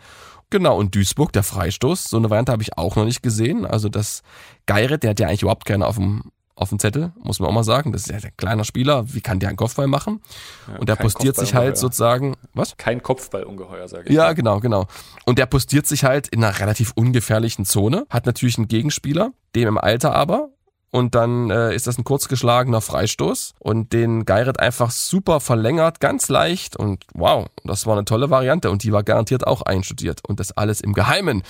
Genau, 0.51 0.79
und 0.79 0.95
Duisburg, 0.95 1.33
der 1.33 1.43
Freistoß, 1.43 2.05
so 2.05 2.17
eine 2.17 2.31
Variante 2.31 2.53
habe 2.53 2.63
ich 2.63 2.77
auch 2.79 2.97
noch 2.97 3.05
nicht 3.05 3.23
gesehen. 3.23 3.67
Also 3.67 3.89
das 3.89 4.23
Geiret, 4.67 5.03
der 5.03 5.11
hat 5.11 5.21
ja 5.21 5.29
eigentlich 5.29 5.43
überhaupt 5.43 5.65
keiner 5.65 5.89
auf 5.89 5.97
dem 5.97 6.23
auf 6.57 6.69
dem 6.69 6.79
Zettel, 6.79 7.13
muss 7.21 7.41
man 7.41 7.49
auch 7.49 7.53
mal 7.55 7.65
sagen. 7.65 7.93
Das 7.93 8.03
ist 8.03 8.11
ja 8.11 8.17
ein 8.17 8.37
kleiner 8.37 8.65
Spieler. 8.65 9.13
Wie 9.13 9.21
kann 9.21 9.41
der 9.41 9.49
einen 9.49 9.57
Kopfball 9.57 9.89
machen? 9.89 10.21
Ja, 10.69 10.79
und 10.79 10.89
der 10.89 10.97
postiert 10.97 11.37
sich 11.37 11.55
halt 11.55 11.77
sozusagen, 11.77 12.37
was? 12.53 12.77
Kein 12.77 13.03
Kopfballungeheuer, 13.03 13.89
sage 13.89 14.05
ich. 14.07 14.15
Ja, 14.15 14.25
mal. 14.25 14.35
genau, 14.35 14.61
genau. 14.61 14.87
Und 15.25 15.39
der 15.39 15.47
postiert 15.47 15.87
sich 15.87 16.05
halt 16.05 16.29
in 16.29 16.45
einer 16.45 16.59
relativ 16.61 16.93
ungefährlichen 16.95 17.65
Zone, 17.65 18.07
hat 18.09 18.27
natürlich 18.27 18.57
einen 18.57 18.69
Gegenspieler, 18.69 19.33
dem 19.57 19.69
im 19.69 19.79
Alter 19.79 20.15
aber. 20.15 20.51
Und 20.95 21.17
dann 21.17 21.51
äh, 21.51 21.75
ist 21.75 21.89
das 21.89 21.99
ein 21.99 22.05
kurz 22.05 22.29
geschlagener 22.29 22.81
Freistoß 22.81 23.55
und 23.59 23.93
den 23.93 24.25
Geiret 24.25 24.61
einfach 24.61 24.93
super 24.93 25.41
verlängert, 25.41 25.99
ganz 25.99 26.29
leicht 26.29 26.77
und 26.77 27.03
wow, 27.15 27.49
das 27.65 27.85
war 27.87 27.95
eine 27.97 28.05
tolle 28.05 28.31
Variante 28.31 28.71
und 28.71 28.85
die 28.85 28.93
war 28.93 29.03
garantiert 29.03 29.45
auch 29.45 29.63
einstudiert 29.63 30.21
und 30.25 30.39
das 30.39 30.57
alles 30.57 30.81
im 30.81 30.93
Geheimen, 30.93 31.43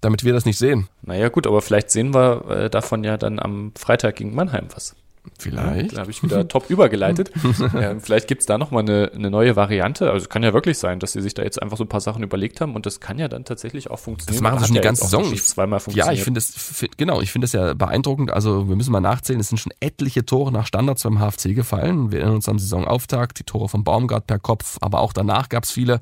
damit 0.00 0.22
wir 0.22 0.32
das 0.32 0.44
nicht 0.44 0.58
sehen. 0.58 0.86
Naja, 1.02 1.28
gut, 1.28 1.48
aber 1.48 1.60
vielleicht 1.60 1.90
sehen 1.90 2.14
wir 2.14 2.48
äh, 2.48 2.70
davon 2.70 3.02
ja 3.02 3.16
dann 3.16 3.40
am 3.40 3.72
Freitag 3.76 4.14
gegen 4.14 4.32
Mannheim 4.32 4.68
was. 4.72 4.94
Vielleicht. 5.38 5.96
Da 5.96 6.00
habe 6.02 6.10
ich 6.10 6.22
wieder 6.22 6.46
top 6.48 6.70
übergeleitet. 6.70 7.30
ähm, 7.76 8.00
vielleicht 8.00 8.28
gibt's 8.28 8.46
da 8.46 8.58
nochmal 8.58 8.82
eine, 8.82 9.10
eine 9.14 9.30
neue 9.30 9.56
Variante. 9.56 10.10
Also 10.10 10.24
es 10.24 10.28
kann 10.28 10.42
ja 10.42 10.52
wirklich 10.52 10.78
sein, 10.78 11.00
dass 11.00 11.12
sie 11.12 11.20
sich 11.22 11.34
da 11.34 11.42
jetzt 11.42 11.60
einfach 11.60 11.76
so 11.76 11.84
ein 11.84 11.88
paar 11.88 12.00
Sachen 12.00 12.22
überlegt 12.22 12.60
haben 12.60 12.74
und 12.74 12.86
das 12.86 13.00
kann 13.00 13.18
ja 13.18 13.28
dann 13.28 13.44
tatsächlich 13.44 13.90
auch 13.90 13.98
funktionieren. 13.98 14.42
Das 14.42 14.50
machen 14.52 14.58
sie 14.60 14.66
schon 14.66 14.74
die 14.74 14.78
ja 14.78 14.82
ganze 14.82 15.04
Saison. 15.04 15.34
zweimal 15.36 15.80
funktioniert. 15.80 16.06
Ja, 16.06 16.12
ich 16.12 16.22
finde 16.24 16.38
es, 16.38 16.50
fi- 16.54 16.90
genau, 16.96 17.20
ich 17.20 17.32
finde 17.32 17.46
es 17.46 17.52
ja 17.52 17.74
beeindruckend. 17.74 18.32
Also 18.32 18.68
wir 18.68 18.76
müssen 18.76 18.92
mal 18.92 19.00
nachzählen, 19.00 19.40
es 19.40 19.48
sind 19.48 19.58
schon 19.58 19.72
etliche 19.80 20.24
Tore 20.24 20.52
nach 20.52 20.66
Standards 20.66 21.02
beim 21.02 21.18
HFC 21.18 21.54
gefallen. 21.54 22.10
Wir 22.12 22.20
erinnern 22.20 22.36
uns 22.36 22.48
am 22.48 22.58
Saisonauftakt, 22.58 23.38
die 23.38 23.44
Tore 23.44 23.68
von 23.68 23.82
Baumgart 23.84 24.26
per 24.26 24.38
Kopf, 24.38 24.76
aber 24.80 25.00
auch 25.00 25.12
danach 25.12 25.48
gab 25.48 25.64
es 25.64 25.70
viele. 25.70 26.00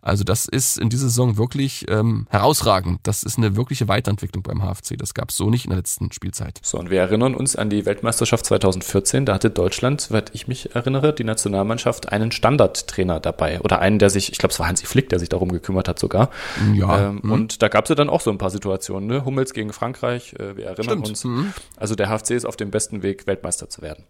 Also 0.00 0.24
das 0.24 0.46
ist 0.46 0.78
in 0.78 0.88
dieser 0.88 1.08
Saison 1.08 1.36
wirklich 1.36 1.84
ähm, 1.88 2.26
herausragend. 2.30 3.00
Das 3.04 3.22
ist 3.22 3.38
eine 3.38 3.56
wirkliche 3.56 3.88
Weiterentwicklung 3.88 4.42
beim 4.42 4.62
HFC. 4.62 4.96
Das 4.98 5.14
gab 5.14 5.30
es 5.30 5.36
so 5.36 5.50
nicht 5.50 5.64
in 5.64 5.70
der 5.70 5.78
letzten 5.78 6.10
Spielzeit. 6.12 6.58
So, 6.62 6.78
und 6.78 6.90
wir 6.90 7.00
erinnern 7.00 7.34
uns 7.34 7.54
an 7.56 7.70
die 7.70 7.86
Weltmeisterschaft 7.86 8.46
2014. 8.62 9.26
Da 9.26 9.34
hatte 9.34 9.50
Deutschland, 9.50 10.00
soweit 10.00 10.30
ich 10.34 10.48
mich 10.48 10.74
erinnere, 10.74 11.12
die 11.12 11.24
Nationalmannschaft 11.24 12.10
einen 12.12 12.32
Standardtrainer 12.32 13.20
dabei. 13.20 13.60
Oder 13.60 13.80
einen, 13.80 13.98
der 13.98 14.10
sich, 14.10 14.32
ich 14.32 14.38
glaube, 14.38 14.52
es 14.52 14.58
war 14.58 14.68
Hansi 14.68 14.86
Flick, 14.86 15.08
der 15.08 15.18
sich 15.18 15.28
darum 15.28 15.50
gekümmert 15.50 15.88
hat 15.88 15.98
sogar. 15.98 16.30
Ja, 16.74 17.08
Ähm, 17.08 17.20
mhm. 17.22 17.32
Und 17.32 17.62
da 17.62 17.68
gab 17.68 17.84
es 17.84 17.88
ja 17.88 17.94
dann 17.94 18.08
auch 18.08 18.20
so 18.20 18.30
ein 18.30 18.38
paar 18.38 18.50
Situationen. 18.50 19.08
Ne? 19.08 19.24
Hummels 19.24 19.52
gegen 19.52 19.72
Frankreich, 19.72 20.34
äh, 20.34 20.56
wir 20.56 20.66
erinnern 20.66 20.84
Stimmt. 20.84 21.08
uns. 21.08 21.24
Mhm. 21.24 21.52
Also 21.76 21.94
der 21.94 22.08
HFC 22.08 22.30
ist 22.30 22.44
auf 22.44 22.56
dem 22.56 22.70
besten 22.70 23.02
Weg, 23.02 23.26
Weltmeister 23.26 23.68
zu 23.68 23.82
werden. 23.82 24.04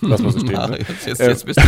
Lass 0.00 0.22
mal 0.22 0.32
so 0.32 0.38
stehen. 0.38 0.52
Ja, 0.52 0.66
ne? 0.68 0.78
jetzt, 0.78 1.06
jetzt, 1.06 1.20
Ähm, 1.20 1.28
jetzt 1.30 1.46
bist 1.46 1.58
du 1.58 1.64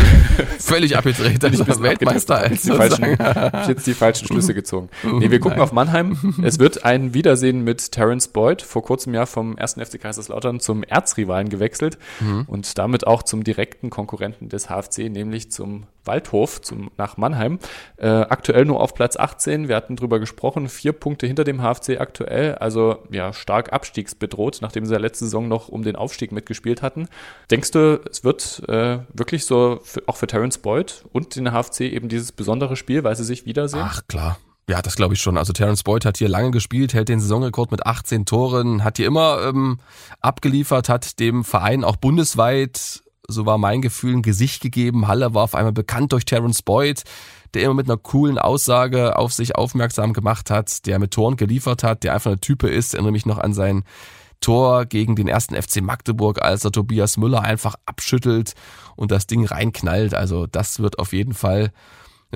völlig 0.58 0.96
abgedreht. 0.96 1.42
Dann 1.42 1.52
ich 1.52 1.62
bisschen 1.62 1.82
Weltmeister 1.82 2.38
als 2.38 2.62
die 2.62 2.70
falschen, 2.70 3.18
hab 3.18 3.68
jetzt 3.68 3.86
die 3.86 3.94
falschen 3.94 4.26
Schlüsse 4.26 4.54
gezogen. 4.54 4.88
Nee, 5.02 5.30
wir 5.30 5.40
gucken 5.40 5.58
Nein. 5.58 5.64
auf 5.64 5.72
Mannheim. 5.72 6.34
Es 6.42 6.58
wird 6.58 6.84
ein 6.84 7.14
Wiedersehen 7.14 7.62
mit 7.62 7.92
Terence 7.92 8.28
Boyd, 8.28 8.62
vor 8.62 8.82
kurzem 8.82 9.14
Jahr 9.14 9.26
vom 9.26 9.56
1. 9.58 9.74
FC 9.74 10.00
Kaiserslautern 10.00 10.60
zum 10.60 10.82
Erzrivalen 10.82 11.48
gewechselt 11.48 11.98
und 12.46 12.78
damit 12.78 13.06
auch 13.06 13.22
zum 13.22 13.44
direkten 13.44 13.90
Konkurrenten 13.90 14.48
des 14.48 14.68
HFC, 14.68 15.10
nämlich 15.10 15.50
zum 15.50 15.84
Waldhof, 16.06 16.60
zum, 16.60 16.90
nach 16.96 17.16
Mannheim. 17.16 17.58
Äh, 17.96 18.08
aktuell 18.08 18.64
nur 18.64 18.80
auf 18.80 18.94
Platz 18.94 19.16
18. 19.16 19.68
Wir 19.68 19.76
hatten 19.76 19.96
drüber 19.96 20.18
gesprochen, 20.18 20.68
vier 20.68 20.92
Punkte 20.92 21.26
hinter 21.26 21.44
dem 21.44 21.60
HFC 21.62 22.00
aktuell, 22.00 22.54
also 22.56 22.98
ja, 23.10 23.32
stark 23.32 23.72
abstiegsbedroht, 23.72 24.58
nachdem 24.62 24.86
sie 24.86 24.92
ja 24.92 24.98
letzte 24.98 25.24
Saison 25.24 25.48
noch 25.48 25.68
um 25.68 25.82
den 25.82 25.96
Aufstieg 25.96 26.32
mitgespielt 26.32 26.82
hatten. 26.82 27.08
Denkst 27.50 27.70
du, 27.72 28.00
es 28.10 28.24
wird 28.24 28.62
äh, 28.68 28.98
wirklich 29.12 29.44
so, 29.44 29.80
für, 29.82 30.02
auch 30.06 30.16
für 30.16 30.26
Terence 30.26 30.58
Boyd 30.58 31.04
und 31.12 31.36
den 31.36 31.50
HFC 31.50 31.80
eben 31.82 32.08
dieses 32.08 32.32
besondere 32.32 32.76
Spiel, 32.76 33.04
weil 33.04 33.16
sie 33.16 33.24
sich 33.24 33.46
wiedersehen? 33.46 33.84
Ach 33.84 34.02
klar. 34.08 34.38
Ja, 34.68 34.82
das 34.82 34.96
glaube 34.96 35.14
ich 35.14 35.20
schon. 35.20 35.38
Also 35.38 35.52
Terence 35.52 35.84
Boyd 35.84 36.04
hat 36.04 36.16
hier 36.16 36.28
lange 36.28 36.50
gespielt, 36.50 36.92
hält 36.92 37.08
den 37.08 37.20
Saisonrekord 37.20 37.70
mit 37.70 37.86
18 37.86 38.26
Toren, 38.26 38.82
hat 38.82 38.96
hier 38.96 39.06
immer 39.06 39.42
ähm, 39.42 39.78
abgeliefert, 40.20 40.88
hat 40.88 41.20
dem 41.20 41.44
Verein 41.44 41.84
auch 41.84 41.96
bundesweit, 41.96 43.02
so 43.28 43.46
war 43.46 43.58
mein 43.58 43.82
Gefühl, 43.82 44.14
ein 44.14 44.22
Gesicht 44.22 44.62
gegeben. 44.62 45.08
Halle 45.08 45.34
war 45.34 45.44
auf 45.44 45.54
einmal 45.54 45.72
bekannt 45.72 46.12
durch 46.12 46.24
Terence 46.24 46.62
Boyd, 46.62 47.02
der 47.54 47.62
immer 47.62 47.74
mit 47.74 47.86
einer 47.88 47.96
coolen 47.96 48.38
Aussage 48.38 49.16
auf 49.16 49.32
sich 49.32 49.56
aufmerksam 49.56 50.12
gemacht 50.12 50.50
hat, 50.50 50.86
der 50.86 50.98
mit 50.98 51.12
Toren 51.12 51.36
geliefert 51.36 51.82
hat, 51.82 52.04
der 52.04 52.14
einfach 52.14 52.30
eine 52.30 52.40
Type 52.40 52.68
ist. 52.68 52.94
Erinnere 52.94 53.12
mich 53.12 53.26
noch 53.26 53.38
an 53.38 53.52
sein 53.52 53.84
Tor 54.40 54.84
gegen 54.84 55.16
den 55.16 55.28
ersten 55.28 55.60
FC 55.60 55.80
Magdeburg, 55.80 56.42
als 56.42 56.64
er 56.64 56.72
Tobias 56.72 57.16
Müller 57.16 57.42
einfach 57.42 57.74
abschüttelt 57.86 58.54
und 58.94 59.10
das 59.10 59.26
Ding 59.26 59.44
reinknallt. 59.44 60.14
Also 60.14 60.46
das 60.46 60.80
wird 60.80 60.98
auf 60.98 61.12
jeden 61.12 61.34
Fall 61.34 61.72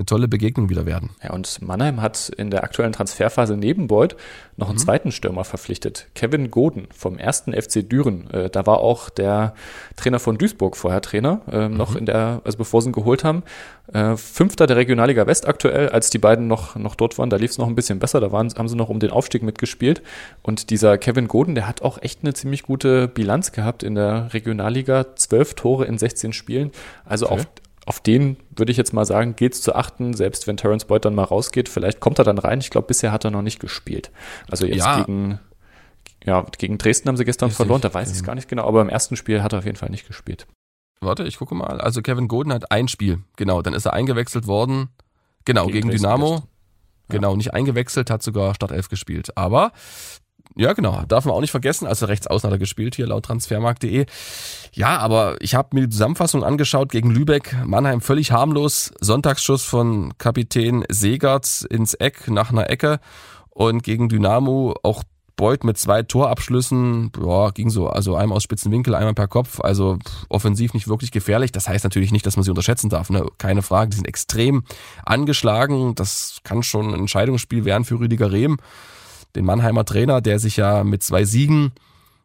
eine 0.01 0.05
tolle 0.07 0.27
Begegnung 0.27 0.69
wieder 0.69 0.85
werden. 0.85 1.11
Ja, 1.23 1.31
und 1.31 1.61
Mannheim 1.61 2.01
hat 2.01 2.29
in 2.29 2.49
der 2.49 2.63
aktuellen 2.63 2.91
Transferphase 2.91 3.55
neben 3.55 3.87
Boyd 3.87 4.15
noch 4.57 4.69
einen 4.69 4.77
zweiten 4.77 5.11
Stürmer 5.11 5.43
verpflichtet. 5.43 6.07
Kevin 6.15 6.51
Goden 6.51 6.87
vom 6.95 7.17
ersten 7.17 7.53
FC 7.53 7.87
Düren. 7.87 8.29
Äh, 8.31 8.49
da 8.49 8.65
war 8.65 8.79
auch 8.79 9.09
der 9.09 9.53
Trainer 9.95 10.19
von 10.19 10.37
Duisburg 10.37 10.75
vorher 10.75 11.01
Trainer, 11.01 11.41
äh, 11.51 11.69
noch 11.69 11.95
in 11.95 12.05
der, 12.05 12.41
also 12.43 12.57
bevor 12.57 12.81
sie 12.81 12.89
ihn 12.89 12.93
geholt 12.93 13.23
haben. 13.23 13.43
Äh, 13.93 14.17
Fünfter 14.17 14.67
der 14.67 14.77
Regionalliga 14.77 15.27
West 15.27 15.47
aktuell, 15.47 15.89
als 15.89 16.09
die 16.09 16.19
beiden 16.19 16.47
noch, 16.47 16.75
noch 16.75 16.95
dort 16.95 17.17
waren, 17.17 17.29
da 17.29 17.37
lief 17.37 17.51
es 17.51 17.57
noch 17.57 17.67
ein 17.67 17.75
bisschen 17.75 17.99
besser, 17.99 18.19
da 18.19 18.31
waren, 18.31 18.51
haben 18.57 18.67
sie 18.67 18.75
noch 18.75 18.89
um 18.89 18.99
den 18.99 19.11
Aufstieg 19.11 19.43
mitgespielt. 19.43 20.01
Und 20.41 20.69
dieser 20.69 20.97
Kevin 20.97 21.27
Goden, 21.27 21.55
der 21.55 21.67
hat 21.67 21.81
auch 21.81 22.01
echt 22.01 22.19
eine 22.23 22.33
ziemlich 22.33 22.63
gute 22.63 23.07
Bilanz 23.07 23.51
gehabt 23.51 23.83
in 23.83 23.95
der 23.95 24.33
Regionalliga. 24.33 25.15
Zwölf 25.15 25.53
Tore 25.53 25.85
in 25.85 25.97
16 25.97 26.33
Spielen. 26.33 26.71
Also 27.05 27.27
Okay. 27.27 27.35
auf 27.35 27.47
auf 27.91 27.99
den 27.99 28.37
würde 28.55 28.71
ich 28.71 28.77
jetzt 28.77 28.93
mal 28.93 29.03
sagen, 29.03 29.35
geht's 29.35 29.61
zu 29.61 29.75
achten, 29.75 30.13
selbst 30.13 30.47
wenn 30.47 30.55
Terence 30.55 30.85
Boyd 30.85 31.03
dann 31.03 31.13
mal 31.13 31.25
rausgeht. 31.25 31.67
Vielleicht 31.67 31.99
kommt 31.99 32.19
er 32.19 32.23
dann 32.23 32.37
rein. 32.37 32.61
Ich 32.61 32.69
glaube, 32.69 32.87
bisher 32.87 33.11
hat 33.11 33.25
er 33.25 33.31
noch 33.31 33.41
nicht 33.41 33.59
gespielt. 33.59 34.11
Also 34.49 34.65
jetzt 34.65 34.77
Ja. 34.77 35.01
gegen, 35.03 35.39
ja, 36.23 36.45
gegen 36.57 36.77
Dresden 36.77 37.09
haben 37.09 37.17
sie 37.17 37.25
gestern 37.25 37.47
Richtig. 37.47 37.57
verloren, 37.57 37.81
da 37.81 37.93
weiß 37.93 38.09
ich 38.09 38.15
es 38.15 38.23
gar 38.23 38.33
nicht 38.33 38.47
genau, 38.47 38.65
aber 38.65 38.79
im 38.81 38.87
ersten 38.87 39.17
Spiel 39.17 39.43
hat 39.43 39.51
er 39.51 39.59
auf 39.59 39.65
jeden 39.65 39.75
Fall 39.75 39.89
nicht 39.89 40.07
gespielt. 40.07 40.47
Warte, 41.01 41.23
ich 41.25 41.37
gucke 41.37 41.53
mal. 41.53 41.81
Also 41.81 42.01
Kevin 42.01 42.29
Goden 42.29 42.53
hat 42.53 42.71
ein 42.71 42.87
Spiel. 42.87 43.19
Genau, 43.35 43.61
dann 43.61 43.73
ist 43.73 43.85
er 43.85 43.91
eingewechselt 43.91 44.47
worden. 44.47 44.87
Genau, 45.43 45.65
Gegen 45.65 45.89
gegen, 45.89 46.01
Dynamo. 46.01 46.29
gestern. 46.35 46.47
Genau, 47.09 47.35
nicht 47.35 47.53
eingewechselt, 47.53 48.09
hat 48.09 48.23
sogar 48.23 48.55
Startelf 48.55 48.87
gespielt. 48.87 49.35
Aber, 49.35 49.73
ja 50.55 50.73
genau, 50.73 51.03
darf 51.07 51.25
man 51.25 51.33
auch 51.33 51.41
nicht 51.41 51.51
vergessen, 51.51 51.87
also 51.87 52.05
rechts 52.05 52.27
außen 52.27 52.47
hat 52.47 52.55
er 52.55 52.59
gespielt, 52.59 52.95
hier 52.95 53.07
laut 53.07 53.25
transfermarkt.de. 53.25 54.05
Ja, 54.73 54.97
aber 54.97 55.35
ich 55.41 55.55
habe 55.55 55.69
mir 55.73 55.81
die 55.81 55.89
Zusammenfassung 55.89 56.43
angeschaut 56.43 56.91
gegen 56.91 57.11
Lübeck. 57.11 57.55
Mannheim 57.65 58.01
völlig 58.01 58.31
harmlos. 58.31 58.91
Sonntagsschuss 58.99 59.63
von 59.63 60.17
Kapitän 60.17 60.85
Segert 60.89 61.65
ins 61.69 61.93
Eck 61.93 62.29
nach 62.29 62.51
einer 62.51 62.69
Ecke. 62.69 62.99
Und 63.49 63.83
gegen 63.83 64.07
Dynamo 64.07 64.75
auch 64.83 65.03
Beuth 65.41 65.63
mit 65.63 65.77
zwei 65.77 66.03
Torabschlüssen, 66.03 67.11
ja, 67.19 67.49
ging 67.49 67.71
so, 67.71 67.87
also 67.87 68.15
einmal 68.15 68.35
aus 68.35 68.43
spitzen 68.43 68.71
Winkel, 68.71 68.93
einmal 68.93 69.15
per 69.15 69.27
Kopf, 69.27 69.59
also 69.59 69.97
offensiv 70.29 70.75
nicht 70.75 70.87
wirklich 70.87 71.11
gefährlich. 71.11 71.51
Das 71.51 71.67
heißt 71.67 71.83
natürlich 71.83 72.11
nicht, 72.11 72.27
dass 72.27 72.37
man 72.37 72.43
sie 72.43 72.51
unterschätzen 72.51 72.91
darf, 72.91 73.09
ne? 73.09 73.25
keine 73.39 73.63
Frage. 73.63 73.89
Die 73.89 73.95
sind 73.95 74.07
extrem 74.07 74.63
angeschlagen. 75.03 75.95
Das 75.95 76.41
kann 76.43 76.61
schon 76.61 76.93
ein 76.93 76.99
Entscheidungsspiel 76.99 77.65
werden 77.65 77.85
für 77.85 77.99
Rüdiger 77.99 78.31
Rehm, 78.31 78.57
den 79.35 79.45
Mannheimer 79.45 79.85
Trainer, 79.85 80.21
der 80.21 80.39
sich 80.39 80.57
ja 80.57 80.83
mit 80.83 81.03
zwei 81.03 81.25
Siegen 81.25 81.71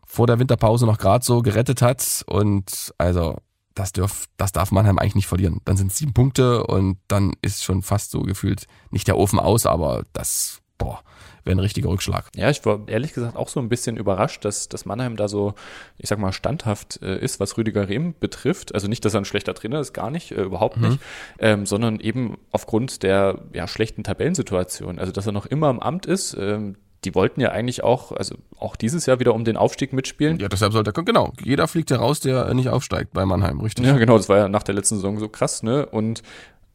vor 0.07 0.27
der 0.27 0.39
Winterpause 0.39 0.87
noch 0.87 0.99
gerade 0.99 1.25
so 1.25 1.43
gerettet 1.43 1.83
hat. 1.83 2.25
Und 2.27 2.95
also 2.99 3.37
das, 3.75 3.93
dürf, 3.93 4.27
das 4.37 4.53
darf 4.53 4.73
Mannheim 4.73 4.99
eigentlich 4.99 5.15
nicht 5.15 5.27
verlieren. 5.27 5.61
Dann 5.65 5.77
sind 5.77 5.93
es 5.93 5.99
sieben 5.99 6.15
Punkte 6.15 6.65
und 6.65 6.99
dann 7.09 7.33
ist 7.43 7.65
schon 7.65 7.83
fast 7.83 8.11
so 8.11 8.23
gefühlt 8.23 8.67
nicht 8.91 9.07
der 9.07 9.19
Ofen 9.19 9.39
aus, 9.39 9.67
aber 9.67 10.05
das, 10.13 10.61
boah, 10.79 11.03
wäre 11.45 11.57
ein 11.57 11.61
richtiger 11.61 11.89
Rückschlag. 11.89 12.31
Ja, 12.35 12.51
ich 12.51 12.65
war 12.65 12.89
ehrlich 12.89 13.13
gesagt 13.13 13.37
auch 13.37 13.49
so 13.49 13.61
ein 13.61 13.69
bisschen 13.69 13.97
überrascht, 13.97 14.45
dass, 14.45 14.69
dass 14.69 14.85
Mannheim 14.85 15.17
da 15.17 15.29
so, 15.29 15.55
ich 15.99 16.09
sag 16.09 16.19
mal, 16.19 16.33
standhaft 16.33 17.01
äh, 17.03 17.19
ist, 17.19 17.39
was 17.39 17.57
Rüdiger 17.57 17.89
Rehm 17.89 18.15
betrifft. 18.19 18.75
Also 18.75 18.89
nicht, 18.89 19.05
dass 19.05 19.15
er 19.15 19.21
ein 19.21 19.25
schlechter 19.25 19.55
Trainer 19.55 19.81
ist, 19.81 19.93
gar 19.93 20.11
nicht, 20.11 20.33
äh, 20.33 20.43
überhaupt 20.43 20.79
nicht, 20.79 20.99
ähm, 21.39 21.67
sondern 21.67 22.01
eben 22.01 22.37
aufgrund 22.51 23.03
der 23.03 23.45
ja, 23.53 23.69
schlechten 23.69 24.03
Tabellensituation. 24.03 24.99
Also 24.99 25.13
dass 25.13 25.27
er 25.27 25.33
noch 25.33 25.47
immer 25.47 25.71
im 25.71 25.81
Amt 25.81 26.07
ist. 26.07 26.35
Ähm, 26.39 26.77
die 27.07 27.15
wollten 27.15 27.41
ja 27.41 27.51
eigentlich 27.51 27.83
auch, 27.83 28.13
also 28.13 28.35
auch 28.59 28.77
dieses 28.77 29.07
Jahr 29.07 29.21
wieder 29.21 29.33
um 29.33 29.45
den 29.45 29.57
Aufstieg 29.57 29.93
mitspielen. 29.93 30.39
Ja, 30.39 30.49
deshalb 30.49 30.73
sollte 30.73 30.91
er, 30.91 31.03
genau, 31.05 31.33
jeder 31.43 31.69
fliegt 31.69 31.91
ja 31.91 31.97
raus, 31.97 32.21
der 32.21 32.53
nicht 32.53 32.69
aufsteigt 32.69 33.13
bei 33.15 33.25
Mannheim, 33.25 33.61
richtig? 33.61 33.87
Ja, 33.87 33.97
genau, 33.97 34.17
das 34.19 34.29
war 34.29 34.37
ja 34.37 34.49
nach 34.49 34.65
der 34.65 34.75
letzten 34.75 34.97
Saison 34.97 35.19
so 35.19 35.29
krass, 35.29 35.63
ne? 35.63 35.87
Und 35.87 36.23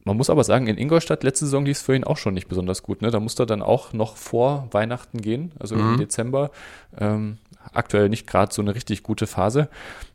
Man 0.04 0.16
muss 0.16 0.30
aber 0.30 0.42
sagen, 0.42 0.66
in 0.66 0.78
Ingolstadt 0.78 1.22
letzte 1.22 1.44
Saison 1.44 1.64
lief 1.64 1.76
es 1.76 1.82
für 1.82 1.94
ihn 1.94 2.04
auch 2.04 2.16
schon 2.16 2.34
nicht 2.34 2.48
besonders 2.48 2.82
gut. 2.82 3.02
Ne? 3.02 3.10
Da 3.10 3.20
musste 3.20 3.44
er 3.44 3.46
dann 3.46 3.62
auch 3.62 3.92
noch 3.92 4.16
vor 4.16 4.68
Weihnachten 4.72 5.20
gehen, 5.20 5.52
also 5.60 5.76
mhm. 5.76 5.92
im 5.92 5.96
Dezember. 5.98 6.50
Ähm, 6.98 7.38
aktuell 7.72 8.08
nicht 8.08 8.26
gerade 8.26 8.52
so 8.52 8.62
eine 8.62 8.74
richtig 8.74 9.04
gute 9.04 9.26
Phase. 9.28 9.68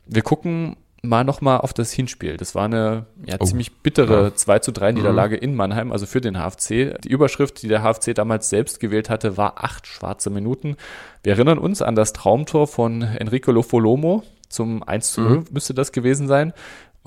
Wir 0.06 0.22
gucken 0.22 0.76
mal 1.02 1.24
nochmal 1.24 1.58
auf 1.58 1.72
das 1.72 1.92
Hinspiel. 1.92 2.36
Das 2.36 2.54
war 2.54 2.64
eine 2.64 3.06
ja, 3.24 3.36
oh. 3.38 3.44
ziemlich 3.44 3.76
bittere 3.78 4.24
ja. 4.24 4.34
2 4.34 4.58
zu 4.58 4.72
3 4.72 4.92
Niederlage 4.92 5.36
mhm. 5.36 5.42
in 5.42 5.54
Mannheim, 5.54 5.92
also 5.92 6.06
für 6.06 6.20
den 6.20 6.34
HFC. 6.36 7.00
Die 7.02 7.08
Überschrift, 7.08 7.62
die 7.62 7.68
der 7.68 7.82
HFC 7.82 8.14
damals 8.14 8.50
selbst 8.50 8.80
gewählt 8.80 9.10
hatte, 9.10 9.36
war 9.36 9.64
acht 9.64 9.86
schwarze 9.86 10.30
Minuten. 10.30 10.76
Wir 11.22 11.34
erinnern 11.34 11.58
uns 11.58 11.82
an 11.82 11.94
das 11.94 12.12
Traumtor 12.12 12.66
von 12.66 13.02
Enrico 13.02 13.52
Lofolomo 13.52 14.24
zum 14.48 14.82
1 14.82 15.12
zu 15.12 15.20
0 15.20 15.30
mhm. 15.30 15.44
müsste 15.50 15.74
das 15.74 15.92
gewesen 15.92 16.26
sein. 16.26 16.52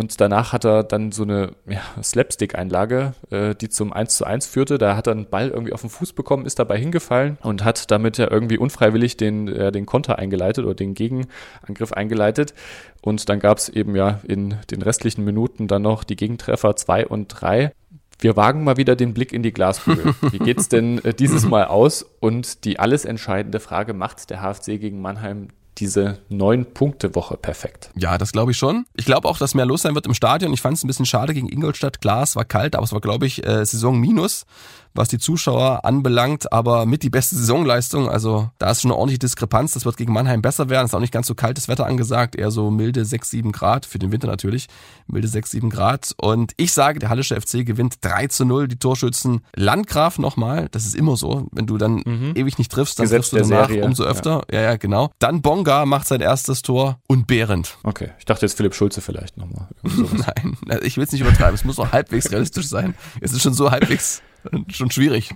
Und 0.01 0.19
danach 0.19 0.51
hat 0.51 0.65
er 0.65 0.81
dann 0.81 1.11
so 1.11 1.21
eine 1.21 1.51
ja, 1.69 1.81
Slapstick-Einlage, 2.01 3.13
äh, 3.29 3.53
die 3.53 3.69
zum 3.69 3.93
1 3.93 4.17
zu 4.17 4.25
1 4.25 4.47
führte. 4.47 4.79
Da 4.79 4.95
hat 4.95 5.05
er 5.05 5.11
einen 5.11 5.29
Ball 5.29 5.49
irgendwie 5.49 5.73
auf 5.73 5.81
den 5.81 5.91
Fuß 5.91 6.13
bekommen, 6.13 6.47
ist 6.47 6.57
dabei 6.57 6.79
hingefallen 6.79 7.37
und 7.43 7.63
hat 7.63 7.91
damit 7.91 8.17
ja 8.17 8.31
irgendwie 8.31 8.57
unfreiwillig 8.57 9.15
den, 9.17 9.47
äh, 9.47 9.71
den 9.71 9.85
Konter 9.85 10.17
eingeleitet 10.17 10.65
oder 10.65 10.73
den 10.73 10.95
Gegenangriff 10.95 11.93
eingeleitet. 11.93 12.55
Und 13.03 13.29
dann 13.29 13.39
gab 13.39 13.59
es 13.59 13.69
eben 13.69 13.95
ja 13.95 14.21
in 14.27 14.55
den 14.71 14.81
restlichen 14.81 15.23
Minuten 15.23 15.67
dann 15.67 15.83
noch 15.83 16.03
die 16.03 16.15
Gegentreffer 16.15 16.75
2 16.75 17.05
und 17.05 17.27
3. 17.27 17.71
Wir 18.17 18.35
wagen 18.35 18.63
mal 18.63 18.77
wieder 18.77 18.95
den 18.95 19.13
Blick 19.13 19.31
in 19.31 19.43
die 19.43 19.53
Glaskugel. 19.53 20.15
Wie 20.31 20.39
geht's 20.39 20.67
denn 20.67 20.97
äh, 21.05 21.13
dieses 21.13 21.45
Mal 21.47 21.65
aus? 21.65 22.01
Und 22.19 22.65
die 22.65 22.79
alles 22.79 23.05
entscheidende 23.05 23.59
Frage, 23.59 23.93
macht 23.93 24.31
der 24.31 24.41
HFC 24.41 24.79
gegen 24.79 24.99
Mannheim 24.99 25.49
diese 25.81 26.19
Neun-Punkte-Woche 26.29 27.37
perfekt. 27.37 27.89
Ja, 27.95 28.17
das 28.17 28.31
glaube 28.31 28.51
ich 28.51 28.57
schon. 28.57 28.85
Ich 28.95 29.05
glaube 29.05 29.27
auch, 29.27 29.37
dass 29.39 29.55
mehr 29.55 29.65
los 29.65 29.81
sein 29.81 29.95
wird 29.95 30.05
im 30.05 30.13
Stadion. 30.13 30.53
Ich 30.53 30.61
fand 30.61 30.77
es 30.77 30.83
ein 30.83 30.87
bisschen 30.87 31.07
schade 31.07 31.33
gegen 31.33 31.49
Ingolstadt. 31.49 31.99
Glas 31.99 32.35
war 32.35 32.45
kalt, 32.45 32.75
aber 32.75 32.85
es 32.85 32.93
war, 32.93 33.01
glaube 33.01 33.25
ich, 33.25 33.45
äh, 33.45 33.65
Saison 33.65 33.99
minus 33.99 34.45
was 34.93 35.07
die 35.07 35.19
Zuschauer 35.19 35.85
anbelangt, 35.85 36.51
aber 36.51 36.85
mit 36.85 37.03
die 37.03 37.09
beste 37.09 37.35
Saisonleistung. 37.35 38.09
Also 38.09 38.49
da 38.57 38.71
ist 38.71 38.81
schon 38.81 38.91
eine 38.91 38.97
ordentliche 38.97 39.19
Diskrepanz. 39.19 39.73
Das 39.73 39.85
wird 39.85 39.97
gegen 39.97 40.13
Mannheim 40.13 40.41
besser 40.41 40.69
werden. 40.69 40.85
Ist 40.85 40.93
auch 40.93 40.99
nicht 40.99 41.13
ganz 41.13 41.27
so 41.27 41.35
kaltes 41.35 41.67
Wetter 41.67 41.85
angesagt, 41.85 42.35
eher 42.35 42.51
so 42.51 42.71
milde 42.71 43.05
6, 43.05 43.29
7 43.29 43.51
Grad, 43.51 43.85
für 43.85 43.99
den 43.99 44.11
Winter 44.11 44.27
natürlich. 44.27 44.67
Milde 45.07 45.27
6, 45.27 45.51
7 45.51 45.69
Grad. 45.69 46.13
Und 46.17 46.53
ich 46.57 46.73
sage, 46.73 46.99
der 46.99 47.09
Hallische 47.09 47.39
FC 47.39 47.65
gewinnt 47.65 47.97
3 48.01 48.27
zu 48.27 48.45
0. 48.45 48.67
Die 48.67 48.77
Torschützen 48.77 49.41
Landgraf 49.55 50.19
nochmal. 50.19 50.67
Das 50.71 50.85
ist 50.85 50.95
immer 50.95 51.15
so. 51.15 51.47
Wenn 51.51 51.67
du 51.67 51.77
dann 51.77 52.03
mhm. 52.05 52.33
ewig 52.35 52.57
nicht 52.57 52.71
triffst, 52.71 52.99
dann 52.99 53.05
Gesetz 53.05 53.29
triffst 53.29 53.49
du 53.49 53.53
danach 53.53 53.69
Serie. 53.69 53.85
umso 53.85 54.03
öfter. 54.03 54.41
Ja. 54.51 54.59
ja, 54.59 54.61
ja, 54.71 54.77
genau. 54.77 55.11
Dann 55.19 55.41
Bonga 55.41 55.70
macht 55.85 56.07
sein 56.07 56.21
erstes 56.21 56.61
Tor 56.61 56.99
und 57.07 57.27
Behrendt. 57.27 57.77
Okay, 57.83 58.11
ich 58.19 58.25
dachte 58.25 58.45
jetzt 58.45 58.55
Philipp 58.57 58.75
Schulze 58.75 59.01
vielleicht 59.01 59.37
nochmal. 59.37 59.67
Nein, 59.83 60.57
ich 60.83 60.97
will 60.97 61.03
es 61.03 61.11
nicht 61.11 61.21
übertreiben. 61.21 61.55
Es 61.55 61.63
muss 61.63 61.77
noch 61.77 61.91
halbwegs 61.91 62.31
realistisch 62.31 62.67
sein. 62.67 62.95
Es 63.19 63.31
ist 63.33 63.41
schon 63.41 63.53
so 63.53 63.71
halbwegs 63.71 64.21
schon 64.69 64.91
schwierig, 64.91 65.35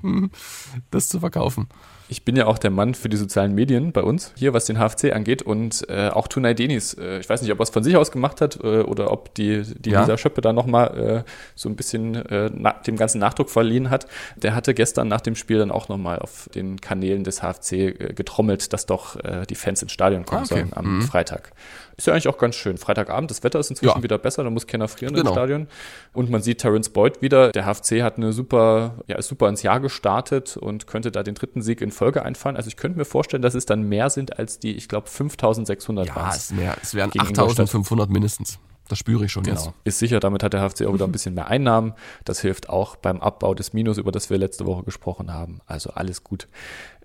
das 0.91 1.09
zu 1.09 1.19
verkaufen. 1.19 1.67
Ich 2.07 2.23
bin 2.23 2.35
ja 2.35 2.45
auch 2.45 2.57
der 2.57 2.71
Mann 2.71 2.93
für 2.93 3.09
die 3.09 3.17
sozialen 3.17 3.55
Medien 3.55 3.91
bei 3.91 4.01
uns, 4.01 4.31
hier 4.37 4.53
was 4.53 4.65
den 4.65 4.77
HFC 4.77 5.13
angeht 5.13 5.41
und 5.41 5.87
äh, 5.89 6.09
auch 6.09 6.27
Tunay 6.27 6.53
Denis. 6.53 6.93
Äh, 6.93 7.19
ich 7.19 7.29
weiß 7.29 7.41
nicht, 7.41 7.51
ob 7.51 7.59
er 7.59 7.63
es 7.63 7.69
von 7.71 7.83
sich 7.83 7.97
aus 7.97 8.11
gemacht 8.11 8.41
hat 8.41 8.59
äh, 8.63 8.81
oder 8.81 9.11
ob 9.11 9.33
die, 9.33 9.63
die 9.63 9.89
ja. 9.89 10.01
Lisa 10.01 10.17
Schöppe 10.17 10.41
da 10.41 10.53
nochmal 10.53 11.23
äh, 11.25 11.31
so 11.55 11.67
ein 11.67 11.75
bisschen 11.75 12.15
äh, 12.15 12.51
dem 12.85 12.97
ganzen 12.97 13.19
Nachdruck 13.19 13.49
verliehen 13.49 13.89
hat. 13.89 14.07
Der 14.35 14.53
hatte 14.53 14.73
gestern 14.73 15.07
nach 15.07 15.21
dem 15.21 15.35
Spiel 15.35 15.57
dann 15.57 15.71
auch 15.71 15.89
nochmal 15.89 16.19
auf 16.19 16.47
den 16.53 16.79
Kanälen 16.79 17.23
des 17.23 17.41
HFC 17.41 17.71
äh, 17.73 18.13
getrommelt, 18.13 18.71
dass 18.73 18.85
doch 18.85 19.15
äh, 19.23 19.45
die 19.47 19.55
Fans 19.55 19.81
ins 19.81 19.91
Stadion 19.91 20.25
kommen 20.25 20.41
ah, 20.41 20.45
okay. 20.45 20.55
sollen 20.55 20.73
am 20.73 20.97
mhm. 20.97 21.01
Freitag. 21.01 21.51
Ist 21.97 22.07
ja 22.07 22.13
eigentlich 22.13 22.27
auch 22.27 22.37
ganz 22.37 22.55
schön. 22.55 22.77
Freitagabend, 22.77 23.31
das 23.31 23.43
Wetter 23.43 23.59
ist 23.59 23.69
inzwischen 23.69 23.97
ja. 23.97 24.03
wieder 24.03 24.17
besser, 24.17 24.43
da 24.43 24.49
muss 24.49 24.67
keiner 24.67 24.87
frieren 24.87 25.13
genau. 25.13 25.29
im 25.29 25.33
Stadion. 25.33 25.67
Und 26.13 26.29
man 26.29 26.41
sieht 26.41 26.59
Terence 26.59 26.89
Boyd 26.89 27.21
wieder. 27.21 27.51
Der 27.51 27.65
HFC 27.65 28.01
hat 28.01 28.17
eine 28.17 28.33
super, 28.33 29.03
ja, 29.07 29.17
ist 29.17 29.27
super 29.27 29.47
ins 29.47 29.63
Jahr 29.63 29.79
gestartet 29.79 30.57
und 30.57 30.87
könnte 30.87 31.11
da 31.11 31.23
den 31.23 31.35
dritten 31.35 31.61
Sieg 31.61 31.81
in 31.81 31.91
Folge 31.91 32.23
einfahren. 32.23 32.57
Also 32.57 32.67
ich 32.67 32.77
könnte 32.77 32.97
mir 32.97 33.05
vorstellen, 33.05 33.41
dass 33.41 33.55
es 33.55 33.65
dann 33.65 33.83
mehr 33.83 34.09
sind 34.09 34.37
als 34.37 34.59
die, 34.59 34.75
ich 34.75 34.87
glaube, 34.87 35.07
5600 35.07 36.07
ja, 36.07 36.31
es, 36.33 36.51
mehr, 36.51 36.75
es 36.81 36.93
wären 36.93 37.11
8500 37.17 38.09
mindestens. 38.09 38.59
Das 38.87 38.99
spüre 38.99 39.25
ich 39.25 39.31
schon 39.31 39.43
genau. 39.43 39.55
jetzt. 39.55 39.73
Ist 39.83 39.99
sicher, 39.99 40.19
damit 40.19 40.43
hat 40.43 40.53
der 40.53 40.61
HFC 40.61 40.85
auch 40.85 40.93
wieder 40.93 41.05
ein 41.05 41.11
bisschen 41.11 41.33
mehr 41.33 41.47
Einnahmen. 41.47 41.93
Das 42.23 42.41
hilft 42.41 42.69
auch 42.69 42.95
beim 42.95 43.19
Abbau 43.19 43.55
des 43.55 43.73
Minus, 43.73 43.97
über 43.97 44.11
das 44.11 44.29
wir 44.29 44.37
letzte 44.37 44.65
Woche 44.67 44.83
gesprochen 44.83 45.33
haben. 45.33 45.59
Also 45.65 45.91
alles 45.91 46.23
gut. 46.23 46.47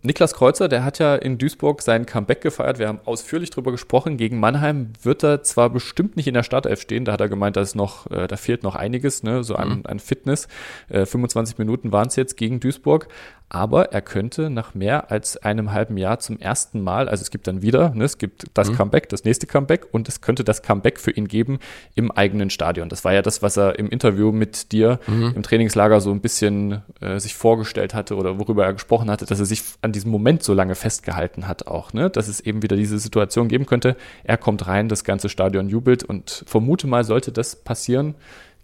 Niklas 0.02 0.32
Kreuzer, 0.32 0.68
der 0.68 0.82
hat 0.82 0.98
ja 0.98 1.14
in 1.14 1.36
Duisburg 1.36 1.82
sein 1.82 2.06
Comeback 2.06 2.40
gefeiert. 2.40 2.78
Wir 2.78 2.88
haben 2.88 3.00
ausführlich 3.04 3.50
darüber 3.50 3.70
gesprochen. 3.70 4.16
Gegen 4.16 4.40
Mannheim 4.40 4.94
wird 5.02 5.22
er 5.22 5.42
zwar 5.42 5.68
bestimmt 5.68 6.16
nicht 6.16 6.26
in 6.26 6.32
der 6.32 6.42
Startelf 6.42 6.80
stehen. 6.80 7.04
Da 7.04 7.12
hat 7.12 7.20
er 7.20 7.28
gemeint, 7.28 7.56
da 7.56 7.60
ist 7.60 7.74
noch, 7.74 8.10
äh, 8.10 8.26
da 8.26 8.36
fehlt 8.36 8.62
noch 8.62 8.76
einiges, 8.76 9.22
ne, 9.22 9.44
so 9.44 9.56
an, 9.56 9.68
mhm. 9.68 9.82
an 9.84 9.98
Fitness. 9.98 10.48
Äh, 10.88 11.04
25 11.04 11.58
Minuten 11.58 11.92
waren 11.92 12.08
es 12.08 12.16
jetzt 12.16 12.38
gegen 12.38 12.60
Duisburg 12.60 13.08
aber 13.52 13.92
er 13.92 14.00
könnte 14.00 14.48
nach 14.48 14.74
mehr 14.74 15.10
als 15.10 15.36
einem 15.36 15.72
halben 15.72 15.96
Jahr 15.96 16.20
zum 16.20 16.38
ersten 16.38 16.80
Mal, 16.80 17.08
also 17.08 17.20
es 17.22 17.30
gibt 17.30 17.48
dann 17.48 17.62
wieder, 17.62 17.90
ne, 17.90 18.04
es 18.04 18.16
gibt 18.16 18.46
das 18.54 18.70
mhm. 18.70 18.76
Comeback, 18.76 19.08
das 19.08 19.24
nächste 19.24 19.48
Comeback 19.48 19.88
und 19.90 20.08
es 20.08 20.20
könnte 20.20 20.44
das 20.44 20.62
Comeback 20.62 21.00
für 21.00 21.10
ihn 21.10 21.26
geben 21.26 21.58
im 21.96 22.12
eigenen 22.12 22.50
Stadion. 22.50 22.88
Das 22.88 23.04
war 23.04 23.12
ja 23.12 23.22
das, 23.22 23.42
was 23.42 23.58
er 23.58 23.76
im 23.76 23.88
Interview 23.88 24.30
mit 24.30 24.70
dir 24.70 25.00
mhm. 25.08 25.32
im 25.34 25.42
Trainingslager 25.42 26.00
so 26.00 26.12
ein 26.12 26.20
bisschen 26.20 26.82
äh, 27.00 27.18
sich 27.18 27.34
vorgestellt 27.34 27.92
hatte 27.92 28.14
oder 28.14 28.38
worüber 28.38 28.64
er 28.64 28.72
gesprochen 28.72 29.10
hatte, 29.10 29.26
dass 29.26 29.40
er 29.40 29.46
sich 29.46 29.64
an 29.82 29.90
diesem 29.90 30.12
Moment 30.12 30.44
so 30.44 30.54
lange 30.54 30.76
festgehalten 30.76 31.48
hat 31.48 31.66
auch, 31.66 31.92
ne, 31.92 32.08
dass 32.08 32.28
es 32.28 32.38
eben 32.38 32.62
wieder 32.62 32.76
diese 32.76 33.00
Situation 33.00 33.48
geben 33.48 33.66
könnte. 33.66 33.96
Er 34.22 34.36
kommt 34.36 34.68
rein, 34.68 34.88
das 34.88 35.02
ganze 35.02 35.28
Stadion 35.28 35.68
jubelt 35.68 36.04
und 36.04 36.44
vermute 36.46 36.86
mal 36.86 37.02
sollte 37.02 37.32
das 37.32 37.56
passieren, 37.56 38.14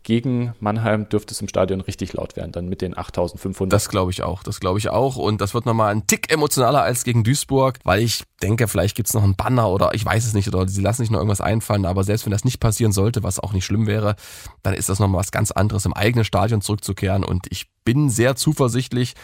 gegen 0.06 0.54
Mannheim 0.60 1.08
dürfte 1.08 1.34
es 1.34 1.40
im 1.40 1.48
Stadion 1.48 1.80
richtig 1.80 2.12
laut 2.12 2.36
werden, 2.36 2.52
dann 2.52 2.68
mit 2.68 2.80
den 2.80 2.96
8500. 2.96 3.72
Das 3.72 3.88
glaube 3.88 4.12
ich 4.12 4.22
auch, 4.22 4.44
das 4.44 4.60
glaube 4.60 4.78
ich 4.78 4.88
auch. 4.88 5.16
Und 5.16 5.40
das 5.40 5.52
wird 5.52 5.66
nochmal 5.66 5.92
ein 5.92 6.06
Tick 6.06 6.32
emotionaler 6.32 6.80
als 6.82 7.02
gegen 7.02 7.24
Duisburg, 7.24 7.80
weil 7.82 8.00
ich 8.00 8.22
denke, 8.40 8.68
vielleicht 8.68 8.94
gibt 8.94 9.08
es 9.08 9.14
noch 9.14 9.24
einen 9.24 9.34
Banner 9.34 9.68
oder 9.68 9.94
ich 9.94 10.04
weiß 10.04 10.24
es 10.24 10.32
nicht, 10.32 10.46
oder 10.46 10.68
sie 10.68 10.80
lassen 10.80 11.02
sich 11.02 11.10
noch 11.10 11.18
irgendwas 11.18 11.40
einfallen, 11.40 11.84
aber 11.84 12.04
selbst 12.04 12.24
wenn 12.24 12.30
das 12.30 12.44
nicht 12.44 12.60
passieren 12.60 12.92
sollte, 12.92 13.24
was 13.24 13.40
auch 13.40 13.52
nicht 13.52 13.64
schlimm 13.64 13.88
wäre, 13.88 14.14
dann 14.62 14.74
ist 14.74 14.88
das 14.88 15.00
nochmal 15.00 15.18
was 15.18 15.32
ganz 15.32 15.50
anderes, 15.50 15.84
im 15.86 15.92
eigenen 15.92 16.24
Stadion 16.24 16.60
zurückzukehren. 16.60 17.24
Und 17.24 17.48
ich 17.50 17.66
bin 17.84 18.08
sehr 18.08 18.36
zuversichtlich 18.36 19.14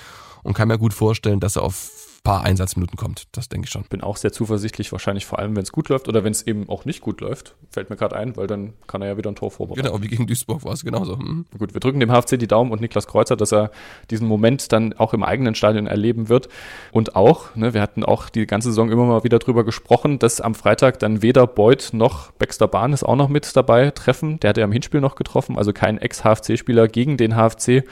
und 0.43 0.55
kann 0.55 0.67
mir 0.67 0.79
gut 0.79 0.95
vorstellen, 0.95 1.39
dass 1.39 1.55
er 1.55 1.63
auf 1.63 2.02
paar 2.25 2.45
Einsatzminuten 2.45 2.97
kommt. 2.97 3.25
Das 3.33 3.49
denke 3.49 3.67
ich 3.67 3.73
schon. 3.73 3.83
Bin 3.85 4.01
auch 4.01 4.17
sehr 4.17 4.33
zuversichtlich, 4.33 4.93
wahrscheinlich 4.93 5.27
vor 5.27 5.41
allem, 5.41 5.57
wenn 5.57 5.65
es 5.65 5.73
gut 5.73 5.89
läuft 5.89 6.09
oder 6.09 6.23
wenn 6.23 6.31
es 6.31 6.47
eben 6.47 6.69
auch 6.69 6.85
nicht 6.85 7.01
gut 7.01 7.21
läuft. 7.21 7.57
Fällt 7.71 7.91
mir 7.91 7.97
gerade 7.97 8.15
ein, 8.15 8.37
weil 8.37 8.47
dann 8.47 8.75
kann 8.87 9.03
er 9.03 9.09
ja 9.09 9.17
wieder 9.17 9.31
ein 9.31 9.35
Tor 9.35 9.51
vorbereiten. 9.51 9.83
Genau, 9.83 10.01
wie 10.03 10.09
gegen 10.09 10.27
Duisburg 10.27 10.65
war 10.65 10.73
es 10.73 10.85
genauso. 10.85 11.17
Mhm. 11.17 11.47
Gut, 11.59 11.75
wir 11.75 11.81
drücken 11.81 11.99
dem 11.99 12.11
HFC 12.13 12.39
die 12.39 12.47
Daumen 12.47 12.71
und 12.71 12.81
Niklas 12.81 13.09
Kreuzer, 13.09 13.37
dass 13.37 13.53
er 13.53 13.73
diesen 14.11 14.29
Moment 14.29 14.73
dann 14.73 14.93
auch 14.93 15.15
im 15.15 15.25
eigenen 15.25 15.57
Stadion 15.57 15.89
erleben 15.89 16.29
wird. 16.29 16.49
Und 16.93 17.17
auch, 17.17 17.57
ne, 17.57 17.75
wir 17.75 17.83
hatten 17.83 18.05
auch 18.05 18.29
die 18.29 18.47
ganze 18.47 18.69
Saison 18.69 18.91
immer 18.91 19.05
mal 19.05 19.25
wieder 19.25 19.41
drüber 19.41 19.65
gesprochen, 19.65 20.21
dass 20.21 20.41
am 20.41 20.55
Freitag 20.55 21.01
dann 21.01 21.23
weder 21.23 21.49
Beuth 21.49 21.91
noch 21.93 22.31
Baxter 22.33 22.69
Bahn 22.69 22.93
ist 22.93 23.03
auch 23.03 23.17
noch 23.17 23.29
mit 23.29 23.57
dabei 23.57 23.91
treffen. 23.91 24.39
Der 24.41 24.51
hat 24.51 24.57
ja 24.57 24.65
im 24.65 24.73
Hinspiel 24.73 25.01
noch 25.01 25.17
getroffen, 25.17 25.59
also 25.59 25.73
kein 25.73 25.99
Ex-HFC-Spieler 25.99 26.87
gegen 26.87 27.17
den 27.17 27.35
HFC. 27.35 27.85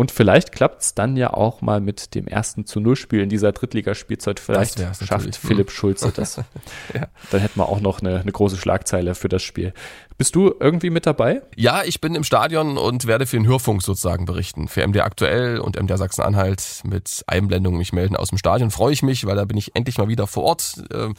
Und 0.00 0.10
vielleicht 0.10 0.52
klappt 0.52 0.80
es 0.80 0.94
dann 0.94 1.14
ja 1.18 1.34
auch 1.34 1.60
mal 1.60 1.78
mit 1.82 2.14
dem 2.14 2.26
ersten 2.26 2.64
zu 2.64 2.80
Null 2.80 2.96
Spiel 2.96 3.20
in 3.20 3.28
dieser 3.28 3.52
Drittligaspielzeit. 3.52 4.40
Vielleicht 4.40 4.78
schafft 4.78 5.10
natürlich. 5.10 5.38
Philipp 5.38 5.68
hm. 5.68 5.74
Schulze 5.74 6.10
das. 6.10 6.36
ja. 6.94 7.08
Dann 7.30 7.40
hätten 7.42 7.60
wir 7.60 7.68
auch 7.68 7.80
noch 7.80 8.00
eine, 8.00 8.18
eine 8.18 8.32
große 8.32 8.56
Schlagzeile 8.56 9.14
für 9.14 9.28
das 9.28 9.42
Spiel. 9.42 9.74
Bist 10.16 10.34
du 10.34 10.54
irgendwie 10.58 10.88
mit 10.88 11.04
dabei? 11.04 11.42
Ja, 11.54 11.82
ich 11.84 12.00
bin 12.00 12.14
im 12.14 12.24
Stadion 12.24 12.78
und 12.78 13.06
werde 13.06 13.26
für 13.26 13.36
den 13.36 13.46
Hörfunk 13.46 13.82
sozusagen 13.82 14.24
berichten. 14.24 14.68
Für 14.68 14.86
MD 14.86 15.00
aktuell 15.00 15.58
und 15.58 15.78
MD 15.78 15.98
Sachsen-Anhalt 15.98 16.80
mit 16.84 17.22
Einblendungen 17.26 17.76
mich 17.76 17.92
melden 17.92 18.16
aus 18.16 18.30
dem 18.30 18.38
Stadion. 18.38 18.70
Freue 18.70 18.94
ich 18.94 19.02
mich, 19.02 19.26
weil 19.26 19.36
da 19.36 19.44
bin 19.44 19.58
ich 19.58 19.76
endlich 19.76 19.98
mal 19.98 20.08
wieder 20.08 20.26
vor 20.26 20.44
Ort. 20.44 20.82
Ähm, 20.94 21.12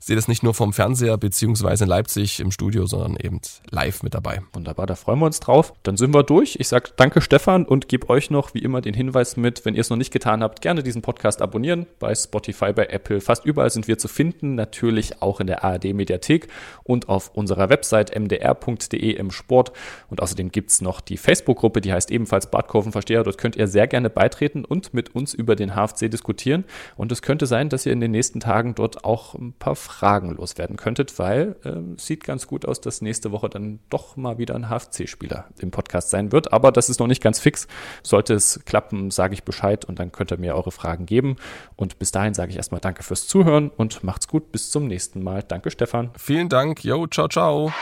sehe 0.00 0.16
das 0.16 0.28
nicht 0.28 0.42
nur 0.42 0.54
vom 0.54 0.72
Fernseher 0.72 1.18
beziehungsweise 1.18 1.84
in 1.84 1.90
Leipzig 1.90 2.40
im 2.40 2.50
Studio, 2.50 2.86
sondern 2.86 3.16
eben 3.16 3.40
live 3.70 4.02
mit 4.02 4.14
dabei. 4.14 4.40
Wunderbar, 4.54 4.86
da 4.86 4.94
freuen 4.94 5.18
wir 5.18 5.26
uns 5.26 5.40
drauf. 5.40 5.74
Dann 5.82 5.98
sind 5.98 6.14
wir 6.14 6.22
durch. 6.22 6.56
Ich 6.58 6.68
sage 6.68 6.90
danke 6.96 7.20
Stefan 7.20 7.66
und 7.66 7.88
gebe 7.88 8.08
euch 8.08 8.30
noch 8.30 8.54
wie 8.54 8.60
immer 8.60 8.80
den 8.80 8.94
Hinweis 8.94 9.36
mit, 9.36 9.66
wenn 9.66 9.74
ihr 9.74 9.82
es 9.82 9.90
noch 9.90 9.98
nicht 9.98 10.10
getan 10.10 10.42
habt, 10.42 10.62
gerne 10.62 10.82
diesen 10.82 11.02
Podcast 11.02 11.42
abonnieren. 11.42 11.86
Bei 11.98 12.14
Spotify, 12.14 12.72
bei 12.72 12.86
Apple, 12.86 13.20
fast 13.20 13.44
überall 13.44 13.70
sind 13.70 13.88
wir 13.88 13.98
zu 13.98 14.08
finden. 14.08 14.54
Natürlich 14.54 15.20
auch 15.20 15.38
in 15.38 15.46
der 15.46 15.64
ARD 15.64 15.92
Mediathek 15.92 16.48
und 16.82 17.10
auf 17.10 17.34
unserer 17.34 17.68
Website 17.68 18.18
mdr.de 18.18 19.10
im 19.12 19.30
Sport. 19.30 19.72
Und 20.08 20.22
außerdem 20.22 20.50
gibt 20.50 20.70
es 20.70 20.80
noch 20.80 21.02
die 21.02 21.18
Facebook-Gruppe, 21.18 21.82
die 21.82 21.92
heißt 21.92 22.10
ebenfalls 22.10 22.50
Badkurvenversteher. 22.50 23.22
Dort 23.22 23.36
könnt 23.36 23.56
ihr 23.56 23.68
sehr 23.68 23.86
gerne 23.86 24.08
beitreten 24.08 24.64
und 24.64 24.94
mit 24.94 25.14
uns 25.14 25.34
über 25.34 25.56
den 25.56 25.74
HFC 25.74 26.10
diskutieren. 26.10 26.64
Und 26.96 27.12
es 27.12 27.20
könnte 27.20 27.44
sein, 27.44 27.68
dass 27.68 27.84
ihr 27.84 27.92
in 27.92 28.00
den 28.00 28.12
nächsten 28.12 28.40
Tagen 28.40 28.74
dort 28.74 29.04
auch 29.04 29.34
ein 29.34 29.52
paar 29.52 29.76
Fragen 29.90 30.30
loswerden 30.30 30.76
könntet, 30.76 31.18
weil 31.18 31.56
äh, 31.64 32.00
sieht 32.00 32.24
ganz 32.24 32.46
gut 32.46 32.66
aus, 32.66 32.80
dass 32.80 33.02
nächste 33.02 33.32
Woche 33.32 33.48
dann 33.48 33.80
doch 33.90 34.16
mal 34.16 34.38
wieder 34.38 34.54
ein 34.54 34.68
HFC-Spieler 34.68 35.46
im 35.58 35.70
Podcast 35.70 36.10
sein 36.10 36.32
wird. 36.32 36.52
Aber 36.52 36.72
das 36.72 36.88
ist 36.88 37.00
noch 37.00 37.06
nicht 37.06 37.22
ganz 37.22 37.38
fix. 37.38 37.66
Sollte 38.02 38.34
es 38.34 38.60
klappen, 38.64 39.10
sage 39.10 39.34
ich 39.34 39.44
Bescheid 39.44 39.84
und 39.84 39.98
dann 39.98 40.12
könnt 40.12 40.32
ihr 40.32 40.38
mir 40.38 40.54
eure 40.54 40.70
Fragen 40.70 41.06
geben. 41.06 41.36
Und 41.76 41.98
bis 41.98 42.12
dahin 42.12 42.34
sage 42.34 42.50
ich 42.50 42.56
erstmal 42.56 42.80
Danke 42.80 43.02
fürs 43.02 43.26
Zuhören 43.26 43.70
und 43.70 44.04
macht's 44.04 44.28
gut. 44.28 44.52
Bis 44.52 44.70
zum 44.70 44.86
nächsten 44.86 45.22
Mal. 45.22 45.42
Danke, 45.42 45.70
Stefan. 45.70 46.10
Vielen 46.16 46.48
Dank. 46.48 46.84
Jo, 46.84 47.06
ciao, 47.06 47.28
ciao. 47.28 47.72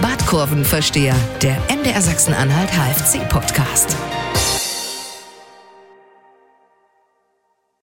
Bad 0.00 0.26
Kurvenversteher, 0.26 1.16
der 1.42 1.56
MDR 1.68 2.00
Sachsen-Anhalt 2.00 2.70
HFC 2.72 3.28
Podcast. 3.28 3.96